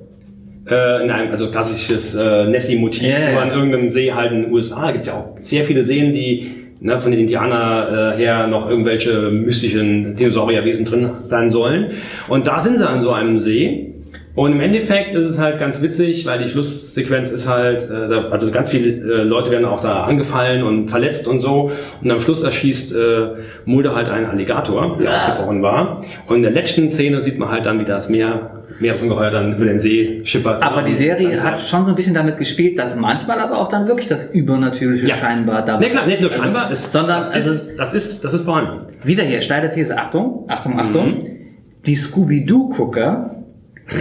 Äh, 0.68 1.04
in 1.04 1.10
einem, 1.10 1.30
also 1.30 1.50
klassisches 1.50 2.16
äh, 2.16 2.46
Nessie-Motiv, 2.46 3.02
ja. 3.02 3.34
wo 3.34 3.38
an 3.38 3.50
irgendeinem 3.50 3.90
See 3.90 4.12
halt 4.12 4.32
in 4.32 4.42
den 4.42 4.52
USA, 4.52 4.90
gibt 4.90 5.06
ja 5.06 5.14
auch 5.14 5.36
sehr 5.40 5.64
viele 5.64 5.84
Seen, 5.84 6.12
die 6.12 6.66
ne, 6.80 7.00
von 7.00 7.10
den 7.10 7.20
Indianer 7.20 8.14
äh, 8.14 8.18
her 8.18 8.46
noch 8.46 8.68
irgendwelche 8.68 9.30
mystischen 9.30 10.16
Dinosaurierwesen 10.16 10.84
drin 10.84 11.10
sein 11.26 11.50
sollen. 11.50 11.92
Und 12.28 12.46
da 12.46 12.58
sind 12.58 12.78
sie 12.78 12.88
an 12.88 13.00
so 13.00 13.12
einem 13.12 13.38
See. 13.38 13.92
Und 14.36 14.52
im 14.52 14.60
Endeffekt 14.60 15.14
ist 15.16 15.24
es 15.24 15.38
halt 15.38 15.58
ganz 15.58 15.80
witzig, 15.82 16.26
weil 16.26 16.38
die 16.38 16.48
Schlusssequenz 16.50 17.30
ist 17.30 17.48
halt, 17.48 17.82
äh, 17.90 18.08
da- 18.08 18.28
also 18.28 18.50
ganz 18.50 18.68
viele 18.70 18.90
äh, 18.90 19.22
Leute 19.24 19.50
werden 19.50 19.64
auch 19.64 19.80
da 19.80 20.04
angefallen 20.04 20.62
und 20.62 20.88
verletzt 20.88 21.26
und 21.26 21.40
so. 21.40 21.70
Und 22.02 22.10
am 22.10 22.20
Schluss 22.20 22.42
erschießt 22.42 22.94
äh, 22.94 23.28
Mulder 23.64 23.94
halt 23.96 24.08
einen 24.10 24.26
Alligator, 24.26 24.98
der 25.00 25.10
Ja. 25.10 25.16
ausgebrochen 25.16 25.62
war. 25.62 26.02
Und 26.26 26.36
in 26.36 26.42
der 26.42 26.50
letzten 26.52 26.90
Szene 26.90 27.22
sieht 27.22 27.38
man 27.38 27.48
halt 27.48 27.64
dann, 27.64 27.80
wie 27.80 27.86
das 27.86 28.10
Meer, 28.10 28.62
Meeresungeheuer 28.78 29.30
dann 29.30 29.56
über 29.56 29.64
den 29.64 29.80
See 29.80 30.20
schippert. 30.24 30.62
Aber 30.62 30.82
die 30.82 30.92
Serie 30.92 31.42
hat 31.42 31.58
schon 31.62 31.84
so 31.86 31.92
ein 31.92 31.96
bisschen 31.96 32.12
damit 32.12 32.36
gespielt, 32.36 32.78
dass 32.78 32.94
manchmal 32.94 33.40
aber 33.40 33.56
auch 33.56 33.70
dann 33.70 33.88
wirklich 33.88 34.06
das 34.06 34.30
Übernatürliche 34.32 35.06
Ja. 35.06 35.14
scheinbar 35.16 35.64
dabei 35.64 35.86
Nee, 35.86 35.90
klar, 35.92 36.04
nicht 36.06 36.20
nur 36.20 36.30
Also, 36.30 36.42
scheinbar, 36.42 36.70
es, 36.70 36.92
sondern 36.92 37.16
das, 37.20 37.30
also 37.30 37.52
ist, 37.52 37.74
das, 37.78 37.94
ist, 37.94 38.22
das 38.22 38.34
ist 38.34 38.42
vorhanden. 38.44 38.92
wieder 39.02 39.22
hier, 39.22 39.40
steile 39.40 39.70
These, 39.70 39.96
Achtung, 39.96 40.44
Achtung, 40.48 40.78
Achtung. 40.78 41.06
Mhm. 41.06 41.26
Die 41.86 41.94
Scooby-Doo-Gucker, 41.94 43.35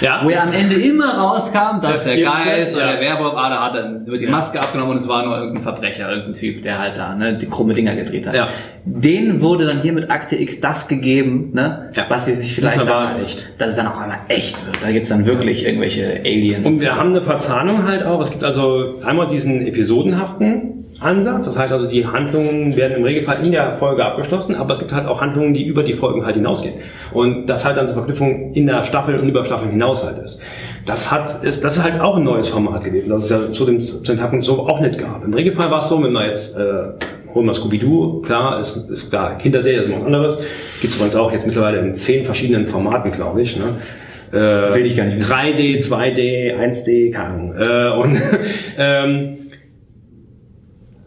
Ja. 0.00 0.20
wo 0.24 0.30
ja 0.30 0.42
am 0.42 0.52
Ende 0.52 0.74
immer 0.76 1.16
rauskam, 1.16 1.80
dass 1.80 2.04
Das 2.04 2.04
der 2.04 2.20
Geist 2.22 2.72
ja. 2.72 2.76
oder 2.76 2.92
der 2.92 3.00
Werwolf, 3.00 3.32
ah, 3.34 3.48
da 3.48 3.64
hat 3.64 3.74
dann 3.74 4.06
wird 4.06 4.20
die 4.20 4.24
Ja. 4.26 4.30
Maske 4.30 4.60
abgenommen 4.60 4.92
und 4.92 4.98
es 4.98 5.08
war 5.08 5.24
nur 5.24 5.36
irgendein 5.38 5.62
Verbrecher, 5.62 6.10
irgendein 6.10 6.34
Typ, 6.34 6.62
der 6.62 6.78
halt 6.78 6.98
da 6.98 7.14
ne, 7.14 7.34
die 7.38 7.46
krumme 7.46 7.72
Dinger 7.74 7.96
gedreht 7.96 8.26
hat. 8.26 8.34
Ja. 8.34 8.48
Denen 8.84 9.40
wurde 9.40 9.66
dann 9.66 9.80
hier 9.80 9.92
mit 9.94 10.10
Akte 10.10 10.36
X 10.36 10.60
das 10.60 10.86
gegeben, 10.86 11.50
ne, 11.54 11.90
Ja. 11.94 12.04
was 12.08 12.26
sie 12.26 12.34
sich 12.34 12.54
vielleicht 12.54 12.76
Diesmal 12.76 12.94
war 12.94 13.04
es 13.04 13.16
echt. 13.24 13.46
dass 13.58 13.70
es 13.70 13.76
dann 13.76 13.86
auch 13.88 13.98
einmal 13.98 14.18
echt 14.28 14.64
wird. 14.66 14.82
Da 14.82 14.90
gibt's 14.90 15.08
dann 15.08 15.24
wirklich 15.26 15.64
irgendwelche 15.66 16.20
Aliens. 16.24 16.66
Und 16.66 16.80
wir 16.80 16.94
haben 16.94 17.10
eine 17.10 17.22
Verzahnung 17.22 17.84
halt 17.84 18.04
auch. 18.04 18.20
Es 18.20 18.30
gibt 18.30 18.44
also 18.44 19.00
einmal 19.02 19.28
diesen 19.28 19.66
episodenhaften 19.66 20.75
Ansatz. 21.00 21.46
Das 21.46 21.58
heißt 21.58 21.72
also, 21.72 21.88
die 21.88 22.06
Handlungen 22.06 22.76
werden 22.76 22.96
im 22.96 23.04
Regelfall 23.04 23.44
in 23.44 23.52
der 23.52 23.74
Folge 23.74 24.04
abgeschlossen, 24.04 24.54
aber 24.54 24.74
es 24.74 24.78
gibt 24.78 24.92
halt 24.92 25.06
auch 25.06 25.20
Handlungen, 25.20 25.54
die 25.54 25.64
über 25.64 25.82
die 25.82 25.92
Folgen 25.92 26.24
halt 26.24 26.36
hinausgehen. 26.36 26.74
Und 27.12 27.46
das 27.46 27.64
halt 27.64 27.76
dann 27.76 27.86
zur 27.86 27.96
Verknüpfung 27.96 28.52
in 28.52 28.66
der 28.66 28.84
Staffel 28.84 29.18
und 29.18 29.28
über 29.28 29.44
Staffeln 29.44 29.70
hinaus 29.70 30.04
halt 30.04 30.18
ist. 30.18 30.40
Das 30.84 31.10
hat, 31.10 31.42
ist, 31.44 31.64
das 31.64 31.76
ist 31.76 31.82
halt 31.82 32.00
auch 32.00 32.16
ein 32.16 32.24
neues 32.24 32.48
Format 32.48 32.82
gewesen, 32.84 33.10
das 33.10 33.24
es 33.24 33.30
ja 33.30 33.52
zu 33.52 33.66
dem, 33.66 33.80
zu 33.80 33.98
dem 33.98 34.18
Zeitpunkt 34.18 34.44
so 34.44 34.60
auch 34.60 34.80
nicht 34.80 34.98
gab. 34.98 35.24
Im 35.24 35.34
Regelfall 35.34 35.70
war 35.70 35.80
es 35.80 35.88
so, 35.88 36.02
wenn 36.02 36.12
man 36.12 36.26
jetzt, 36.26 36.56
äh, 36.56 36.60
holen 37.34 37.46
wir 37.46 37.54
Scooby-Doo, 37.54 38.22
klar, 38.22 38.60
ist, 38.60 38.76
ist 38.90 39.10
klar, 39.10 39.36
Kinderserie 39.38 39.82
ist 39.82 39.92
was 39.92 40.04
anderes. 40.04 40.38
Gibt 40.80 40.94
es 40.94 40.98
bei 40.98 41.04
uns 41.04 41.16
auch 41.16 41.32
jetzt 41.32 41.46
mittlerweile 41.46 41.78
in 41.78 41.92
zehn 41.94 42.24
verschiedenen 42.24 42.66
Formaten, 42.66 43.12
glaube 43.12 43.42
ich, 43.42 43.56
ne? 43.56 43.74
Äh, 44.32 44.74
Will 44.74 44.86
ich 44.86 44.96
gar 44.96 45.04
nicht 45.04 45.18
wissen. 45.18 45.32
3D, 45.32 45.88
2D, 45.88 46.56
1D, 46.58 47.12
keine 47.12 47.28
Ahnung. 47.28 47.54
Äh, 47.56 48.00
und 48.00 48.22
ähm, 48.78 49.38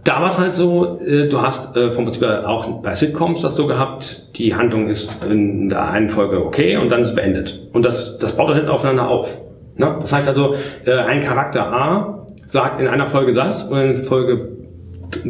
da 0.10 0.22
war 0.22 0.30
es 0.30 0.40
halt 0.40 0.56
so, 0.56 1.00
äh, 1.06 1.28
du 1.28 1.40
hast 1.40 1.78
äh, 1.78 1.92
vom 1.92 2.06
Prinzip 2.06 2.24
auch 2.24 2.82
bei 2.82 2.96
Sitcoms 2.96 3.44
das 3.44 3.56
so 3.56 3.68
gehabt, 3.68 4.24
die 4.38 4.56
Handlung 4.56 4.88
ist 4.88 5.16
in 5.30 5.70
der 5.70 5.88
einen 5.92 6.10
Folge 6.10 6.44
okay 6.44 6.78
und 6.78 6.90
dann 6.90 7.02
ist 7.02 7.10
es 7.10 7.16
beendet. 7.16 7.68
Und 7.74 7.86
das, 7.86 8.18
das 8.18 8.36
baut 8.36 8.50
dann 8.50 8.56
hinten 8.56 8.72
aufeinander 8.72 9.08
auf. 9.08 9.30
Ne? 9.78 9.98
Das 10.02 10.12
heißt 10.12 10.28
also, 10.28 10.56
äh, 10.86 10.94
ein 10.94 11.22
Charakter 11.22 11.72
A 11.72 12.28
sagt 12.46 12.82
in 12.82 12.88
einer 12.88 13.06
Folge 13.06 13.34
das 13.34 13.62
und 13.62 13.78
in 13.78 14.04
Folge 14.06 14.50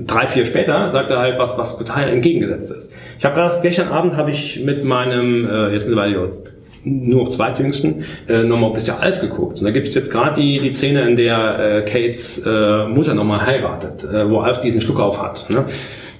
drei, 0.07 0.27
vier 0.27 0.45
später 0.45 0.89
sagt 0.91 1.09
er 1.09 1.19
halt 1.19 1.37
was, 1.37 1.57
was 1.57 1.77
total 1.77 2.07
entgegengesetzt 2.07 2.71
ist. 2.71 2.91
Ich 3.17 3.25
habe 3.25 3.35
gerade 3.35 3.55
gestern 3.61 3.89
Abend 3.89 4.15
habe 4.15 4.31
ich 4.31 4.61
mit 4.63 4.85
meinem, 4.85 5.45
äh, 5.45 5.73
jetzt 5.73 5.87
mittlerweile 5.87 6.31
nur 6.83 7.25
noch 7.25 7.29
zweitjüngsten, 7.31 8.05
äh, 8.27 8.43
nochmal 8.43 8.69
ein 8.69 8.73
bisschen 8.73 8.97
Alf 8.97 9.19
geguckt. 9.21 9.59
Und 9.59 9.65
da 9.65 9.71
gibt 9.71 9.87
es 9.87 9.93
jetzt 9.93 10.11
gerade 10.11 10.39
die, 10.39 10.59
die 10.59 10.71
Szene, 10.71 11.07
in 11.07 11.15
der 11.15 11.59
äh, 11.59 11.81
Kates 11.89 12.45
äh, 12.45 12.87
Mutter 12.87 13.13
nochmal 13.13 13.45
heiratet, 13.45 14.03
äh, 14.03 14.29
wo 14.29 14.39
Alf 14.39 14.61
diesen 14.61 14.81
Schluck 14.81 14.99
auf 14.99 15.21
hat. 15.21 15.49
Ne? 15.49 15.65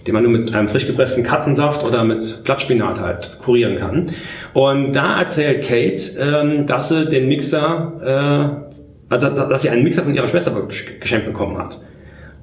den 0.08 0.13
man 0.13 0.24
nur 0.24 0.32
mit 0.32 0.56
einem 0.56 0.69
frisch 0.69 0.88
gepressten 0.88 1.24
Katzensaft 1.24 1.84
oder 1.84 2.04
mit 2.04 2.43
Blattspinat 2.43 3.00
halt 3.00 3.38
kurieren 3.43 3.78
kann. 3.78 4.12
Und 4.54 4.93
da 4.93 5.19
erzählt 5.19 5.63
Kate, 5.63 6.17
ähm, 6.17 6.65
dass 6.65 6.89
sie 6.89 7.06
den 7.06 7.28
Mixer, 7.28 8.63
äh, 9.10 9.13
also 9.13 9.30
dass 9.30 9.62
sie 9.62 9.69
einen 9.69 9.84
Mixer 9.84 10.04
von 10.04 10.15
ihrer 10.15 10.28
Schwester 10.28 10.52
geschenkt 11.00 11.26
bekommen 11.28 11.58
hat. 11.58 11.80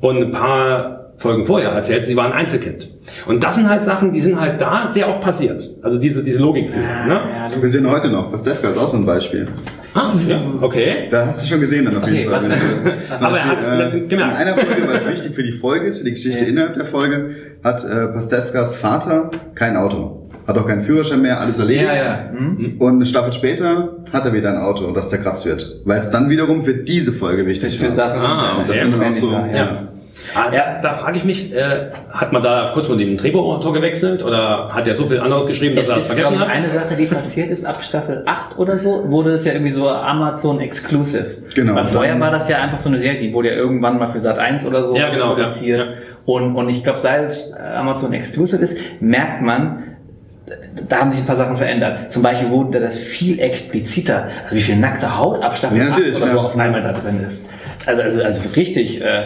Und 0.00 0.22
ein 0.22 0.30
paar 0.30 0.95
Folgen 1.18 1.46
vorher 1.46 1.70
erzählt, 1.70 2.04
sie 2.04 2.14
war 2.16 2.26
ein 2.26 2.32
Einzelkind. 2.32 2.90
Und 3.26 3.42
das 3.42 3.54
sind 3.56 3.68
halt 3.68 3.84
Sachen, 3.84 4.12
die 4.12 4.20
sind 4.20 4.38
halt 4.38 4.60
da 4.60 4.88
sehr 4.92 5.08
oft 5.08 5.20
passiert. 5.22 5.62
Also 5.82 5.98
diese, 5.98 6.22
diese 6.22 6.40
Logikfehler. 6.42 7.06
Ne? 7.06 7.20
Wir 7.60 7.68
sehen 7.70 7.90
heute 7.90 8.10
noch, 8.10 8.30
Pastewka 8.30 8.68
ist 8.68 8.76
auch 8.76 8.88
so 8.88 8.98
ein 8.98 9.06
Beispiel. 9.06 9.48
Ah, 9.94 10.12
ja, 10.28 10.38
okay. 10.60 11.08
Da 11.10 11.24
hast 11.24 11.42
du 11.42 11.46
schon 11.48 11.60
gesehen 11.60 11.86
dann 11.86 11.96
auf 11.96 12.06
jeden 12.08 12.28
Okay, 12.30 12.48
Fall. 12.48 12.94
was 13.08 13.22
Aber 13.22 13.38
er 13.38 13.44
hat's 13.46 13.94
äh, 13.94 14.00
gemerkt. 14.00 14.32
In 14.32 14.38
einer 14.46 14.54
Folge, 14.58 14.86
weil 14.86 14.96
es 14.96 15.08
wichtig 15.08 15.34
für 15.34 15.42
die 15.42 15.52
Folge 15.52 15.86
ist, 15.86 15.98
für 15.98 16.04
die 16.04 16.10
Geschichte 16.12 16.42
Ja. 16.44 16.50
innerhalb 16.50 16.74
der 16.74 16.84
Folge, 16.86 17.30
hat 17.64 17.82
äh, 17.84 18.08
Pastewkas 18.08 18.76
Vater 18.76 19.30
kein 19.54 19.76
Auto. 19.76 20.28
Hat 20.46 20.58
auch 20.58 20.66
keinen 20.66 20.82
Führerschein 20.82 21.22
mehr, 21.22 21.40
alles 21.40 21.58
erledigt. 21.58 21.86
Ja, 21.86 21.94
ja. 21.94 22.30
Hm? 22.30 22.76
Und 22.78 22.96
eine 22.96 23.06
Staffel 23.06 23.32
später 23.32 23.96
hat 24.12 24.26
er 24.26 24.32
wieder 24.34 24.50
ein 24.50 24.58
Auto, 24.58 24.92
das 24.92 25.08
zerkratzt 25.10 25.46
wird. 25.46 25.80
Weil 25.86 25.98
es 25.98 26.10
dann 26.10 26.28
wiederum 26.28 26.64
für 26.64 26.74
diese 26.74 27.12
Folge 27.12 27.46
wichtig 27.46 27.80
dafür. 27.80 28.04
Ah, 28.04 28.58
Und 28.58 28.68
das 28.68 28.76
okay. 28.82 28.90
sind 28.92 29.02
auch 29.02 29.12
so, 29.12 29.30
Ja. 29.32 29.56
ja. 29.56 29.88
Ah, 30.36 30.52
Ja. 30.52 30.78
Da, 30.82 30.94
frage 30.94 31.16
ich 31.18 31.24
mich, 31.24 31.52
äh, 31.54 31.86
hat 32.10 32.32
man 32.32 32.42
da 32.42 32.70
kurz 32.74 32.88
mal 32.88 32.98
den 32.98 33.16
Drehbuchautor 33.16 33.72
gewechselt 33.72 34.22
oder 34.22 34.68
hat 34.72 34.86
der 34.86 34.94
so 34.94 35.06
viel 35.06 35.18
anderes 35.20 35.46
geschrieben, 35.46 35.76
dass 35.76 35.86
Es 35.86 35.90
er 35.90 35.96
das 35.96 36.06
vergessen 36.08 36.34
ich, 36.34 36.40
hat? 36.40 36.48
eine 36.48 36.68
Sache, 36.68 36.94
die 36.96 37.06
passiert 37.06 37.50
ist, 37.50 37.64
ab 37.64 37.82
Staffel 37.82 38.22
8 38.26 38.58
oder 38.58 38.76
so, 38.78 39.04
wurde 39.10 39.32
es 39.32 39.44
ja 39.44 39.52
irgendwie 39.52 39.72
so 39.72 39.88
Amazon 39.88 40.60
Exclusive. 40.60 41.38
Genau. 41.54 41.74
Weil 41.74 41.84
vorher 41.84 42.20
war 42.20 42.30
das 42.30 42.48
ja 42.48 42.58
einfach 42.58 42.78
so 42.78 42.88
eine 42.88 42.98
Serie, 42.98 43.18
die 43.20 43.32
wurde 43.32 43.48
ja 43.50 43.54
irgendwann 43.56 43.98
mal 43.98 44.08
für 44.08 44.18
Sat 44.20 44.38
1 44.38 44.66
oder 44.66 44.82
so 44.86 44.94
Ja, 44.96 45.08
genau, 45.08 45.34
produziert. 45.34 45.78
ja, 45.78 45.84
ja. 45.86 45.90
Und, 46.26 46.56
und 46.56 46.68
ich 46.68 46.82
glaube, 46.84 46.98
seit 46.98 47.24
es 47.24 47.52
äh, 47.52 47.76
Amazon 47.76 48.12
Exclusive 48.12 48.60
ist, 48.62 48.76
merkt 49.00 49.42
man, 49.42 49.82
da 50.88 50.98
haben 51.00 51.10
sich 51.10 51.20
ein 51.22 51.26
paar 51.26 51.36
Sachen 51.36 51.56
verändert. 51.56 52.12
Zum 52.12 52.22
Beispiel 52.22 52.50
wurde 52.50 52.78
das 52.78 52.98
viel 52.98 53.40
expliziter. 53.40 54.28
Also 54.44 54.54
wie 54.56 54.60
viel 54.60 54.76
nackte 54.76 55.18
Haut 55.18 55.42
ab 55.42 55.56
Staffel 55.56 55.78
Ja, 55.78 55.84
8 55.84 55.90
natürlich, 55.90 56.16
oder 56.22 56.30
so 56.30 56.36
ja. 56.36 56.42
auf 56.44 56.56
einmal 56.58 56.82
da 56.82 56.92
drin 56.92 57.20
ist. 57.26 57.46
Also, 57.84 58.02
also, 58.02 58.22
also 58.22 58.48
richtig, 58.56 59.00
äh, 59.00 59.22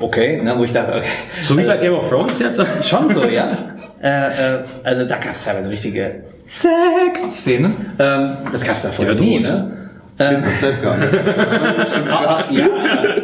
okay, 0.00 0.40
ne, 0.42 0.54
wo 0.58 0.64
ich 0.64 0.72
dachte, 0.72 0.92
okay. 0.98 1.06
So 1.42 1.56
wie 1.56 1.64
bei 1.64 1.72
Also- 1.72 1.82
Game 1.82 1.94
of 1.94 2.08
Thrones 2.08 2.38
jetzt? 2.38 2.88
Schon 2.88 3.10
so, 3.10 3.24
ja. 3.24 3.58
äh, 4.02 4.08
äh, 4.08 4.58
also 4.84 5.04
da 5.06 5.16
gab 5.18 5.32
es 5.32 5.44
teilweise 5.44 5.68
richtige 5.68 6.22
Sex-Szenen. 6.46 7.92
Ähm, 7.98 8.36
das 8.50 8.64
gab 8.64 8.74
es 8.76 8.82
da 8.82 8.88
vorher 8.90 9.14
Ja, 9.14 9.20
nie, 9.20 9.40
ne? 9.40 9.78
Ähm, 10.18 10.42
Das 10.42 10.58
Stefka. 10.58 10.96
Das 10.98 11.14
ist 11.14 11.24
schon, 11.24 11.86
schon 11.88 12.04
krass. 12.08 12.52
ja, 12.54 12.66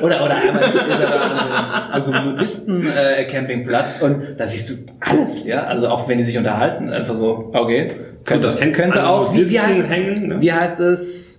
oder, 0.03 0.25
oder 0.25 0.37
einmal 0.37 0.63
ist 0.63 0.75
ist 0.75 0.99
er 1.01 1.11
da 1.11 1.89
an 1.93 2.03
so 2.03 2.11
einem 2.13 2.31
Nudisten-Campingplatz 2.31 4.01
und 4.01 4.37
da 4.39 4.47
siehst 4.47 4.71
du 4.71 4.75
alles, 5.01 5.45
ja. 5.45 5.65
Also 5.65 5.89
auch 5.89 6.09
wenn 6.09 6.19
die 6.19 6.25
sich 6.25 6.39
unterhalten, 6.39 6.91
einfach 6.91 7.15
so, 7.15 7.51
okay. 7.53 7.93
Könnte, 8.25 8.47
das 8.47 8.59
könnte 8.59 9.07
auch, 9.07 9.35
wie, 9.35 9.49
wie, 9.51 9.61
heißt 9.61 9.79
es, 9.81 9.91
hängen, 9.91 10.29
ne? 10.29 10.41
wie 10.41 10.53
heißt 10.53 10.81
es? 10.81 11.39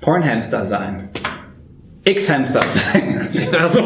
Pornhamster 0.00 0.64
sein. 0.66 1.08
X-Hamster 2.04 2.62
sein. 2.68 3.28
Achso. 3.58 3.80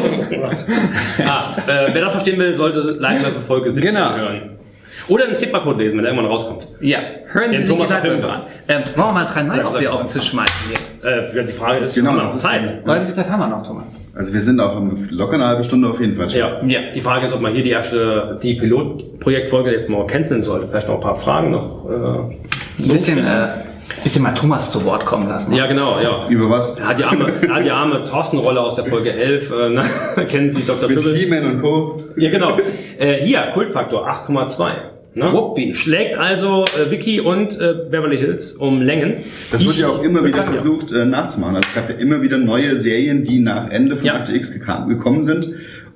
ah, 1.25 1.43
äh, 1.67 1.93
wer 1.93 2.01
das 2.01 2.11
verstehen 2.11 2.37
will, 2.39 2.53
sollte 2.53 2.79
live 2.99 3.21
für 3.33 3.41
Folge 3.41 3.71
17 3.71 3.93
Genau. 3.93 4.15
hören. 4.15 4.41
Oder 5.07 5.25
einen 5.25 5.35
Zippercode 5.35 5.77
lesen, 5.79 5.97
wenn 5.97 6.05
er 6.05 6.11
irgendwann 6.11 6.31
rauskommt. 6.31 6.67
Ja, 6.81 6.99
hören 7.31 7.49
Sie 7.51 7.57
Den 7.57 7.65
sich 7.65 7.75
Thomas 7.75 7.87
die 7.87 7.93
Zeitläufe 7.95 8.29
an. 8.29 8.41
Ähm, 8.67 8.81
wollen 8.95 9.07
wir 9.07 9.13
mal 9.13 9.25
drei 9.25 9.43
Mann 9.43 9.57
Ja, 9.57 9.65
auf, 9.65 9.77
die, 9.77 9.85
mal. 9.85 9.91
auf 9.91 10.01
den 10.01 10.07
Tisch 10.11 10.29
schmeißen 10.29 10.55
hier? 10.67 11.09
Äh, 11.41 11.45
die 11.45 11.53
Frage 11.53 11.79
ist, 11.79 11.95
Genau, 11.95 12.15
das 12.17 12.27
noch 12.29 12.35
ist 12.35 12.41
Zeit? 12.41 12.81
Weil 12.85 13.01
wie 13.01 13.05
viel 13.05 13.15
Zeit 13.15 13.29
haben 13.29 13.39
wir 13.39 13.47
noch, 13.47 13.65
Thomas? 13.65 13.95
Also 14.15 14.33
wir 14.33 14.41
sind 14.41 14.59
auch 14.59 14.79
locker 15.09 15.35
eine 15.35 15.47
halbe 15.47 15.63
Stunde 15.63 15.87
auf 15.89 15.99
jeden 15.99 16.15
Fall 16.15 16.29
schon. 16.29 16.39
Ja. 16.39 16.61
Ja. 16.67 16.79
Die 16.93 17.01
Frage 17.01 17.27
ist, 17.27 17.33
ob 17.33 17.41
man 17.41 17.53
hier 17.53 17.63
die 17.63 17.69
erste, 17.71 18.37
die 18.43 18.55
Pilotprojektfolge 18.55 19.71
jetzt 19.71 19.89
mal 19.89 20.05
canceln 20.05 20.43
sollte. 20.43 20.67
Vielleicht 20.67 20.87
noch 20.87 20.95
ein 20.95 21.01
paar 21.01 21.15
Fragen 21.15 21.51
noch. 21.51 21.85
Äh, 21.89 22.83
Ein 22.83 22.89
bisschen, 22.91 23.17
äh, 23.19 23.47
bisschen 24.03 24.23
mal 24.23 24.33
Thomas 24.33 24.71
zu 24.71 24.83
Wort 24.85 25.05
kommen 25.05 25.27
lassen. 25.27 25.53
ja, 25.53 25.67
genau, 25.67 25.99
ja. 25.99 26.27
Über 26.29 26.49
was? 26.49 26.77
Er 26.79 26.87
hat 26.89 26.99
die 26.99 27.03
arme, 27.03 27.33
er 27.47 27.55
hat 27.55 27.65
die 27.65 27.71
arme 27.71 28.03
Thorsten-Rolle 28.03 28.59
aus 28.61 28.75
der 28.75 28.85
Folge 28.85 29.11
11. 29.11 29.51
Äh, 29.51 29.69
ne? 29.69 29.83
Kennen 30.27 30.53
Sie 30.53 30.61
Dr. 30.65 30.89
Mit? 30.89 31.01
He-Man 31.01 31.45
und 31.45 31.61
Co. 31.61 32.01
Ja, 32.15 32.29
genau. 32.29 32.57
Äh, 32.97 33.21
hier, 33.23 33.41
Kultfaktor 33.53 34.07
8,2. 34.07 34.71
Ne? 35.15 35.33
Wuppi. 35.33 35.73
Schlägt 35.73 36.17
also 36.17 36.63
äh, 36.65 36.91
Vicky 36.91 37.19
und 37.19 37.59
äh, 37.59 37.73
Beverly 37.89 38.17
Hills 38.17 38.53
um 38.53 38.81
Längen. 38.81 39.15
Das 39.51 39.61
Ich- 39.61 39.67
wird 39.67 39.77
ja 39.77 39.87
auch 39.89 40.03
immer 40.03 40.23
wieder 40.23 40.37
Ja. 40.37 40.43
versucht 40.43 40.91
äh, 40.91 41.03
nachzumachen. 41.05 41.55
Also 41.55 41.67
es 41.67 41.75
gab 41.75 41.89
ja 41.89 41.95
immer 41.95 42.21
wieder 42.21 42.37
neue 42.37 42.79
Serien, 42.79 43.23
die 43.23 43.39
nach 43.39 43.69
Ende 43.71 43.97
von 43.97 44.05
Ja. 44.05 44.13
Akte 44.15 44.33
X 44.35 44.53
gekam, 44.53 44.87
gekommen 44.87 45.23
sind 45.23 45.49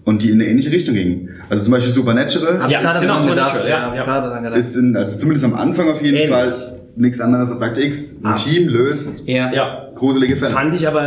und 0.03 0.23
die 0.23 0.29
in 0.31 0.41
eine 0.41 0.49
ähnliche 0.49 0.71
Richtung 0.71 0.95
gingen. 0.95 1.29
Also 1.47 1.63
zum 1.65 1.73
Beispiel 1.73 1.91
Supernatural 1.91 2.59
Hab 2.63 2.71
Ja, 2.71 2.79
ich 2.79 2.83
gerade 2.83 2.99
genau, 3.01 3.13
dran 3.13 3.23
so 3.23 3.29
gedacht. 3.29 3.53
Natural, 3.53 3.69
Ja, 3.69 3.87
ja, 3.89 3.95
ja. 3.95 4.03
gerade 4.03 4.29
dran 4.29 4.43
gedacht. 4.43 4.59
ist 4.59 4.75
in, 4.75 4.97
also 4.97 5.19
zumindest 5.19 5.45
am 5.45 5.53
Anfang 5.53 5.89
auf 5.91 6.01
jeden 6.01 6.17
Ähnlich. 6.17 6.29
Fall 6.31 6.72
nichts 6.95 7.19
anderes 7.21 7.49
als 7.51 7.61
Akte 7.61 7.81
X. 7.81 8.19
Ein 8.23 8.27
Ah. 8.31 8.33
Team 8.35 8.67
löst 8.67 9.27
Ja. 9.27 9.51
Ja, 9.53 9.87
gruselige 9.95 10.35
Fälle. 10.37 10.51
fand 10.53 10.75
ich 10.75 10.87
aber, 10.87 11.01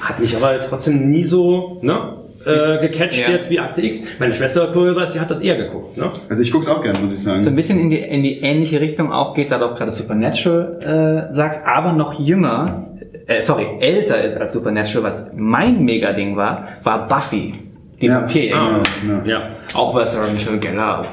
hat 0.00 0.20
mich 0.20 0.36
aber 0.36 0.60
trotzdem 0.68 1.10
nie 1.10 1.24
so 1.24 1.78
ne, 1.82 2.14
äh, 2.44 2.86
gecatcht 2.88 3.20
Ja. 3.20 3.30
jetzt 3.32 3.50
wie 3.50 3.58
Akte 3.60 3.82
X. 3.82 4.02
Meine 4.18 4.34
Schwester, 4.34 4.68
Kurios, 4.72 5.12
die 5.12 5.20
hat 5.20 5.30
das 5.30 5.40
eher 5.40 5.56
geguckt. 5.56 5.96
Ne? 5.96 6.10
Also 6.28 6.42
ich 6.42 6.50
guck's 6.52 6.68
auch 6.68 6.82
gerne, 6.82 6.98
muss 7.00 7.12
ich 7.12 7.20
sagen. 7.22 7.40
So 7.40 7.50
ein 7.50 7.56
bisschen 7.56 7.78
in 7.80 7.90
die, 7.90 7.98
in 7.98 8.22
die 8.22 8.38
ähnliche 8.40 8.80
Richtung 8.80 9.12
auch 9.12 9.34
geht, 9.34 9.50
da 9.50 9.58
du 9.58 9.66
auch 9.66 9.76
gerade 9.76 9.90
Supernatural 9.90 11.28
äh, 11.30 11.34
sagst, 11.34 11.66
aber 11.66 11.92
noch 11.92 12.18
jünger, 12.18 12.86
äh, 13.26 13.42
sorry, 13.42 13.66
älter 13.80 14.22
ist 14.24 14.36
als 14.36 14.52
Supernatural, 14.52 15.04
was 15.04 15.30
mein 15.36 15.84
Mega-Ding 15.84 16.36
war, 16.36 16.68
war 16.84 17.06
Buffy. 17.08 17.54
Die 18.00 18.06
Ja. 18.06 18.20
Vampirjäger. 18.22 18.56
Ah, 18.56 18.82
ja. 19.08 19.22
ja. 19.24 19.42
Auch 19.74 19.92
was 19.94 20.16
Michelle 20.32 20.58
Gellar 20.58 21.04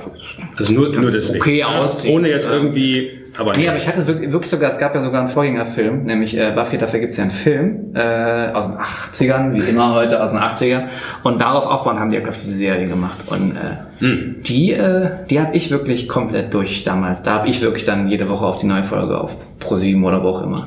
Also 0.55 0.71
nur, 0.73 0.89
nur 0.89 1.09
deswegen. 1.09 1.41
okay 1.41 1.57
Ja, 1.59 1.79
aussieht. 1.79 2.11
Ohne 2.11 2.29
jetzt 2.29 2.45
Ja. 2.45 2.53
irgendwie, 2.53 3.09
aber 3.37 3.55
Nee, 3.55 3.67
aber 3.67 3.77
ich 3.77 3.87
hatte 3.87 4.05
wirklich, 4.07 4.31
wirklich 4.31 4.49
sogar, 4.49 4.69
es 4.69 4.77
gab 4.77 4.95
ja 4.95 5.03
sogar 5.03 5.21
einen 5.21 5.29
Vorgängerfilm, 5.29 6.03
nämlich 6.03 6.37
äh, 6.37 6.51
Buffy, 6.55 6.77
dafür 6.77 6.99
gibt's 6.99 7.17
ja 7.17 7.23
einen 7.23 7.31
Film 7.31 7.95
äh, 7.95 8.51
aus 8.53 8.67
den 8.67 8.77
80ern, 8.77 9.53
wie 9.53 9.69
immer 9.69 9.93
heute 9.93 10.21
aus 10.21 10.31
den 10.31 10.39
80ern. 10.39 10.85
Und 11.23 11.41
darauf 11.41 11.65
aufbauen 11.65 11.99
haben 11.99 12.09
die 12.09 12.15
ja, 12.15 12.21
glaube 12.21 12.37
ich, 12.37 12.43
diese 12.43 12.57
Serie 12.57 12.87
gemacht. 12.87 13.17
Und 13.27 13.51
äh, 13.51 13.85
Hm. 13.99 14.37
die, 14.45 14.73
äh, 14.73 15.09
die 15.29 15.39
habe 15.39 15.55
ich 15.55 15.71
wirklich 15.71 16.07
komplett 16.09 16.53
durch 16.53 16.83
damals. 16.83 17.23
Da 17.23 17.35
habe 17.35 17.47
ich 17.47 17.61
wirklich 17.61 17.85
dann 17.85 18.09
jede 18.09 18.29
Woche 18.29 18.45
auf 18.45 18.57
die 18.57 18.65
neue 18.65 18.83
Folge 18.83 19.19
auf 19.19 19.37
Pro7 19.61 20.03
oder 20.03 20.21
wo 20.21 20.29
auch 20.29 20.43
immer 20.43 20.65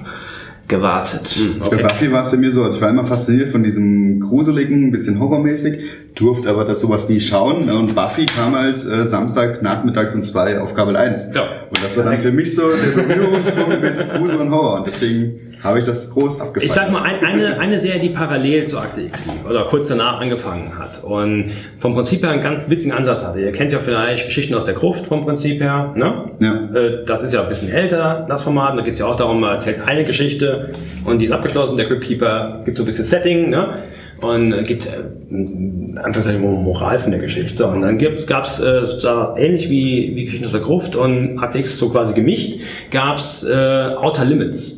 gewartet. 0.68 1.28
Hm, 1.28 1.58
Bei 1.58 1.66
okay. 1.66 1.82
Buffy 1.82 2.12
war 2.12 2.24
es 2.24 2.30
bei 2.30 2.36
mir 2.36 2.52
so, 2.52 2.62
also 2.62 2.76
ich 2.76 2.82
war 2.82 2.90
immer 2.90 3.06
fasziniert 3.06 3.50
von 3.50 3.62
diesem 3.62 4.20
gruseligen, 4.20 4.88
ein 4.88 4.90
bisschen 4.90 5.18
horrormäßig, 5.18 5.80
durfte 6.14 6.50
aber 6.50 6.64
das 6.64 6.80
sowas 6.80 7.08
nie 7.08 7.20
schauen. 7.20 7.66
ne, 7.66 7.76
Und 7.78 7.94
Buffy 7.94 8.26
kam 8.26 8.54
halt 8.54 8.84
äh, 8.84 9.06
Samstag 9.06 9.62
nachmittags 9.62 10.14
um 10.14 10.22
zwei 10.22 10.60
auf 10.60 10.74
Kabel 10.74 10.96
1. 10.96 11.32
Ja. 11.34 11.42
Und 11.70 11.82
das 11.82 11.96
war 11.96 12.04
dann 12.04 12.20
für 12.20 12.32
mich 12.32 12.54
so 12.54 12.62
der 12.70 13.02
Berührungspunkt 13.02 13.80
mit 13.80 14.10
Grusel 14.10 14.36
und 14.40 14.50
Horror. 14.50 14.78
Und 14.80 14.86
deswegen 14.86 15.47
habe 15.62 15.78
ich 15.78 15.84
das 15.84 16.10
groß 16.10 16.40
abgefeiert. 16.40 16.64
Ich 16.64 16.72
sag 16.72 16.90
mal, 16.90 17.02
ein, 17.02 17.24
eine, 17.24 17.58
eine 17.58 17.78
Serie, 17.78 18.00
die 18.00 18.10
parallel 18.10 18.66
zu 18.66 18.78
Akte 18.78 19.00
X 19.02 19.26
lief 19.26 19.44
oder 19.48 19.64
kurz 19.64 19.88
danach 19.88 20.20
angefangen 20.20 20.78
hat 20.78 21.02
und 21.02 21.50
vom 21.78 21.94
Prinzip 21.94 22.22
her 22.22 22.30
einen 22.30 22.42
ganz 22.42 22.68
witzigen 22.68 22.92
Ansatz 22.92 23.24
hatte. 23.24 23.40
Ihr 23.40 23.52
kennt 23.52 23.72
ja 23.72 23.80
vielleicht 23.80 24.26
Geschichten 24.26 24.54
aus 24.54 24.64
der 24.64 24.74
Gruft 24.74 25.06
vom 25.06 25.24
Prinzip 25.24 25.60
her. 25.60 25.92
Ne? 25.96 26.30
Ja. 26.40 26.78
Äh, 26.78 27.04
Das 27.04 27.22
ist 27.22 27.34
ja 27.34 27.42
ein 27.42 27.48
bisschen 27.48 27.70
älter, 27.70 28.26
das 28.28 28.42
Format. 28.42 28.78
Da 28.78 28.82
geht 28.82 28.94
es 28.94 28.98
ja 29.00 29.06
auch 29.06 29.16
darum, 29.16 29.40
man 29.40 29.54
erzählt 29.54 29.80
eine 29.86 30.04
Geschichte 30.04 30.72
und 31.04 31.18
die 31.18 31.26
ist 31.26 31.32
abgeschlossen. 31.32 31.76
Der 31.76 31.86
Crypt-Keeper 31.86 32.62
gibt 32.64 32.76
so 32.76 32.84
ein 32.84 32.86
bisschen 32.86 33.04
Setting 33.04 33.50
ne? 33.50 33.82
und 34.20 34.64
gibt 34.64 34.86
äh, 34.86 34.90
Anführungszeichen 35.30 36.40
Moral 36.40 36.98
von 36.98 37.10
der 37.10 37.20
Geschichte. 37.20 37.56
So, 37.56 37.66
und 37.68 37.82
dann 37.82 37.98
gab 37.98 38.44
es 38.44 38.60
äh, 38.60 38.82
da 39.02 39.34
ähnlich 39.36 39.68
wie, 39.68 40.12
wie 40.14 40.24
Geschichten 40.24 40.46
aus 40.46 40.52
der 40.52 40.60
Gruft 40.60 40.96
und 40.96 41.38
Akte 41.38 41.58
X 41.58 41.78
so 41.78 41.90
quasi 41.90 42.14
gemischt, 42.14 42.60
gab 42.90 43.18
es 43.18 43.44
äh, 43.44 43.52
Outer 43.96 44.24
Limits. 44.24 44.77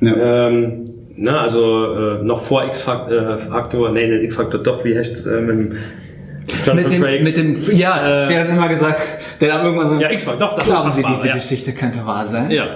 Ja. 0.00 0.48
Ähm, 0.48 0.84
na, 1.16 1.40
also 1.40 1.94
äh, 1.94 2.22
noch 2.22 2.42
vor 2.42 2.64
X-Faktor, 2.66 3.90
nee, 3.90 4.06
nicht 4.06 4.24
X-Faktor, 4.24 4.62
doch, 4.62 4.84
wie 4.84 4.96
heißt 4.96 5.26
äh, 5.26 5.40
mit 5.40 5.48
dem 5.48 5.76
Mit 6.74 6.90
dem, 6.90 7.00
mit 7.00 7.36
dem, 7.36 7.76
ja, 7.76 8.24
Äh, 8.24 8.28
der 8.28 8.40
hat 8.40 8.48
immer 8.48 8.68
gesagt, 8.68 9.00
der 9.40 9.54
hat 9.54 9.64
irgendwann 9.64 9.88
so, 9.88 9.94
Ja, 10.02 10.10
X-Faktor, 10.10 10.48
doch, 10.48 10.56
das 10.56 10.64
glauben 10.64 10.92
Sie, 10.92 11.02
diese 11.02 11.28
ja. 11.28 11.34
Geschichte 11.34 11.72
könnte 11.72 12.04
wahr 12.06 12.24
sein? 12.24 12.50
Ja, 12.50 12.66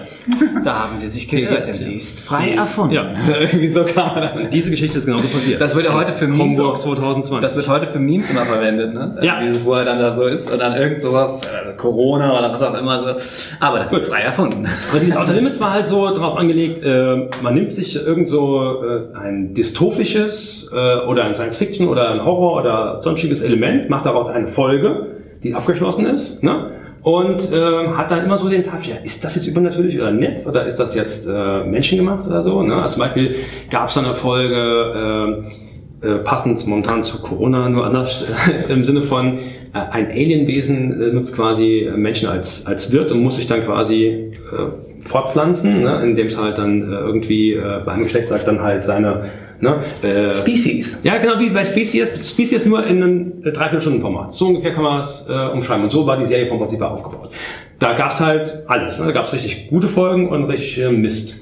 Da 0.64 0.78
haben 0.84 0.98
Sie 0.98 1.08
sich 1.08 1.28
geirrt, 1.28 1.66
denn 1.66 1.72
sie 1.74 1.94
ist 1.96 2.26
frei 2.26 2.50
Sie 2.52 2.56
erfunden. 2.56 2.94
ja. 2.94 3.04
Irgendwie 3.40 3.68
so 3.68 3.84
kann 3.84 4.06
man 4.14 4.20
dann. 4.22 4.50
diese 4.50 4.70
Geschichte 4.70 4.98
ist 4.98 5.06
genau 5.06 5.18
so 5.20 5.28
passiert. 5.36 5.60
Das 5.60 5.74
wird 5.74 5.86
ja 5.86 5.94
heute 5.94 6.12
für 6.12 6.26
Memes 6.28 6.58
auch- 6.60 6.78
2020. 6.78 7.40
Das 7.40 7.56
wird 7.56 7.68
heute 7.68 7.86
für 7.86 7.98
Memes 7.98 8.30
immer 8.30 8.44
verwendet, 8.44 8.94
ne? 8.94 9.16
Ja. 9.22 9.40
Dieses, 9.40 9.64
wo 9.64 9.74
er 9.74 9.84
dann 9.84 9.98
da 9.98 10.14
so 10.14 10.26
ist 10.26 10.50
und 10.50 10.58
dann 10.58 10.74
irgend 10.76 11.00
sowas, 11.00 11.40
äh, 11.42 11.72
Corona 11.76 12.38
oder 12.38 12.52
was 12.52 12.62
auch 12.62 12.74
immer 12.74 12.98
so. 13.00 13.20
Aber 13.60 13.78
das 13.80 13.92
ist 13.92 14.08
frei 14.08 14.20
erfunden. 14.22 14.66
Aber 14.90 15.00
dieses 15.00 15.16
Outer 15.16 15.32
Limits 15.32 15.60
war 15.60 15.72
halt 15.72 15.88
so 15.88 16.06
darauf 16.14 16.36
angelegt, 16.38 16.82
äh, 16.84 17.28
man 17.42 17.54
nimmt 17.54 17.72
sich 17.72 17.96
irgend 17.96 18.28
so 18.28 18.82
äh, 18.84 19.18
ein 19.18 19.54
dystopisches 19.54 20.70
äh, 20.72 21.06
oder 21.06 21.24
ein 21.24 21.34
Science-Fiction 21.34 21.88
oder 21.88 22.10
ein 22.10 22.24
Horror 22.24 22.60
oder 22.60 23.00
sonstiges 23.02 23.40
Element, 23.40 23.61
macht 23.88 24.06
daraus 24.06 24.28
eine 24.28 24.48
Folge, 24.48 25.16
die 25.42 25.54
abgeschlossen 25.54 26.06
ist, 26.06 26.42
ne? 26.42 26.70
Und 27.02 27.50
äh, 27.50 27.88
hat 27.88 28.12
dann 28.12 28.24
immer 28.24 28.38
so 28.38 28.48
den 28.48 28.62
Touch, 28.62 28.86
ja, 28.86 28.96
ist 29.02 29.24
das 29.24 29.34
jetzt 29.34 29.46
übernatürlich 29.46 29.98
oder 29.98 30.12
nicht? 30.12 30.46
Oder 30.46 30.66
ist 30.66 30.76
das 30.76 30.94
jetzt 30.94 31.26
äh, 31.26 31.64
menschengemacht 31.64 32.26
oder 32.28 32.44
so? 32.44 32.62
Ne? 32.62 32.76
Also 32.76 32.90
zum 32.90 33.00
Beispiel 33.00 33.34
gab 33.70 33.88
es 33.88 33.98
eine 33.98 34.14
Folge, 34.14 35.42
äh, 35.44 35.71
äh, 36.02 36.18
passend 36.18 36.66
momentan 36.66 37.02
zu 37.02 37.20
Corona, 37.20 37.68
nur 37.68 37.86
anders 37.86 38.26
im 38.68 38.82
Sinne 38.82 39.02
von 39.02 39.38
äh, 39.38 39.78
ein 39.90 40.10
Alienwesen 40.10 41.00
äh, 41.00 41.12
nutzt 41.12 41.34
quasi 41.34 41.80
äh, 41.80 41.96
Menschen 41.96 42.28
als, 42.28 42.66
als 42.66 42.90
Wirt 42.92 43.12
und 43.12 43.22
muss 43.22 43.36
sich 43.36 43.46
dann 43.46 43.64
quasi 43.64 44.04
äh, 44.04 45.02
fortpflanzen, 45.06 45.82
ne? 45.82 46.00
indem 46.02 46.26
es 46.26 46.36
halt 46.36 46.58
dann 46.58 46.82
irgendwie 46.82 47.52
äh, 47.52 47.80
beim 47.84 48.02
Geschlecht 48.04 48.28
sagt 48.28 48.46
dann 48.46 48.60
halt 48.60 48.84
seine 48.84 49.30
ne? 49.60 49.80
äh, 50.02 50.36
Species. 50.36 51.00
ja, 51.02 51.18
genau 51.18 51.38
wie 51.38 51.50
bei 51.50 51.64
Species. 51.64 52.08
Species 52.28 52.66
nur 52.66 52.84
in 52.84 53.02
einem 53.02 53.32
äh, 53.44 53.52
Dreiviertelstunden-Format. 53.52 54.32
So 54.32 54.48
ungefähr 54.48 54.74
kann 54.74 54.84
man 54.84 55.00
es 55.00 55.26
äh, 55.28 55.32
umschreiben. 55.32 55.84
Und 55.84 55.90
so 55.90 56.06
war 56.06 56.18
die 56.18 56.26
Serie 56.26 56.46
vom 56.46 56.58
Prinzip 56.58 56.82
aufgebaut. 56.82 57.30
Da 57.78 57.94
gab 57.94 58.10
es 58.10 58.20
halt 58.20 58.62
alles. 58.66 58.98
Ne? 58.98 59.06
Da 59.06 59.12
gab 59.12 59.26
es 59.26 59.32
richtig 59.32 59.68
gute 59.68 59.88
Folgen 59.88 60.28
und 60.28 60.44
richtig 60.44 60.78
Mist. 60.90 61.34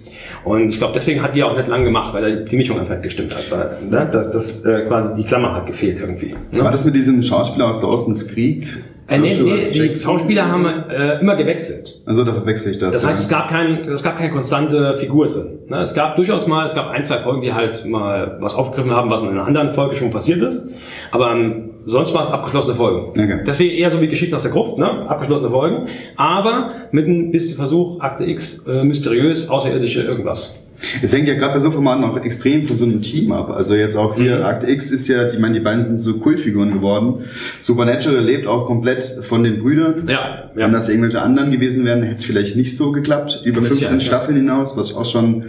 Und 0.44 0.70
ich 0.70 0.78
glaube, 0.78 0.94
deswegen 0.94 1.22
hat 1.22 1.34
die 1.34 1.42
auch 1.42 1.56
nicht 1.56 1.68
lang 1.68 1.84
gemacht, 1.84 2.14
weil 2.14 2.44
die 2.44 2.56
Mischung 2.56 2.78
einfach 2.78 2.94
nicht 2.94 3.04
gestimmt 3.04 3.34
hat. 3.34 3.50
Weil, 3.50 3.78
ne? 3.88 4.08
dass 4.10 4.30
das, 4.30 4.64
äh, 4.64 4.86
quasi 4.86 5.14
die 5.16 5.24
Klammer 5.24 5.54
hat 5.54 5.66
gefehlt 5.66 6.00
irgendwie. 6.00 6.34
Ne? 6.50 6.64
War 6.64 6.70
das 6.70 6.84
mit 6.84 6.94
diesem 6.94 7.22
Schauspieler 7.22 7.68
aus 7.68 7.80
Dawson's 7.80 8.26
Krieg? 8.26 8.66
äh, 9.10 9.18
nee, 9.18 9.36
nee, 9.42 9.70
die? 9.70 9.96
Schauspieler 9.96 10.46
haben 10.48 10.64
äh, 10.66 11.20
immer 11.20 11.34
gewechselt. 11.34 12.00
Also 12.06 12.24
da 12.24 12.32
verwechsel 12.32 12.70
ich 12.70 12.78
das. 12.78 12.92
Das 12.92 13.02
ja. 13.02 13.08
heißt, 13.10 13.24
es 13.24 13.28
gab, 13.28 13.48
kein, 13.48 13.80
es 13.88 14.02
gab 14.02 14.16
keine 14.16 14.30
konstante 14.30 14.96
Figur 14.98 15.26
drin. 15.26 15.58
Ne, 15.68 15.82
Es 15.82 15.94
gab 15.94 16.16
durchaus 16.16 16.46
mal, 16.46 16.66
es 16.66 16.74
gab 16.74 16.88
ein, 16.90 17.04
zwei 17.04 17.18
Folgen, 17.18 17.42
die 17.42 17.52
halt 17.52 17.84
mal 17.84 18.38
was 18.40 18.54
aufgegriffen 18.54 18.92
haben, 18.92 19.10
was 19.10 19.22
in 19.22 19.28
einer 19.28 19.44
anderen 19.44 19.74
Folge 19.74 19.96
schon 19.96 20.10
passiert 20.10 20.42
ist. 20.42 20.64
Aber 21.10 21.32
ähm, 21.32 21.69
sonst 21.84 22.12
war 22.14 22.24
es 22.24 22.28
abgeschlossene 22.28 22.74
Folgen. 22.74 23.10
Okay. 23.10 23.40
Deswegen 23.46 23.74
eher 23.74 23.90
so 23.90 24.00
wie 24.00 24.08
Geschichten 24.08 24.34
aus 24.34 24.42
der 24.42 24.50
Gruft, 24.50 24.78
ne? 24.78 25.08
abgeschlossene 25.08 25.50
Folgen, 25.50 25.86
aber 26.16 26.68
mit 26.92 27.06
ein 27.06 27.30
bisschen 27.30 27.56
Versuch, 27.56 28.00
Akte 28.00 28.24
X, 28.24 28.64
äh, 28.66 28.84
mysteriös, 28.84 29.48
außerirdische 29.48 30.02
irgendwas. 30.02 30.56
Es 31.02 31.14
hängt 31.14 31.28
ja 31.28 31.34
gerade 31.34 31.52
bei 31.52 31.58
so 31.58 31.70
Formaten 31.70 32.04
auch 32.04 32.16
extrem 32.24 32.64
von 32.64 32.78
so 32.78 32.86
einem 32.86 33.02
Team 33.02 33.32
ab. 33.32 33.50
Also 33.50 33.74
jetzt 33.74 33.96
auch 33.96 34.16
hier, 34.16 34.38
Mhm. 34.38 34.44
Akt 34.44 34.66
X 34.66 34.90
ist 34.90 35.08
ja, 35.08 35.28
ich 35.28 35.38
meine, 35.38 35.54
die 35.54 35.60
beiden 35.60 35.84
sind 35.84 35.98
so 36.00 36.18
Kultfiguren 36.18 36.72
geworden. 36.72 37.24
Supernatural 37.60 38.20
lebt 38.24 38.46
auch 38.46 38.64
komplett 38.64 39.04
von 39.22 39.44
den 39.44 39.60
Brüdern. 39.60 40.04
Ja, 40.08 40.50
Wenn 40.54 40.62
ja. 40.62 40.68
das 40.70 40.88
irgendwelche 40.88 41.20
anderen 41.20 41.50
gewesen 41.50 41.84
wären, 41.84 42.02
hätte 42.02 42.16
es 42.16 42.24
vielleicht 42.24 42.56
nicht 42.56 42.76
so 42.78 42.92
geklappt. 42.92 43.42
Über 43.44 43.60
Mit 43.60 43.68
15 43.68 43.76
Sicherheit, 43.88 44.02
ja. 44.02 44.06
Staffeln 44.06 44.36
hinaus, 44.38 44.74
was 44.74 44.94
auch 44.96 45.04
schon 45.04 45.44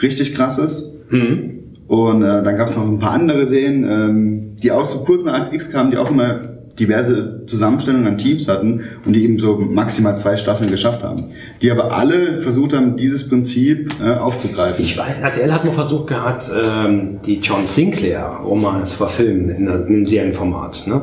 richtig 0.00 0.34
krass 0.34 0.58
ist. 0.58 0.88
Mhm. 1.10 1.59
Und 1.90 2.22
äh, 2.22 2.44
dann 2.44 2.56
gab 2.56 2.68
es 2.68 2.76
noch 2.76 2.86
ein 2.86 3.00
paar 3.00 3.14
andere 3.14 3.48
Serien, 3.48 3.82
ähm, 3.82 4.56
die 4.62 4.70
auch 4.70 4.84
so 4.84 5.04
kurz 5.04 5.24
nach 5.24 5.52
X 5.52 5.72
kamen, 5.72 5.90
die 5.90 5.96
auch 5.96 6.08
immer 6.08 6.38
diverse 6.78 7.44
Zusammenstellungen 7.48 8.06
an 8.06 8.16
Teams 8.16 8.46
hatten 8.46 8.84
und 9.04 9.12
die 9.12 9.24
eben 9.24 9.40
so 9.40 9.56
maximal 9.56 10.14
zwei 10.14 10.36
Staffeln 10.36 10.70
geschafft 10.70 11.02
haben. 11.02 11.32
Die 11.60 11.68
aber 11.68 11.90
alle 11.92 12.42
versucht 12.42 12.74
haben, 12.74 12.96
dieses 12.96 13.28
Prinzip 13.28 13.92
äh, 14.00 14.12
aufzugreifen. 14.12 14.84
Ich 14.84 14.96
weiß, 14.96 15.18
RTL 15.18 15.52
hat 15.52 15.64
mal 15.64 15.72
versucht 15.72 16.06
gehabt, 16.06 16.48
ähm, 16.64 17.18
die 17.26 17.40
John 17.40 17.66
Sinclair-Romane 17.66 18.84
zu 18.84 18.96
verfilmen 18.96 19.50
in, 19.50 19.66
in 19.66 19.68
einem 19.68 20.06
Serienformat. 20.06 20.86
Ne? 20.86 21.02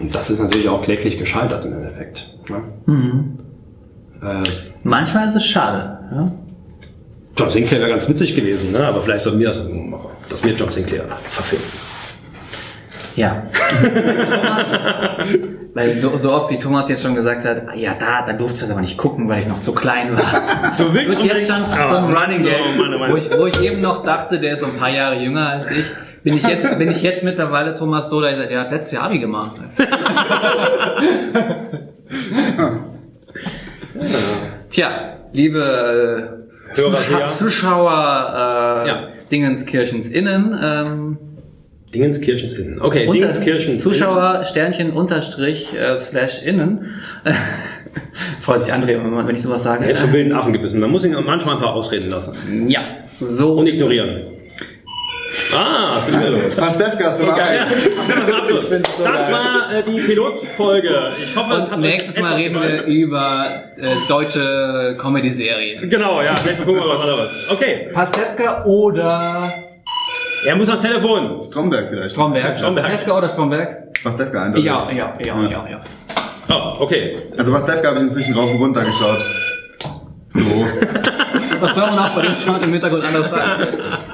Und 0.00 0.16
das 0.16 0.30
ist 0.30 0.42
natürlich 0.42 0.68
auch 0.68 0.82
kläglich 0.82 1.16
gescheitert 1.16 1.64
im 1.64 1.74
Endeffekt. 1.74 2.36
Ne? 2.50 2.56
Äh, 4.20 4.42
Manchmal 4.82 5.28
ist 5.28 5.36
es 5.36 5.46
schade. 5.46 5.98
Ja? 6.12 6.32
John 7.36 7.50
Sinclair 7.50 7.80
wäre 7.80 7.90
ganz 7.90 8.08
witzig 8.08 8.34
gewesen, 8.36 8.72
ne? 8.72 8.86
aber 8.86 9.02
vielleicht 9.02 9.24
sollten 9.24 9.40
wir 9.40 9.48
das 9.48 9.64
machen, 9.68 10.10
dass 10.28 10.44
wir 10.44 10.52
John 10.54 10.68
Sinclair 10.68 11.04
verfilmen. 11.28 11.66
Ja. 13.16 13.46
Thomas, 13.80 14.78
weil 15.74 16.00
so, 16.00 16.16
so 16.16 16.32
oft 16.32 16.50
wie 16.50 16.58
Thomas 16.58 16.88
jetzt 16.88 17.02
schon 17.02 17.14
gesagt 17.14 17.44
hat, 17.44 17.62
ah, 17.68 17.74
ja, 17.76 17.94
da, 17.98 18.22
da 18.26 18.32
durfte 18.32 18.54
ich 18.56 18.60
das 18.62 18.70
aber 18.70 18.80
nicht 18.80 18.96
gucken, 18.96 19.28
weil 19.28 19.40
ich 19.40 19.46
noch 19.46 19.62
so 19.62 19.72
klein 19.72 20.16
war. 20.16 20.72
Du 20.78 20.92
willst 20.92 21.10
Wird 21.10 21.22
jetzt 21.24 21.46
schon 21.48 21.62
unbedingt- 21.62 21.88
so 21.90 21.96
ein 21.96 22.12
Running 22.16 22.42
Gag, 22.42 22.56
oh 22.60 22.82
oh 22.82 22.98
Mann. 22.98 23.12
wo, 23.12 23.16
ich, 23.16 23.30
wo 23.38 23.46
ich 23.46 23.62
eben 23.62 23.80
noch 23.80 24.02
dachte, 24.04 24.40
der 24.40 24.54
ist 24.54 24.60
so 24.60 24.66
ein 24.66 24.76
paar 24.76 24.90
Jahre 24.90 25.14
jünger 25.16 25.48
als 25.50 25.70
ich. 25.70 25.86
Bin 26.24 26.36
ich 26.36 26.42
jetzt, 26.46 26.78
bin 26.78 26.90
ich 26.90 27.02
jetzt 27.02 27.22
mittlerweile 27.22 27.74
Thomas 27.76 28.10
so, 28.10 28.20
der, 28.20 28.48
der 28.48 28.60
hat 28.62 28.72
letztes 28.72 28.92
Jahr 28.92 29.04
Abi 29.04 29.18
gemacht. 29.20 29.60
Tja, 34.70 34.88
liebe 35.32 35.60
äh, 35.60 36.43
Hörer, 36.76 36.94
Zuschau- 36.96 37.16
Seher. 37.16 37.26
Zuschauer 37.26 38.82
äh, 38.84 38.88
Ja. 38.88 39.08
Dingenskirchens 39.30 40.08
innen, 40.08 40.58
ähm, 40.62 41.18
Dingenskirchens 41.94 42.52
innen. 42.54 42.80
Okay, 42.80 43.06
unter, 43.06 43.12
Dingenskirchens 43.12 43.82
Zuschauer 43.82 44.44
Sternchen 44.44 44.92
unterstrich 44.92 45.72
äh, 45.74 45.96
slash 45.96 46.42
innen. 46.44 46.90
Freut 48.40 48.62
sich 48.62 48.72
André 48.72 48.92
immer, 48.94 49.26
wenn 49.26 49.34
ich 49.34 49.42
sowas 49.42 49.62
sage. 49.62 49.84
Er 49.84 49.90
ist 49.90 50.00
vom 50.00 50.12
wilden 50.12 50.32
Affen 50.32 50.52
gebissen. 50.52 50.80
Man 50.80 50.90
muss 50.90 51.04
ihn 51.04 51.12
manchmal 51.12 51.54
einfach 51.54 51.72
ausreden 51.72 52.10
lassen. 52.10 52.68
Ja, 52.68 52.80
so. 53.20 53.52
Und 53.54 53.66
ignorieren. 53.68 54.33
Ah, 55.56 55.94
es 55.98 56.06
geht 56.06 56.18
wieder 56.18 56.30
los. 56.30 56.56
Pastewka 56.56 57.14
zum 57.14 57.26
Ja, 57.28 57.62
Abschluss. 58.38 58.68
Das 58.70 59.32
war 59.32 59.72
äh, 59.72 59.82
die 59.84 60.00
Pilotfolge. 60.00 61.12
Ich 61.22 61.36
hoffe, 61.36 61.54
es 61.54 61.70
hat 61.70 61.78
nächstes 61.78 62.18
Mal 62.18 62.34
reden 62.34 62.60
wir 62.60 62.82
über 62.84 63.46
äh, 63.76 63.94
deutsche 64.08 64.96
Comedy-Serien. 65.00 65.88
Genau, 65.88 66.22
ja, 66.22 66.34
vielleicht 66.36 66.58
mal 66.58 66.66
gucken 66.66 66.82
wir 66.82 66.88
was 66.88 67.00
anderes. 67.00 67.46
Okay, 67.50 67.88
Pastewka 67.92 68.64
oder 68.64 69.52
er 70.46 70.56
muss 70.56 70.68
ans 70.68 70.82
Telefon. 70.82 71.42
Stromberg 71.42 71.88
vielleicht. 71.88 72.10
Stromberg? 72.12 72.58
Stromberg. 72.58 72.86
Pastewka 72.86 73.18
oder 73.18 73.28
Stromberg? 73.28 74.02
Pastewka 74.02 74.42
eindeutig. 74.42 74.64
Ja, 74.66 74.78
ja, 74.92 75.14
ja, 75.24 75.42
ja, 75.42 75.66
ja. 75.70 75.80
Oh, 76.52 76.82
okay. 76.84 77.16
Also 77.38 77.52
Pastewka 77.52 77.88
habe 77.88 77.98
ich 77.98 78.02
inzwischen 78.04 78.34
rauf 78.34 78.50
und 78.50 78.58
runter 78.58 78.84
geschaut. 78.84 79.24
So. 80.30 80.44
Was 81.60 81.74
soll 81.74 81.86
man 81.86 81.98
auch 81.98 82.14
bei 82.16 82.22
dem 82.22 82.34
Sound 82.34 82.62
im 82.64 82.72
Hintergrund 82.72 83.04
anders 83.04 83.30
sagen? 83.30 83.66